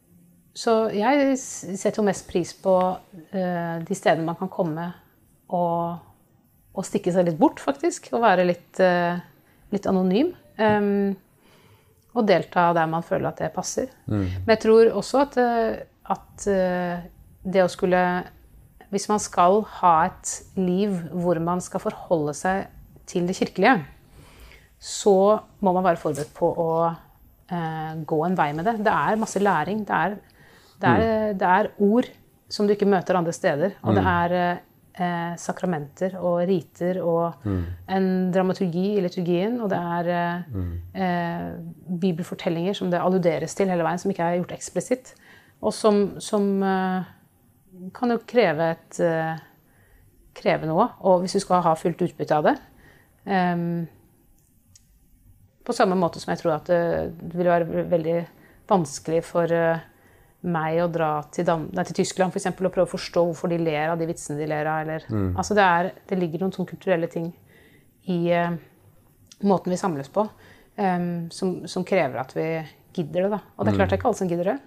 så 0.54 0.90
jeg 0.92 1.38
setter 1.40 2.02
jo 2.02 2.06
mest 2.06 2.28
pris 2.28 2.52
på 2.54 2.74
eh, 3.32 3.80
de 3.86 3.96
stedene 3.96 4.26
man 4.28 4.36
kan 4.36 4.50
komme 4.52 4.90
og, 5.50 6.00
og 6.76 6.86
stikke 6.86 7.14
seg 7.16 7.30
litt 7.30 7.40
bort, 7.40 7.62
faktisk. 7.64 8.10
Og 8.14 8.22
være 8.26 8.46
litt, 8.50 8.80
eh, 8.84 9.22
litt 9.72 9.88
anonym. 9.88 10.34
Um, 10.60 11.16
og 12.20 12.28
delta 12.28 12.70
der 12.76 12.90
man 12.90 13.06
føler 13.06 13.32
at 13.32 13.40
det 13.42 13.54
passer. 13.56 13.90
Men 14.44 14.54
jeg 14.56 14.62
tror 14.66 14.92
også 15.00 15.24
at, 15.26 15.38
eh, 15.42 15.80
at 16.16 16.48
eh, 16.52 17.08
det 17.44 17.64
å 17.64 17.72
skulle 17.72 18.04
Hvis 18.90 19.06
man 19.06 19.20
skal 19.22 19.62
ha 19.80 20.06
et 20.08 20.30
liv 20.58 20.90
hvor 21.14 21.38
man 21.40 21.60
skal 21.62 21.80
forholde 21.80 22.34
seg 22.34 22.72
til 23.06 23.28
det 23.30 23.36
kirkelige, 23.38 23.76
så 24.80 25.40
må 25.62 25.74
man 25.76 25.86
være 25.86 26.02
forberedt 26.02 26.32
på 26.34 26.50
å 26.50 26.72
eh, 26.90 27.92
gå 28.02 28.20
en 28.26 28.38
vei 28.38 28.48
med 28.58 28.66
det. 28.66 28.80
Det 28.82 28.90
er 28.90 29.22
masse 29.22 29.40
læring. 29.40 29.84
Det 29.86 29.94
er, 29.94 30.16
det 30.82 30.90
er, 30.90 31.38
det 31.38 31.52
er 31.52 31.70
ord 31.78 32.10
som 32.50 32.66
du 32.66 32.74
ikke 32.74 32.90
møter 32.90 33.20
andre 33.20 33.36
steder. 33.36 33.78
Og 33.84 33.94
det 33.94 34.06
er 34.10 34.60
eh, 35.02 35.34
sakramenter 35.40 36.18
og 36.20 36.44
riter 36.50 37.00
og 37.02 37.46
en 37.50 38.10
dramaturgi 38.36 38.86
i 38.98 39.04
liturgien. 39.06 39.60
Og 39.64 39.72
det 39.72 39.80
er 39.80 40.12
eh, 40.16 40.64
eh, 41.04 41.48
bibelfortellinger 42.04 42.78
som 42.78 42.92
det 42.92 43.02
alluderes 43.02 43.56
til 43.58 43.72
hele 43.72 43.86
veien, 43.88 44.02
som 44.02 44.12
ikke 44.14 44.28
er 44.28 44.42
gjort 44.42 44.56
eksplisitt. 44.58 45.14
Og 45.60 45.76
som, 45.76 46.04
som 46.24 46.50
eh, 46.64 47.14
kan 47.96 48.14
jo 48.14 48.20
kreve 48.28 48.74
et 48.76 49.00
eh, 49.04 49.46
kreve 50.40 50.70
noe. 50.70 50.90
Og 51.06 51.24
hvis 51.24 51.38
du 51.38 51.44
skal 51.44 51.64
ha 51.66 51.76
fullt 51.78 52.02
utbytte 52.06 52.38
av 52.38 52.50
det 52.50 52.56
ehm, 53.30 53.88
På 55.66 55.76
samme 55.76 55.98
måte 56.00 56.22
som 56.22 56.34
jeg 56.34 56.42
tror 56.44 56.58
at 56.58 56.70
det, 56.70 56.82
ville 57.36 57.52
være 57.52 57.88
veldig 57.92 58.20
vanskelig 58.70 59.24
for 59.28 59.52
eh, 59.52 59.86
meg 60.48 60.80
å 60.84 60.88
dra 60.92 61.10
til, 61.36 61.50
nei, 61.76 61.84
til 61.88 61.98
Tyskland 62.00 62.32
for 62.32 62.40
eksempel, 62.40 62.70
og 62.70 62.74
prøve 62.76 62.88
å 62.88 62.94
forstå 62.94 63.24
hvorfor 63.28 63.52
de 63.52 63.60
ler 63.60 63.92
av 63.92 64.00
de 64.00 64.08
vitsene 64.08 64.40
de 64.40 64.48
ler 64.48 64.70
av. 64.70 64.82
Eller, 64.86 65.08
altså 65.36 65.58
det, 65.58 65.66
er, 65.66 65.92
det 66.10 66.20
ligger 66.20 66.46
noen 66.46 66.56
sånne 66.56 66.72
kulturelle 66.72 67.10
ting 67.12 67.30
i 68.10 68.20
uh, 68.32 68.56
måten 69.50 69.74
vi 69.74 69.80
samles 69.80 70.12
på, 70.14 70.24
um, 70.80 71.10
som, 71.36 71.58
som 71.70 71.86
krever 71.88 72.22
at 72.24 72.32
vi 72.38 72.48
gidder 72.96 73.28
det. 73.28 73.34
Da. 73.36 73.42
Og 73.58 73.66
det 73.66 73.74
er 73.74 73.82
klart 73.82 73.92
det 73.92 73.98
er 73.98 74.02
ikke 74.02 74.12
alle 74.14 74.22
som 74.22 74.32
gidder 74.32 74.54
det. 74.54 74.60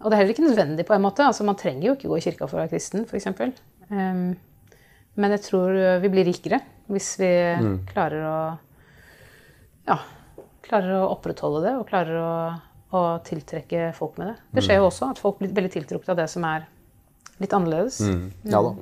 Og 0.00 0.06
det 0.06 0.16
er 0.16 0.22
heller 0.22 0.36
ikke 0.36 0.46
nødvendig 0.46 0.86
på 0.88 0.94
en 0.96 1.04
måte. 1.04 1.26
Altså, 1.26 1.44
man 1.44 1.58
trenger 1.60 1.90
jo 1.90 1.96
ikke 1.98 2.12
gå 2.12 2.20
i 2.20 2.24
kirka 2.24 2.46
for 2.46 2.56
å 2.56 2.62
være 2.62 2.72
kristen, 2.72 3.04
f.eks. 3.10 3.60
Um, 3.90 4.30
men 5.18 5.34
jeg 5.34 5.42
tror 5.48 5.74
eh, 5.74 5.98
vi 6.00 6.08
blir 6.12 6.24
rikere 6.28 6.60
hvis 6.90 7.08
vi 7.20 7.30
klarer 7.90 8.22
å 8.26 8.36
ja, 9.90 9.96
klarer 10.64 11.00
å 11.00 11.10
opprettholde 11.10 11.62
det 11.66 11.72
og 11.78 11.88
klarer 11.88 12.18
å, 12.18 12.32
å 12.90 13.00
tiltrekke 13.26 13.90
folk 13.96 14.18
med 14.18 14.32
det. 14.32 14.36
Det 14.56 14.64
skjer 14.66 14.80
jo 14.80 14.88
også 14.88 15.12
at 15.12 15.20
folk 15.22 15.38
blir 15.38 15.52
veldig 15.54 15.72
tiltrukket 15.76 16.12
av 16.14 16.18
det 16.18 16.26
som 16.32 16.44
er 16.48 16.66
litt 17.40 17.54
annerledes. 17.56 18.00
Ja 18.50 18.62
da. 18.66 18.74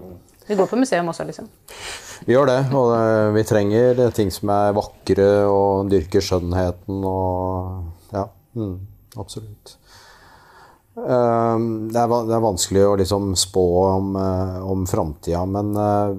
Vi 0.49 0.57
går 0.57 0.69
på 0.71 0.79
museum 0.81 1.11
også, 1.13 1.27
liksom. 1.29 1.49
Vi 2.25 2.33
gjør 2.33 2.49
det, 2.49 2.61
og 2.73 2.95
eh, 2.97 3.27
vi 3.37 3.43
trenger 3.47 4.01
ting 4.17 4.31
som 4.33 4.49
er 4.55 4.73
vakre 4.77 5.27
og 5.45 5.91
dyrker 5.93 6.25
skjønnheten 6.25 7.05
og 7.05 8.15
Ja, 8.15 8.25
mm, 8.57 8.79
absolutt. 9.21 9.77
Eh, 11.07 11.59
Det 11.93 12.01
er, 12.01 12.41
vanskelig 12.43 12.83
å 12.87 12.97
liksom 12.99 13.31
spå 13.39 13.65
om, 13.85 14.17
uh, 14.17 14.59
om 14.71 14.85
framtida, 14.89 15.45
men 15.49 15.71
eh, 15.77 16.11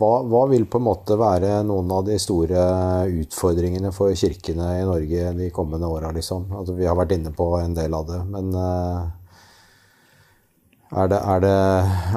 hva, 0.00 0.10
hva 0.26 0.42
vil 0.50 0.66
på 0.70 0.80
en 0.80 0.86
måte 0.86 1.16
være 1.18 1.62
noen 1.66 1.90
av 1.94 2.04
de 2.08 2.18
store 2.20 2.64
utfordringene 3.22 3.92
for 3.96 4.12
kirkene 4.16 4.74
i 4.80 4.84
Norge 4.88 5.32
de 5.38 5.48
kommende 5.54 5.88
åra, 5.88 6.12
liksom? 6.16 6.50
Altså, 6.52 6.76
vi 6.76 6.88
har 6.88 6.98
vært 6.98 7.16
inne 7.16 7.32
på 7.36 7.48
en 7.60 7.76
del 7.76 7.96
av 7.96 8.06
det, 8.10 8.20
men 8.34 8.52
eh, 8.60 9.00
er 11.00 11.10
det, 11.10 11.18
er, 11.22 11.42
det, 11.44 11.56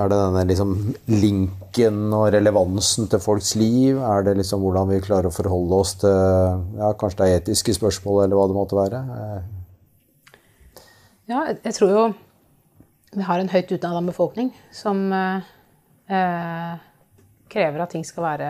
er 0.02 0.08
det 0.10 0.18
denne 0.18 0.46
liksom 0.50 0.78
linken 1.14 1.98
og 2.18 2.32
relevansen 2.34 3.06
til 3.12 3.22
folks 3.22 3.54
liv? 3.60 4.00
Er 4.02 4.26
det 4.26 4.40
liksom 4.40 4.66
hvordan 4.66 4.90
vi 4.90 5.04
klarer 5.06 5.30
å 5.30 5.36
forholde 5.36 5.84
oss 5.86 5.94
til 6.02 6.16
ja, 6.80 6.96
kanskje 6.98 7.22
det 7.22 7.28
er 7.28 7.44
etiske 7.44 7.78
spørsmål, 7.78 8.24
eller 8.26 8.40
hva 8.40 8.48
det 8.50 8.58
måtte 8.58 8.80
være? 8.80 9.04
Ja, 11.30 11.46
jeg- 11.64 11.74
tror 11.74 11.90
jo 11.90 12.14
vi 13.16 13.22
har 13.24 13.40
en 13.40 13.50
høyt 13.50 13.72
utdanna 13.72 14.02
befolkning 14.08 14.52
som 14.72 15.12
eh, 15.14 15.42
eh, 16.10 16.78
krever 17.50 17.82
at 17.84 17.90
ting 17.92 18.04
skal 18.06 18.24
være 18.24 18.50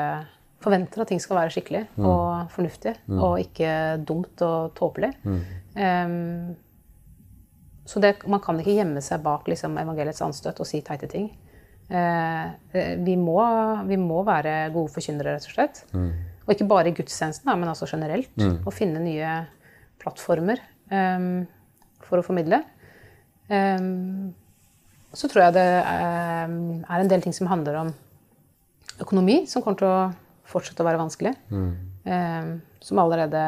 Forventer 0.63 1.01
at 1.03 1.09
ting 1.09 1.19
skal 1.19 1.35
være 1.35 1.51
skikkelig 1.51 1.81
og 2.07 2.49
fornuftig, 2.49 2.93
og 3.19 3.33
ikke 3.37 4.05
dumt 4.07 4.41
og 4.41 4.73
tåpelig. 4.75 5.09
Em, 5.75 6.55
så 7.85 7.99
det, 7.99 8.25
man 8.31 8.39
kan 8.39 8.57
ikke 8.61 8.77
gjemme 8.77 9.01
seg 9.03 9.21
bak 9.25 9.43
liksom, 9.51 9.75
evangeliets 9.77 10.21
anstøt 10.21 10.61
og 10.63 10.65
si 10.65 10.79
teite 10.81 11.09
ting. 11.11 11.25
Eh, 11.91 12.95
vi, 13.03 13.17
må, 13.19 13.41
vi 13.89 13.97
må 13.97 14.23
være 14.23 14.71
gode 14.71 14.87
forkynnere, 14.95 15.33
rett 15.35 15.49
og 15.49 15.51
slett. 15.51 15.83
Og 16.47 16.53
ikke 16.55 16.67
bare 16.71 16.87
i 16.87 16.95
gudstjenesten, 16.95 17.59
men 17.59 17.67
altså 17.67 17.85
generelt. 17.91 18.29
Og 18.65 18.71
finne 18.73 19.03
nye 19.03 19.45
plattformer 19.99 20.63
em, 20.89 21.45
for 22.07 22.19
å 22.21 22.25
formidle. 22.25 22.61
Em, 23.53 24.33
så 25.13 25.29
tror 25.29 25.43
jeg 25.47 25.55
det 25.57 25.67
em, 25.85 26.57
er 26.87 26.99
en 27.03 27.11
del 27.11 27.21
ting 27.21 27.35
som 27.35 27.49
handler 27.51 27.79
om 27.83 27.93
økonomi, 29.03 29.43
som 29.49 29.61
kommer 29.65 29.79
til 29.81 29.89
å 29.89 30.11
fortsette 30.49 30.83
å 30.83 30.87
være 30.87 31.01
vanskelig. 31.01 31.33
Em, 32.05 32.53
som 32.83 32.99
allerede 32.99 33.41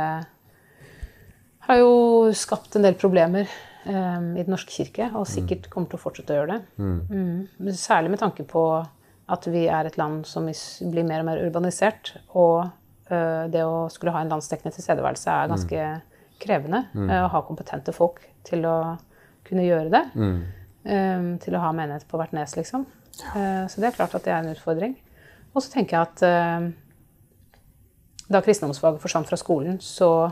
har 1.66 1.80
jo 1.82 2.32
skapt 2.38 2.76
en 2.78 2.86
del 2.86 2.94
problemer 3.00 3.48
em, 3.86 4.32
i 4.38 4.44
Den 4.44 4.54
norske 4.54 4.74
kirke, 4.74 5.10
og 5.18 5.26
sikkert 5.30 5.70
kommer 5.74 5.90
til 5.90 5.98
å 6.00 6.04
fortsette 6.04 6.34
å 6.34 6.40
gjøre 6.40 6.56
det. 6.56 6.62
Mm. 6.78 7.48
Men 7.58 7.74
Særlig 7.80 8.14
med 8.14 8.22
tanke 8.22 8.46
på 8.48 8.66
at 9.28 9.48
vi 9.50 9.66
er 9.68 9.86
et 9.90 9.98
land 9.98 10.26
som 10.30 10.46
blir 10.46 11.06
mer 11.08 11.24
og 11.24 11.30
mer 11.32 11.42
urbanisert. 11.42 12.16
Og 12.38 12.68
det 13.10 13.62
å 13.62 13.88
skulle 13.94 14.14
ha 14.14 14.22
en 14.22 14.30
landsdekkende 14.34 14.74
tilstedeværelse 14.74 15.30
er 15.30 15.50
ganske 15.50 15.82
krevende. 16.42 16.84
ø, 16.94 17.20
Å 17.26 17.28
ha 17.34 17.42
kompetente 17.46 17.94
folk 17.94 18.22
til 18.48 18.66
å 18.70 18.78
kunne 19.48 19.66
gjøre 19.66 19.92
det. 19.94 20.04
Em, 20.86 21.28
til 21.42 21.56
å 21.58 21.62
ha 21.64 21.72
menighet 21.74 22.06
på 22.10 22.18
hvert 22.22 22.34
nes, 22.38 22.56
liksom. 22.58 22.86
Eh, 23.36 23.66
så 23.70 23.82
det 23.82 23.90
er 23.90 23.98
klart 23.98 24.16
at 24.18 24.26
det 24.26 24.34
er 24.34 24.42
en 24.44 24.54
utfordring. 24.54 24.96
Og 25.56 25.64
så 25.64 25.72
tenker 25.74 25.98
jeg 25.98 26.10
at 26.10 26.26
eh, 26.28 26.68
da 28.30 28.42
kristendomsfaget 28.42 29.02
forsvant 29.02 29.30
fra 29.30 29.38
skolen, 29.40 29.80
så 29.82 30.32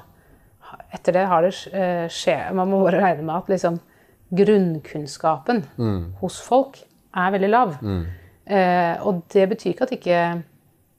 etter 0.93 1.13
det 1.13 1.25
har 1.29 1.45
det 1.45 1.53
eh, 1.73 2.07
skje 2.09 2.35
Man 2.57 2.69
må 2.71 2.79
bare 2.85 3.01
regne 3.03 3.25
med 3.27 3.35
at 3.35 3.49
liksom, 3.53 3.79
grunnkunnskapen 4.33 5.59
hos 6.21 6.39
folk 6.41 6.79
er 7.13 7.33
veldig 7.35 7.49
lav. 7.51 7.75
Eh, 8.45 8.95
og 9.05 9.21
det 9.31 9.45
betyr 9.51 9.71
ikke 9.73 9.85
at 9.85 9.91
ikke 9.95 10.21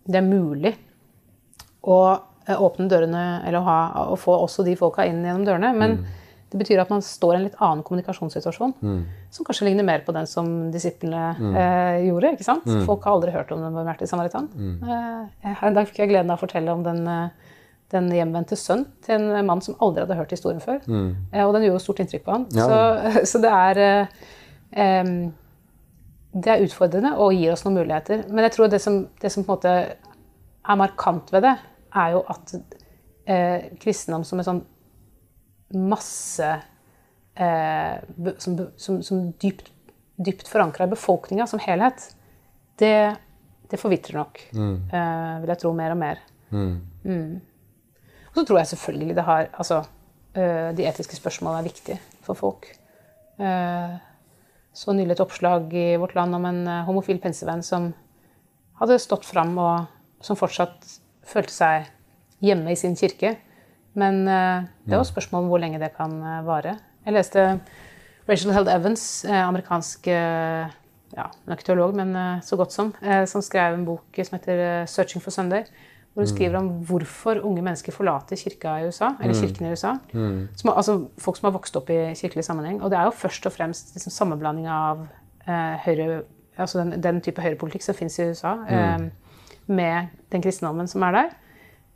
det 0.07 0.21
er 0.21 0.27
mulig 0.27 0.75
å 1.83 1.99
eh, 2.47 2.57
åpne 2.57 2.87
dørene, 2.89 3.25
eller 3.45 3.59
å, 3.59 3.65
ha, 3.67 3.79
å 4.15 4.17
få 4.21 4.37
også 4.45 4.65
de 4.65 4.77
folka 4.79 5.05
inn 5.09 5.25
gjennom 5.25 5.45
dørene. 5.49 5.73
Men 5.77 5.99
det 6.55 6.61
betyr 6.61 6.79
at 6.85 6.91
man 6.93 7.03
står 7.03 7.33
i 7.33 7.37
en 7.41 7.45
litt 7.49 7.57
annen 7.59 7.83
kommunikasjonssituasjon. 7.83 8.75
Som 9.35 9.47
kanskje 9.47 9.67
ligner 9.67 9.87
mer 9.87 10.05
på 10.07 10.13
den 10.15 10.29
som 10.31 10.51
disiplene 10.71 11.33
eh, 11.51 12.05
gjorde. 12.07 12.31
ikke 12.37 12.47
sant? 12.47 12.69
Folk 12.87 13.03
har 13.09 13.17
aldri 13.17 13.33
hørt 13.35 13.51
om 13.51 13.65
den 13.65 13.75
barmhjertige 13.75 14.07
samaritan. 14.07 14.47
Eh, 14.55 15.49
her 15.49 15.67
en 15.67 15.75
dag 15.75 15.89
fikk 15.91 16.05
jeg 16.05 16.13
gleden 16.13 16.31
av 16.31 16.39
å 16.39 16.45
fortelle 16.45 16.71
om 16.71 16.85
den, 16.87 17.01
eh, 17.11 17.57
den 17.91 18.07
hjemvendte 18.15 18.55
sønn 18.61 18.85
til 19.03 19.33
en 19.35 19.49
mann 19.49 19.65
som 19.67 19.75
aldri 19.83 20.05
hadde 20.05 20.19
hørt 20.21 20.35
historien 20.37 20.63
før. 20.63 20.79
Eh, 20.87 21.43
og 21.43 21.57
den 21.57 21.67
gjorde 21.67 21.83
stort 21.83 22.05
inntrykk 22.05 22.23
på 22.29 22.37
han. 22.37 22.47
Ja. 22.55 22.69
Så, 22.71 23.25
så 23.33 23.43
det 23.43 23.51
er 23.51 23.83
eh, 23.83 25.19
det 26.35 26.51
er 26.55 26.63
utfordrende 26.69 27.17
og 27.19 27.35
gir 27.35 27.57
oss 27.57 27.67
noen 27.67 27.81
muligheter. 27.81 28.29
Men 28.31 28.47
jeg 28.47 28.55
tror 28.55 28.71
det 28.71 28.83
som, 28.83 29.01
det 29.23 29.35
som 29.35 29.43
på 29.43 29.51
en 29.51 29.59
måte 29.59 29.75
er 29.75 30.79
markant 30.79 31.35
ved 31.35 31.49
det, 31.49 31.57
er 31.95 32.15
jo 32.15 32.23
at 32.31 32.55
eh, 33.27 33.75
kristendom 33.83 34.23
som 34.27 34.39
en 34.39 34.49
sånn 34.49 34.63
masse 35.73 36.51
eh, 37.35 37.97
som, 38.39 38.59
som, 38.77 39.01
som 39.03 39.25
dypt, 39.43 39.71
dypt 40.17 40.51
forankra 40.51 40.87
i 40.87 40.93
befolkninga 40.93 41.47
som 41.51 41.63
helhet, 41.63 42.11
det, 42.79 43.17
det 43.71 43.81
forvitrer 43.81 44.21
nok. 44.21 44.45
Eh, 44.55 45.35
vil 45.43 45.55
jeg 45.55 45.63
tro 45.63 45.75
mer 45.77 45.95
og 45.95 46.01
mer. 46.01 46.23
Mm. 46.55 47.41
Og 48.31 48.41
så 48.41 48.45
tror 48.47 48.61
jeg 48.61 48.73
selvfølgelig 48.75 49.17
det 49.17 49.27
har 49.27 49.49
Altså, 49.53 49.83
eh, 50.35 50.71
de 50.77 50.87
etiske 50.87 51.17
spørsmålene 51.19 51.63
er 51.63 51.71
viktige 51.71 52.01
for 52.23 52.35
folk. 52.39 52.69
Eh, 53.39 53.95
så 54.75 54.93
nylig 54.93 55.15
et 55.15 55.23
oppslag 55.23 55.73
i 55.75 55.97
Vårt 55.97 56.15
Land 56.15 56.35
om 56.35 56.45
en 56.45 56.67
eh, 56.67 56.85
homofil 56.87 57.21
pensevenn 57.23 57.63
som 57.63 57.93
hadde 58.81 58.99
stått 58.99 59.25
fram, 59.27 59.55
og 59.59 59.87
som 60.25 60.39
fortsatt 60.39 60.87
følte 61.25 61.55
seg 61.55 61.91
hjemme 62.43 62.73
i 62.73 62.79
sin 62.79 62.97
kirke. 62.99 63.37
Men 63.99 64.25
eh, 64.27 64.67
det 64.87 64.97
er 64.97 65.03
jo 65.03 65.07
spørsmål 65.09 65.45
om 65.45 65.53
hvor 65.53 65.63
lenge 65.63 65.81
det 65.83 65.93
kan 65.97 66.15
eh, 66.19 66.43
vare. 66.47 66.77
Jeg 67.07 67.15
leste 67.15 67.47
Rachel 68.29 68.55
Held 68.57 68.71
Evans, 68.73 69.25
eh, 69.29 69.41
amerikansk 69.45 70.09
ja, 71.15 71.29
hun 71.31 71.53
er 71.53 71.59
ikke 71.59 71.69
teolog, 71.69 71.93
men 71.95 72.41
så 72.43 72.57
godt 72.59 72.73
som, 72.75 72.89
som 73.31 73.43
skrev 73.45 73.77
en 73.77 73.85
bok 73.87 74.19
som 74.19 74.35
heter 74.35 74.83
'Searching 74.91 75.23
for 75.23 75.31
Sunday'. 75.31 75.69
Hvor 76.15 76.23
hun 76.23 76.27
skriver 76.27 76.57
om 76.59 76.69
hvorfor 76.87 77.41
unge 77.43 77.63
mennesker 77.63 77.93
forlater 77.93 78.37
kirka 78.37 78.77
i 78.79 78.87
USA, 78.87 79.09
eller 79.21 79.35
kirken 79.35 79.67
i 79.67 79.71
USA. 79.71 79.95
Som, 80.57 80.73
altså 80.77 81.09
Folk 81.19 81.37
som 81.37 81.47
har 81.47 81.53
vokst 81.53 81.77
opp 81.77 81.91
i 81.91 82.15
kirkelig 82.15 82.45
sammenheng. 82.45 82.83
Og 82.83 82.91
det 82.91 82.99
er 82.99 83.05
jo 83.05 83.11
først 83.11 83.47
og 83.47 83.53
fremst 83.53 83.95
liksom, 83.95 84.11
sammenblanding 84.11 84.67
av 84.67 85.07
eh, 85.49 85.75
høyre, 85.87 86.23
altså 86.57 86.79
den, 86.79 87.03
den 87.03 87.21
type 87.21 87.43
høyrepolitikk 87.43 87.83
som 87.83 87.95
fins 87.95 88.19
i 88.19 88.29
USA, 88.31 88.55
eh, 88.69 89.09
med 89.67 90.07
den 90.33 90.43
kristendommen 90.43 90.89
som 90.91 91.03
er 91.03 91.13
der. 91.13 91.35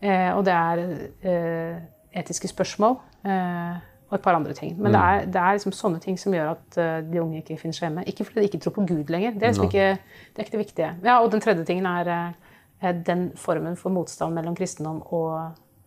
Eh, 0.03 0.31
og 0.37 0.45
det 0.47 0.55
er 0.55 0.83
eh, 1.27 1.79
etiske 2.21 2.49
spørsmål 2.49 2.99
eh, 3.27 3.79
og 4.09 4.17
et 4.17 4.25
par 4.25 4.39
andre 4.39 4.55
ting. 4.57 4.77
Men 4.81 4.95
det 4.95 5.01
er, 5.01 5.25
det 5.27 5.41
er 5.43 5.57
liksom 5.59 5.75
sånne 5.77 6.01
ting 6.01 6.17
som 6.21 6.33
gjør 6.33 6.55
at 6.55 6.77
uh, 6.81 7.01
de 7.05 7.21
unge 7.21 7.43
ikke 7.43 7.59
finner 7.61 7.77
seg 7.77 7.91
hjemme. 7.91 8.07
Ikke 8.09 8.25
fordi 8.25 8.41
de 8.41 8.49
ikke 8.49 8.61
tror 8.65 8.73
på 8.79 8.87
Gud 8.89 9.11
lenger. 9.13 9.35
Det 9.37 9.43
er, 9.43 9.53
liksom 9.53 9.69
ikke, 9.69 9.89
det 10.33 10.41
er 10.41 10.47
ikke 10.47 10.55
det 10.55 10.63
viktige. 10.63 10.93
Ja, 11.05 11.19
Og 11.21 11.33
den 11.33 11.45
tredje 11.45 11.67
tingen 11.69 11.85
er 11.91 12.09
eh, 12.09 12.95
den 13.05 13.27
formen 13.37 13.77
for 13.77 13.93
motstand 13.93 14.33
mellom 14.33 14.57
kristendom 14.57 15.03
og 15.13 15.35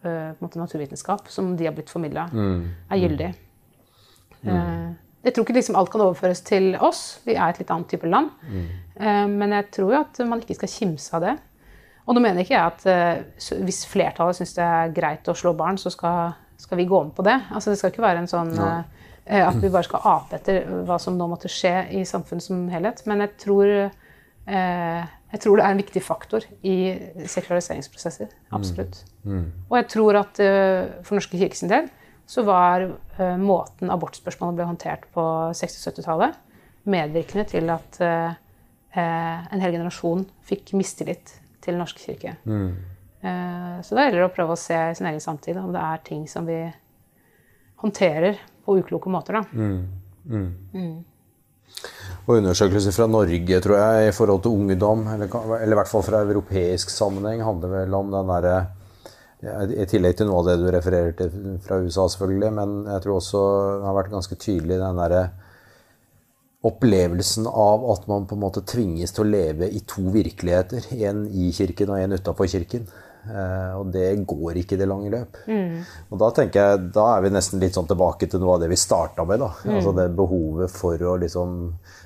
uh, 0.06 0.54
naturvitenskap 0.54 1.34
som 1.34 1.56
de 1.58 1.66
har 1.66 1.74
blitt 1.74 1.90
formidla, 1.90 2.28
er 2.92 3.02
gyldig. 3.02 3.32
Eh, 4.46 4.92
jeg 5.22 5.34
tror 5.34 5.46
ikke 5.46 5.54
liksom 5.54 5.78
alt 5.78 5.92
kan 5.94 6.02
overføres 6.02 6.42
til 6.46 6.76
oss. 6.82 7.22
Vi 7.26 7.36
er 7.38 7.52
et 7.52 7.62
litt 7.62 7.72
annet 7.74 7.92
type 7.92 8.10
land. 8.10 8.32
Eh, 8.98 9.28
men 9.30 9.54
jeg 9.58 9.70
tror 9.78 9.94
jo 9.94 10.00
at 10.02 10.22
man 10.28 10.42
ikke 10.42 10.58
skal 10.58 10.72
kimse 10.72 11.16
av 11.18 11.26
det. 11.26 11.36
Og 12.08 12.18
nå 12.18 12.24
mener 12.24 12.42
ikke 12.42 12.56
jeg 12.56 12.72
at 12.72 12.86
eh, 12.90 13.60
hvis 13.66 13.84
flertallet 13.90 14.40
syns 14.40 14.56
det 14.58 14.66
er 14.66 14.94
greit 14.96 15.30
å 15.30 15.38
slå 15.38 15.54
barn, 15.58 15.78
så 15.82 15.92
skal, 15.94 16.34
skal 16.60 16.80
vi 16.82 16.90
gå 16.90 17.04
med 17.06 17.14
på 17.18 17.26
det. 17.26 17.38
Altså 17.54 17.72
Det 17.72 17.80
skal 17.82 17.94
ikke 17.94 18.06
være 18.06 18.24
en 18.24 18.32
sånn 18.32 18.52
eh, 18.58 19.08
eh, 19.26 19.46
at 19.46 19.60
vi 19.62 19.70
bare 19.70 19.88
skal 19.88 20.08
ape 20.16 20.40
etter 20.40 20.66
hva 20.88 20.98
som 21.02 21.18
nå 21.18 21.30
måtte 21.32 21.52
skje 21.52 21.76
i 22.00 22.04
samfunnet 22.08 22.48
som 22.48 22.66
helhet. 22.74 23.04
Men 23.10 23.26
jeg 23.28 23.36
tror, 23.46 23.74
jeg 24.52 25.40
tror 25.44 25.60
det 25.60 25.64
er 25.64 25.76
en 25.76 25.80
viktig 25.80 26.02
faktor 26.04 26.46
i 26.66 26.76
sekulariseringsprosesser. 27.30 28.32
Absolutt. 28.58 29.04
Og 29.70 29.76
jeg 29.78 29.88
tror 29.94 30.18
at 30.24 30.42
for 31.06 31.16
Norske 31.16 31.38
kirke 31.38 31.56
sin 31.56 31.70
del 31.72 31.92
så 32.32 32.42
var 32.48 32.88
måten 33.38 33.94
abortspørsmålet 33.94 34.58
ble 34.58 34.66
håndtert 34.66 35.06
på 35.14 35.24
60-70-tallet, 35.56 36.34
medvirkende 36.90 37.46
til 37.54 37.70
at 37.72 38.02
en 38.02 39.62
hel 39.62 39.78
generasjon 39.78 40.26
fikk 40.50 40.74
mistillit 40.80 41.38
til 41.62 41.78
norsk 41.80 42.02
kirke. 42.02 42.36
Eh, 43.22 43.76
så 43.86 43.96
da 43.98 44.06
gjelder 44.06 44.24
det 44.24 44.30
å 44.30 44.34
prøve 44.34 44.56
å 44.56 44.60
se 44.60 44.78
i 44.90 44.98
sin 44.98 45.10
egen 45.12 45.22
samtid 45.24 45.60
om 45.62 45.72
det 45.74 45.82
er 45.84 46.04
ting 46.06 46.26
som 46.30 46.48
vi 46.50 46.60
håndterer 47.82 48.40
på 48.66 48.78
ukloke 48.82 49.12
måter. 49.14 49.40
Da. 49.40 49.44
Og 52.28 52.38
undersøkelser 52.38 52.94
fra 52.94 53.08
Norge, 53.10 53.62
tror 53.64 53.78
jeg, 53.80 54.10
i 54.10 54.16
forhold 54.16 54.44
til 54.46 54.58
ungdom, 54.58 55.08
eller, 55.14 55.32
eller 55.58 55.74
i 55.74 55.80
hvert 55.80 55.90
fall 55.90 56.06
fra 56.06 56.22
europeisk 56.26 56.92
sammenheng, 56.94 57.42
handler 57.46 57.74
vel 57.74 57.98
om 57.98 58.12
den 58.14 58.30
derre 58.30 58.56
I 59.74 59.88
tillegg 59.90 60.20
til 60.20 60.30
noe 60.30 60.44
av 60.44 60.52
det 60.52 60.60
du 60.62 60.68
refererer 60.70 61.16
til 61.18 61.56
fra 61.66 61.80
USA, 61.82 62.06
selvfølgelig, 62.14 62.52
men 62.60 62.76
jeg 62.92 63.06
tror 63.06 63.18
også 63.18 63.40
det 63.82 63.88
har 63.88 63.98
vært 63.98 64.14
ganske 64.14 64.38
tydelig 64.38 64.78
den 64.78 65.02
derre 65.02 65.24
opplevelsen 66.68 67.48
av 67.48 67.86
at 67.94 68.04
man 68.10 68.28
på 68.30 68.38
en 68.38 68.44
måte 68.44 68.62
tvinges 68.68 69.16
til 69.16 69.26
å 69.26 69.32
leve 69.32 69.70
i 69.70 69.82
to 69.90 70.04
virkeligheter. 70.14 70.92
En 71.08 71.24
i 71.28 71.50
kirken 71.56 71.94
og 71.94 72.02
en 72.02 72.18
utafor 72.18 72.50
kirken. 72.52 72.86
Eh, 73.22 73.74
og 73.78 73.92
det 73.94 74.08
går 74.30 74.62
ikke 74.62 74.78
i 74.78 74.82
det 74.82 74.88
lange 74.90 75.12
løp. 75.14 75.40
Og 76.10 76.22
da 76.22 76.32
tenker 76.38 76.62
jeg, 76.62 76.88
da 76.94 77.08
er 77.16 77.26
vi 77.26 77.34
nesten 77.34 77.62
litt 77.62 77.78
sånn 77.78 77.90
tilbake 77.90 78.30
til 78.30 78.42
noe 78.42 78.56
av 78.56 78.64
det 78.64 78.72
vi 78.72 78.80
starta 78.80 79.26
med. 79.26 79.42
da. 79.42 79.52
Altså 79.78 79.94
det 79.98 80.10
behovet 80.18 80.74
for 80.74 81.02
å 81.06 81.18
liksom 81.22 81.56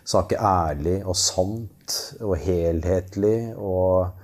snakke 0.08 0.40
ærlig 0.40 1.02
og 1.04 1.18
sant 1.20 1.98
og 2.22 2.38
helhetlig. 2.44 3.56
og 3.56 4.22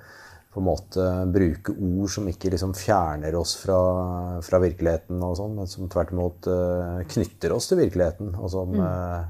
på 0.51 0.59
en 0.59 0.67
måte 0.67 1.03
bruke 1.31 1.71
ord 1.71 2.09
som 2.11 2.25
ikke 2.27 2.49
liksom 2.51 2.73
fjerner 2.75 3.35
oss 3.39 3.53
fra, 3.55 3.77
fra 4.43 4.59
virkeligheten, 4.59 5.21
og 5.23 5.37
sånn, 5.39 5.53
men 5.55 5.69
som 5.71 5.87
tvert 5.87 6.11
imot 6.11 6.49
eh, 6.51 6.97
knytter 7.13 7.55
oss 7.55 7.69
til 7.69 7.79
virkeligheten. 7.79 8.33
Og 8.35 8.51
som 8.51 8.75
eh, 8.75 9.29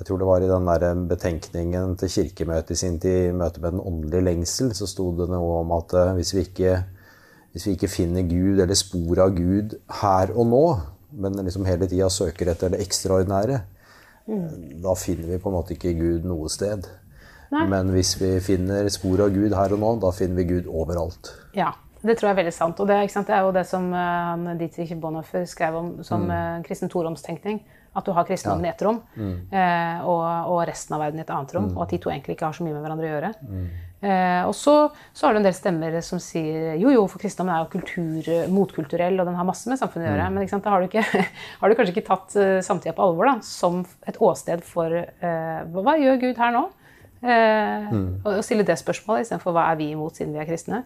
Jeg 0.00 0.08
tror 0.08 0.20
det 0.20 0.28
var 0.30 0.40
i 0.40 0.48
den 0.48 0.68
der 0.68 1.00
betenkningen 1.10 1.96
til 2.00 2.08
Kirkemøtet 2.08 2.72
i 2.72 2.80
sin 2.80 2.96
tid, 2.98 3.28
i 3.28 3.34
møte 3.36 3.60
med 3.60 3.76
den 3.76 3.82
åndelige 3.84 4.24
lengsel, 4.24 4.72
så 4.74 4.88
sto 4.88 5.10
det 5.18 5.26
noe 5.28 5.58
om 5.60 5.74
at 5.76 5.92
eh, 5.92 6.14
hvis 6.16 6.32
vi 6.34 6.46
ikke, 6.46 6.78
hvis 7.52 7.66
vi 7.68 7.74
ikke 7.76 7.90
finner 7.92 8.24
Gud 8.24 8.62
eller 8.64 8.78
spor 8.78 9.20
av 9.26 9.34
Gud 9.36 9.76
her 10.00 10.32
og 10.32 10.48
nå, 10.48 10.64
men 11.20 11.36
liksom 11.44 11.68
hele 11.68 11.88
tida 11.90 12.08
søker 12.08 12.48
etter 12.54 12.72
det 12.72 12.80
ekstraordinære, 12.80 13.60
da 14.80 14.94
finner 14.94 15.32
vi 15.32 15.38
på 15.42 15.50
en 15.50 15.56
måte 15.56 15.74
ikke 15.74 15.92
Gud 15.98 16.26
noe 16.28 16.48
sted. 16.52 16.86
Men 17.50 17.90
hvis 17.90 18.14
vi 18.20 18.36
finner 18.44 18.88
spor 18.94 19.24
av 19.24 19.32
Gud 19.34 19.54
her 19.56 19.74
og 19.74 19.80
nå, 19.82 19.94
da 20.04 20.12
finner 20.14 20.38
vi 20.38 20.46
Gud 20.52 20.68
overalt. 20.70 21.32
Ja, 21.56 21.72
det 22.00 22.16
tror 22.16 22.30
jeg 22.30 22.36
er 22.36 22.40
veldig 22.44 22.54
sant. 22.54 22.80
Og 22.80 22.88
det, 22.88 23.00
sant? 23.10 23.26
det 23.26 23.34
er 23.36 23.42
jo 23.42 23.54
det 23.56 23.66
som 23.66 23.90
uh, 23.90 24.52
Dietrich 24.60 24.94
Bonhoeffer 25.00 25.44
skrev 25.50 25.76
om 25.80 25.90
som 26.06 26.28
uh, 26.30 26.60
kristen 26.66 26.92
toromstenkning. 26.92 27.58
At 27.96 28.06
du 28.06 28.12
har 28.14 28.26
kristendommen 28.28 28.68
i 28.68 28.70
ett 28.70 28.82
rom, 28.86 29.00
eh, 29.18 30.02
og, 30.06 30.24
og 30.52 30.60
resten 30.68 30.94
av 30.94 31.00
verden 31.02 31.18
i 31.18 31.24
et 31.24 31.30
annet 31.34 31.54
rom. 31.56 31.70
Og 31.74 31.84
at 31.84 31.94
de 31.94 31.98
to 32.02 32.12
egentlig 32.12 32.36
ikke 32.36 32.46
har 32.46 32.54
så 32.54 32.66
mye 32.66 32.76
med 32.76 32.84
hverandre 32.84 33.08
å 33.08 33.14
gjøre. 33.14 33.32
Eh, 34.00 34.46
og 34.48 34.54
så, 34.56 34.74
så 35.12 35.26
har 35.26 35.34
du 35.34 35.42
en 35.42 35.44
del 35.44 35.56
stemmer 35.56 35.98
som 36.04 36.16
sier 36.22 36.78
jo, 36.80 36.88
jo, 36.94 37.02
for 37.10 37.20
kristendommen 37.20 37.52
er 37.52 37.66
jo 37.66 37.72
kultur, 37.74 38.30
motkulturell, 38.48 39.18
og 39.20 39.28
den 39.28 39.36
har 39.36 39.48
masse 39.48 39.68
med 39.68 39.80
samfunnet 39.80 40.08
å 40.08 40.12
gjøre. 40.12 40.28
Men 40.32 40.46
ikke 40.46 40.54
sant? 40.54 40.64
da 40.64 40.72
har 40.72 40.84
du, 40.84 40.88
ikke, 40.88 41.24
har 41.60 41.72
du 41.72 41.76
kanskje 41.76 41.94
ikke 41.96 42.06
tatt 42.08 42.36
uh, 42.40 42.60
samtida 42.64 42.94
på 42.96 43.04
alvor 43.04 43.28
da, 43.28 43.34
som 43.44 43.82
et 44.08 44.20
åsted 44.24 44.64
for 44.64 44.94
eh, 44.96 45.58
hva, 45.74 45.96
gjør 46.00 46.22
Gud 46.22 46.40
her 46.40 46.54
nå? 46.56 46.64
Eh, 47.20 47.90
og, 47.92 48.30
og 48.38 48.40
stille 48.46 48.64
det 48.64 48.78
spørsmålet 48.80 49.26
istedenfor 49.26 49.52
hva 49.52 49.66
er 49.68 49.80
vi 49.82 49.90
imot 49.92 50.16
siden 50.16 50.32
vi 50.32 50.40
er 50.40 50.48
kristne. 50.48 50.80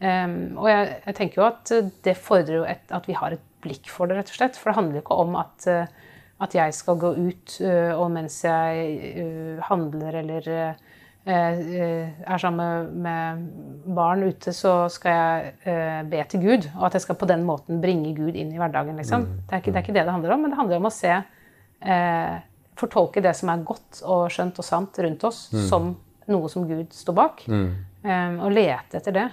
Um, 0.00 0.36
og 0.56 0.64
jeg, 0.70 0.84
jeg 1.04 1.16
tenker 1.18 1.42
jo 1.42 1.44
at 1.44 1.70
det 2.06 2.14
fordrer 2.16 2.54
jo 2.56 2.62
et, 2.64 2.86
at 2.88 3.04
vi 3.04 3.12
har 3.18 3.34
et 3.36 3.42
blikk 3.60 3.90
for 3.92 4.08
det, 4.08 4.16
rett 4.16 4.32
og 4.32 4.38
slett. 4.38 4.56
For 4.56 4.70
det 4.70 4.78
handler 4.78 4.96
jo 4.96 5.02
ikke 5.04 5.18
om 5.20 5.36
at, 5.36 5.66
uh, 5.68 6.09
at 6.40 6.54
jeg 6.56 6.74
skal 6.76 6.98
gå 7.00 7.10
ut, 7.18 7.56
uh, 7.64 7.92
og 8.00 8.08
mens 8.14 8.40
jeg 8.46 9.12
uh, 9.20 9.60
handler 9.68 10.20
eller 10.22 10.48
uh, 10.50 10.86
er 11.30 12.40
sammen 12.40 12.94
med, 13.04 13.42
barn 13.94 14.24
ute, 14.24 14.54
så 14.56 14.88
skal 14.88 15.12
jeg 15.12 16.06
be 16.08 16.22
til 16.32 16.40
Gud. 16.42 16.68
Og 16.78 16.86
at 16.88 16.96
jeg 16.96 17.04
skal 17.04 17.18
på 17.20 17.28
den 17.28 17.44
måten 17.44 17.82
bringe 17.82 18.14
Gud 18.16 18.32
inn 18.32 18.54
i 18.54 18.58
hverdagen. 18.58 18.96
Liksom. 18.96 19.26
Det, 19.44 19.52
er 19.52 19.60
ikke, 19.60 19.74
det 19.74 19.78
er 19.78 19.84
ikke 19.84 19.96
det 19.98 20.06
det 20.08 20.14
handler 20.14 20.32
om, 20.34 20.40
men 20.40 20.54
det 20.54 20.58
handler 20.58 20.80
om 20.80 20.88
å 20.88 20.94
se 20.94 21.12
Fortolke 22.80 23.20
det 23.20 23.34
som 23.36 23.52
er 23.52 23.66
godt 23.68 24.00
og 24.08 24.32
skjønt 24.32 24.62
og 24.62 24.64
sant 24.64 24.96
rundt 25.04 25.26
oss, 25.28 25.42
som 25.68 25.92
noe 26.32 26.48
som 26.48 26.64
Gud 26.64 26.96
står 26.96 27.18
bak. 27.20 27.44
Um, 28.00 28.40
og 28.40 28.54
lete 28.56 28.96
etter 28.96 29.12
det. 29.12 29.26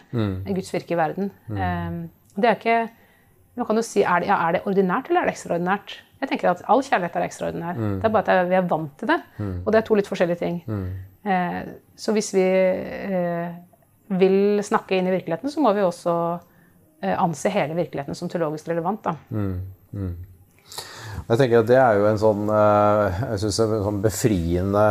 Guds 0.51 0.73
virke 0.75 0.97
i 0.97 0.99
verden. 0.99 1.31
Um, 1.47 2.01
det 2.35 2.51
er 2.51 2.59
ikke 2.59 2.79
Man 3.57 3.65
kan 3.65 3.79
jo 3.79 3.81
si 3.81 4.03
er 4.03 4.21
det, 4.21 4.27
ja, 4.29 4.35
er 4.43 4.53
det 4.53 4.65
ordinært 4.69 5.07
eller 5.09 5.23
er 5.23 5.31
det 5.31 5.33
ekstraordinært? 5.33 5.95
Jeg 6.21 6.29
tenker 6.31 6.49
at 6.49 6.63
All 6.67 6.81
kjærlighet 6.81 7.15
er 7.15 7.25
ekstraordinær. 7.27 7.77
Det 8.01 8.05
er 8.07 8.13
bare 8.13 8.39
at 8.41 8.49
vi 8.49 8.55
er 8.57 8.67
vant 8.69 8.93
til 8.97 9.07
det. 9.11 9.19
Og 9.65 9.71
det 9.73 9.79
er 9.81 9.85
to 9.87 9.97
litt 9.99 10.09
forskjellige 10.09 10.39
ting. 10.41 10.61
Eh, 11.27 11.61
så 11.95 12.13
hvis 12.15 12.31
vi 12.33 12.45
eh, 12.47 13.49
vil 14.17 14.63
snakke 14.63 14.97
inn 14.97 15.09
i 15.09 15.13
virkeligheten, 15.13 15.51
så 15.51 15.61
må 15.61 15.73
vi 15.75 15.83
også 15.83 16.15
eh, 17.03 17.13
anse 17.19 17.51
hele 17.53 17.75
virkeligheten 17.77 18.15
som 18.15 18.29
teologisk 18.31 18.69
relevant. 18.71 19.03
Da. 19.03 19.15
Jeg 21.27 21.39
tenker 21.41 21.59
at 21.59 21.67
Det 21.67 21.77
er 21.81 21.99
jo 21.99 22.07
en 22.07 22.21
sånn 22.21 22.49
eh, 22.49 23.21
jeg 23.33 23.43
synes 23.43 23.59
en 23.65 23.83
sånn 23.89 24.01
befriende 24.03 24.85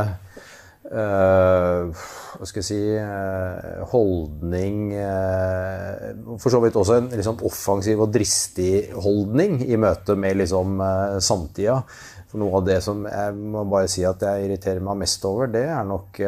eh, 0.91 2.05
hva 2.37 2.47
skal 2.49 2.61
jeg 2.63 2.67
si 2.67 2.81
uh, 3.01 3.85
holdning 3.91 4.91
uh, 4.95 6.37
For 6.43 6.53
så 6.53 6.61
vidt 6.63 6.77
også 6.79 6.99
en 7.01 7.09
liksom 7.13 7.41
offensiv 7.49 8.03
og 8.05 8.13
dristig 8.15 8.91
holdning 8.95 9.61
i 9.67 9.79
møte 9.81 10.17
med 10.19 10.41
liksom 10.43 10.81
samtida. 11.25 11.81
For 12.27 12.43
noe 12.43 12.61
av 12.61 12.67
det 12.69 12.81
som 12.85 13.07
jeg 13.09 13.37
må 13.39 13.65
bare 13.71 13.91
si 13.91 14.05
at 14.07 14.23
jeg 14.27 14.47
irriterer 14.47 14.85
meg 14.85 15.01
mest 15.05 15.25
over, 15.29 15.51
det 15.51 15.65
er 15.71 15.87
nok 15.89 16.21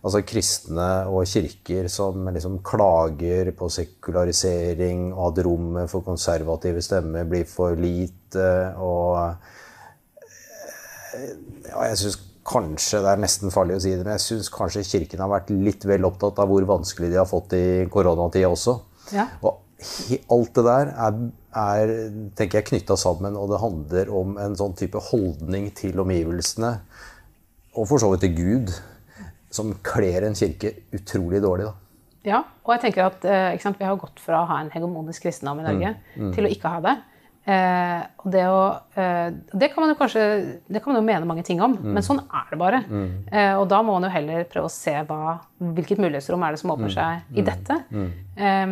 altså 0.00 0.22
kristne 0.24 0.88
og 1.12 1.28
kirker 1.28 1.88
som 1.92 2.28
liksom 2.32 2.60
klager 2.64 3.50
på 3.56 3.68
sekularisering, 3.72 5.10
og 5.12 5.32
at 5.32 5.42
rommet 5.44 5.90
for 5.92 6.06
konservative 6.06 6.80
stemmer 6.84 7.28
blir 7.28 7.48
for 7.48 7.76
lite. 7.76 8.50
og 8.76 9.18
ja, 11.68 11.82
jeg 11.90 11.98
synes 11.98 12.29
kanskje, 12.46 13.02
Det 13.04 13.10
er 13.12 13.20
nesten 13.20 13.52
farlig 13.52 13.76
å 13.76 13.82
si 13.84 13.90
det, 13.92 14.04
men 14.04 14.16
jeg 14.16 14.24
syns 14.24 14.50
kanskje 14.52 14.84
Kirken 14.86 15.22
har 15.22 15.30
vært 15.32 15.50
litt 15.52 15.84
vel 15.88 16.06
opptatt 16.08 16.38
av 16.40 16.48
hvor 16.50 16.64
vanskelig 16.68 17.10
de 17.12 17.18
har 17.20 17.28
fått 17.28 17.52
i 17.58 17.64
koronatida 17.92 18.48
også. 18.50 18.78
Ja. 19.14 19.26
Og 19.44 19.60
alt 20.30 20.54
det 20.56 20.64
der 20.66 20.92
er, 20.92 21.18
er 21.56 21.92
tenker 22.36 22.60
jeg, 22.60 22.68
knytta 22.70 22.96
sammen, 23.00 23.36
og 23.36 23.52
det 23.52 23.60
handler 23.62 24.14
om 24.22 24.38
en 24.40 24.56
sånn 24.58 24.76
type 24.78 25.00
holdning 25.10 25.70
til 25.76 26.00
omgivelsene, 26.00 26.72
og 27.76 27.86
for 27.86 28.02
så 28.02 28.10
vidt 28.12 28.26
til 28.26 28.34
Gud, 28.36 28.74
som 29.50 29.72
kler 29.84 30.26
en 30.26 30.36
kirke 30.38 30.74
utrolig 30.96 31.40
dårlig. 31.42 31.70
da. 31.70 31.76
Ja, 32.26 32.42
og 32.66 32.74
jeg 32.74 32.82
tenker 32.84 33.06
at 33.06 33.24
eh, 33.24 33.60
sant, 33.62 33.78
vi 33.80 33.86
har 33.88 33.96
gått 34.00 34.20
fra 34.20 34.42
å 34.42 34.48
ha 34.50 34.58
en 34.60 34.72
hegemonisk 34.72 35.24
kristendom 35.24 35.62
i 35.62 35.64
Norge 35.64 35.94
til 36.34 36.46
å 36.46 36.50
ikke 36.52 36.72
ha 36.74 36.82
det. 36.84 36.96
Eh, 37.48 38.00
og 38.20 38.26
det, 38.34 38.42
å, 38.52 38.64
eh, 39.00 39.30
det 39.56 39.70
kan 39.72 39.82
man 39.82 39.94
jo 39.94 39.96
kanskje 39.98 40.24
det 40.68 40.82
kan 40.84 40.92
man 40.92 41.00
jo 41.00 41.06
mene 41.06 41.26
mange 41.26 41.42
ting 41.46 41.62
om, 41.64 41.72
men 41.80 42.04
sånn 42.04 42.20
er 42.26 42.50
det 42.52 42.58
bare. 42.60 42.82
Eh, 43.32 43.54
og 43.56 43.64
da 43.72 43.80
må 43.82 43.96
man 43.96 44.04
jo 44.06 44.12
heller 44.12 44.44
prøve 44.50 44.68
å 44.68 44.74
se 44.74 44.92
hva, 45.08 45.38
hvilket 45.58 45.98
mulighetsrom 46.04 46.44
er 46.44 46.52
det 46.52 46.60
som 46.60 46.70
åpner 46.74 46.92
seg 46.92 47.38
i 47.40 47.42
dette. 47.46 47.80
Eh, 48.36 48.66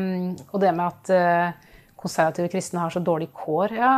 og 0.52 0.60
det 0.60 0.74
med 0.76 0.86
at 0.86 1.10
eh, 1.16 1.52
konservative 1.98 2.48
kristne 2.52 2.84
har 2.84 2.90
så 2.94 3.00
dårlig 3.02 3.32
kår 3.34 3.72
ja, 3.74 3.92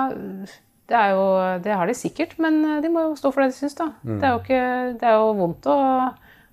det, 0.90 0.96
er 0.96 1.10
jo, 1.14 1.26
det 1.62 1.74
har 1.76 1.86
de 1.86 1.94
sikkert, 1.94 2.38
men 2.38 2.62
eh, 2.64 2.80
de 2.82 2.88
må 2.94 3.08
jo 3.10 3.18
stå 3.18 3.30
for 3.34 3.42
det 3.42 3.52
de 3.52 3.58
syns, 3.58 3.76
da. 3.78 3.90
Det, 4.02 4.22
er 4.22 4.32
jo 4.32 4.40
ikke, 4.40 4.64
det 5.02 5.10
er 5.10 5.18
jo 5.18 5.34
vondt 5.42 5.66
å, 5.70 5.76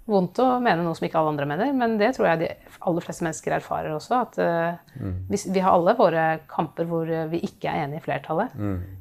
vondt 0.08 0.40
å 0.40 0.48
mene 0.64 0.86
noe 0.86 0.96
som 0.96 1.06
ikke 1.08 1.20
alle 1.20 1.34
andre 1.34 1.48
mener, 1.50 1.74
men 1.76 1.98
det 2.00 2.14
tror 2.16 2.30
jeg 2.30 2.40
de 2.42 2.50
aller 2.88 3.04
fleste 3.04 3.26
mennesker 3.26 3.58
erfarer 3.58 3.92
også. 3.96 4.22
At 4.24 4.38
eh, 4.40 5.02
vi, 5.28 5.40
vi 5.52 5.64
har 5.64 5.76
alle 5.76 5.98
våre 6.00 6.28
kamper 6.50 6.88
hvor 6.88 7.10
eh, 7.12 7.28
vi 7.32 7.42
ikke 7.44 7.72
er 7.72 7.84
enig 7.84 8.00
i 8.00 8.06
flertallet. 8.06 8.54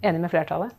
Enig 0.06 0.22
med 0.24 0.32
flertallet. 0.32 0.74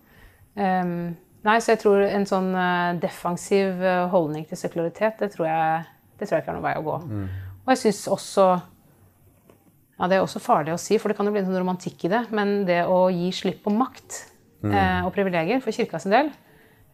Um, 0.57 1.13
nei, 1.47 1.57
så 1.61 1.75
jeg 1.75 1.83
tror 1.83 2.01
en 2.03 2.25
sånn 2.27 2.49
uh, 2.57 2.97
defensiv 2.99 3.83
holdning 4.11 4.47
til 4.49 4.59
sekularitet, 4.59 5.19
det 5.21 5.29
tror 5.35 5.47
jeg, 5.47 5.85
det 6.17 6.25
tror 6.27 6.35
jeg 6.35 6.43
ikke 6.43 6.51
er 6.51 6.57
noen 6.57 6.65
vei 6.65 6.75
å 6.79 6.87
gå. 6.87 6.97
Og 7.67 7.71
jeg 7.73 7.81
syns 7.83 8.01
også 8.15 8.47
ja, 8.57 10.07
Det 10.07 10.17
er 10.17 10.23
også 10.23 10.41
farlig 10.41 10.73
å 10.73 10.81
si, 10.81 10.97
for 11.01 11.09
det 11.09 11.17
kan 11.17 11.27
jo 11.27 11.33
bli 11.35 11.41
en 11.41 11.47
sånn 11.47 11.59
romantikk 11.61 12.03
i 12.05 12.11
det. 12.11 12.25
Men 12.35 12.59
det 12.67 12.81
å 12.89 13.07
gi 13.13 13.31
slipp 13.33 13.63
på 13.63 13.73
makt 13.73 14.19
uh, 14.67 15.05
og 15.05 15.13
privilegier 15.15 15.63
for 15.63 15.75
kirka 15.75 16.01
sin 16.03 16.15
del, 16.17 16.35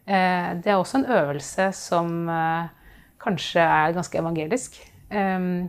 det 0.04 0.68
er 0.68 0.76
også 0.76 0.98
en 0.98 1.06
øvelse 1.16 1.70
som 1.72 2.26
kanskje 3.22 3.62
er 3.62 3.94
ganske 3.96 4.18
evangelisk. 4.18 4.80
Ehm, 5.10 5.68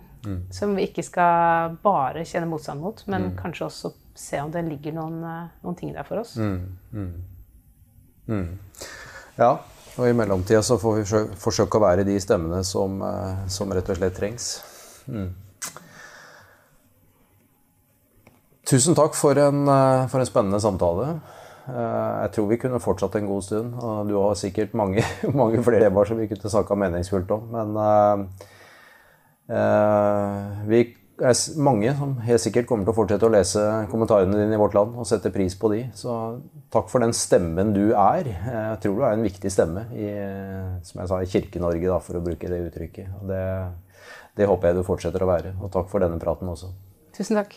Som 0.49 0.75
vi 0.75 0.87
ikke 0.87 1.03
skal 1.05 1.75
bare 1.83 2.23
kjenne 2.25 2.49
motstand 2.49 2.81
mot, 2.81 3.03
men 3.07 3.35
kanskje 3.37 3.65
også 3.67 3.91
se 4.15 4.39
om 4.41 4.49
det 4.51 4.63
ligger 4.65 4.95
noen, 4.95 5.19
eh, 5.23 5.47
noen 5.61 5.75
ting 5.77 5.93
der 5.93 6.03
for 6.07 6.23
oss. 6.23 6.33
Ja, 9.37 9.51
og 9.97 10.07
i 10.09 10.15
mellomtida 10.17 10.63
så 10.65 10.79
får 10.81 10.95
vi 10.97 11.03
forsøke 11.37 11.77
å 11.77 11.83
være 11.83 12.07
de 12.07 12.17
stemmene 12.19 12.63
som, 12.65 13.01
eh, 13.01 13.47
som 13.47 13.71
rett 13.71 13.89
og 13.89 13.99
slett 13.99 14.17
trengs. 14.17 14.47
Mm. 15.07 15.29
Tusen 18.65 18.95
takk 18.97 19.13
for 19.13 19.37
en, 19.37 19.67
eh, 19.69 20.07
for 20.07 20.19
en 20.19 20.25
spennende 20.25 20.59
samtale. 20.59 21.19
Eh, 21.67 22.23
Jeg 22.25 22.33
tror 22.35 22.49
vi 22.49 22.59
kunne 22.61 22.81
fortsatt 22.81 23.15
en 23.19 23.29
god 23.29 23.45
stund, 23.45 23.73
og 23.81 24.09
du 24.09 24.17
har 24.19 24.35
sikkert 24.37 24.75
mange, 24.77 25.03
mange 25.41 25.63
flere 25.65 25.87
temaer 25.87 26.11
som 26.11 26.19
vi 26.21 26.27
kunne 26.29 26.51
snakka 26.51 26.77
meningsfullt 26.77 27.33
om, 27.33 27.47
men 27.55 27.79
eh, 27.85 28.45
eh, 29.57 30.61
vi 30.69 30.83
er 31.25 31.37
mange 31.63 31.93
som 31.95 32.17
helt 32.27 32.43
sikkert 32.43 32.67
kommer 32.67 32.85
til 32.85 32.91
å 32.91 32.97
fortsette 32.97 33.25
å 33.25 33.31
lese 33.31 33.61
kommentarene 33.91 34.35
dine 34.35 34.57
i 34.57 34.59
Vårt 34.59 34.75
Land 34.75 34.97
og 34.99 35.07
sette 35.07 35.31
pris 35.31 35.55
på 35.57 35.71
de. 35.71 35.85
Så 35.95 36.11
takk 36.75 36.89
for 36.91 37.01
den 37.01 37.15
stemmen 37.15 37.71
du 37.73 37.93
er. 37.95 38.27
Jeg 38.27 38.81
tror 38.83 38.97
du 38.97 39.05
er 39.07 39.15
en 39.15 39.23
viktig 39.23 39.51
stemme 39.53 39.87
i, 39.95 40.09
som 40.83 40.99
jeg 40.99 41.11
sa, 41.13 41.21
i 41.23 41.29
Kirke-Norge, 41.31 42.01
for 42.03 42.19
å 42.19 42.25
bruke 42.25 42.51
det 42.51 42.59
uttrykket. 42.67 43.13
Og 43.21 43.31
det, 43.31 43.45
det 44.35 44.49
håper 44.51 44.73
jeg 44.73 44.81
du 44.81 44.89
fortsetter 44.91 45.23
å 45.23 45.31
være. 45.31 45.55
Og 45.63 45.71
takk 45.71 45.87
for 45.87 46.03
denne 46.03 46.19
praten 46.19 46.51
også. 46.51 46.73
Tusen 47.15 47.39
takk. 47.39 47.55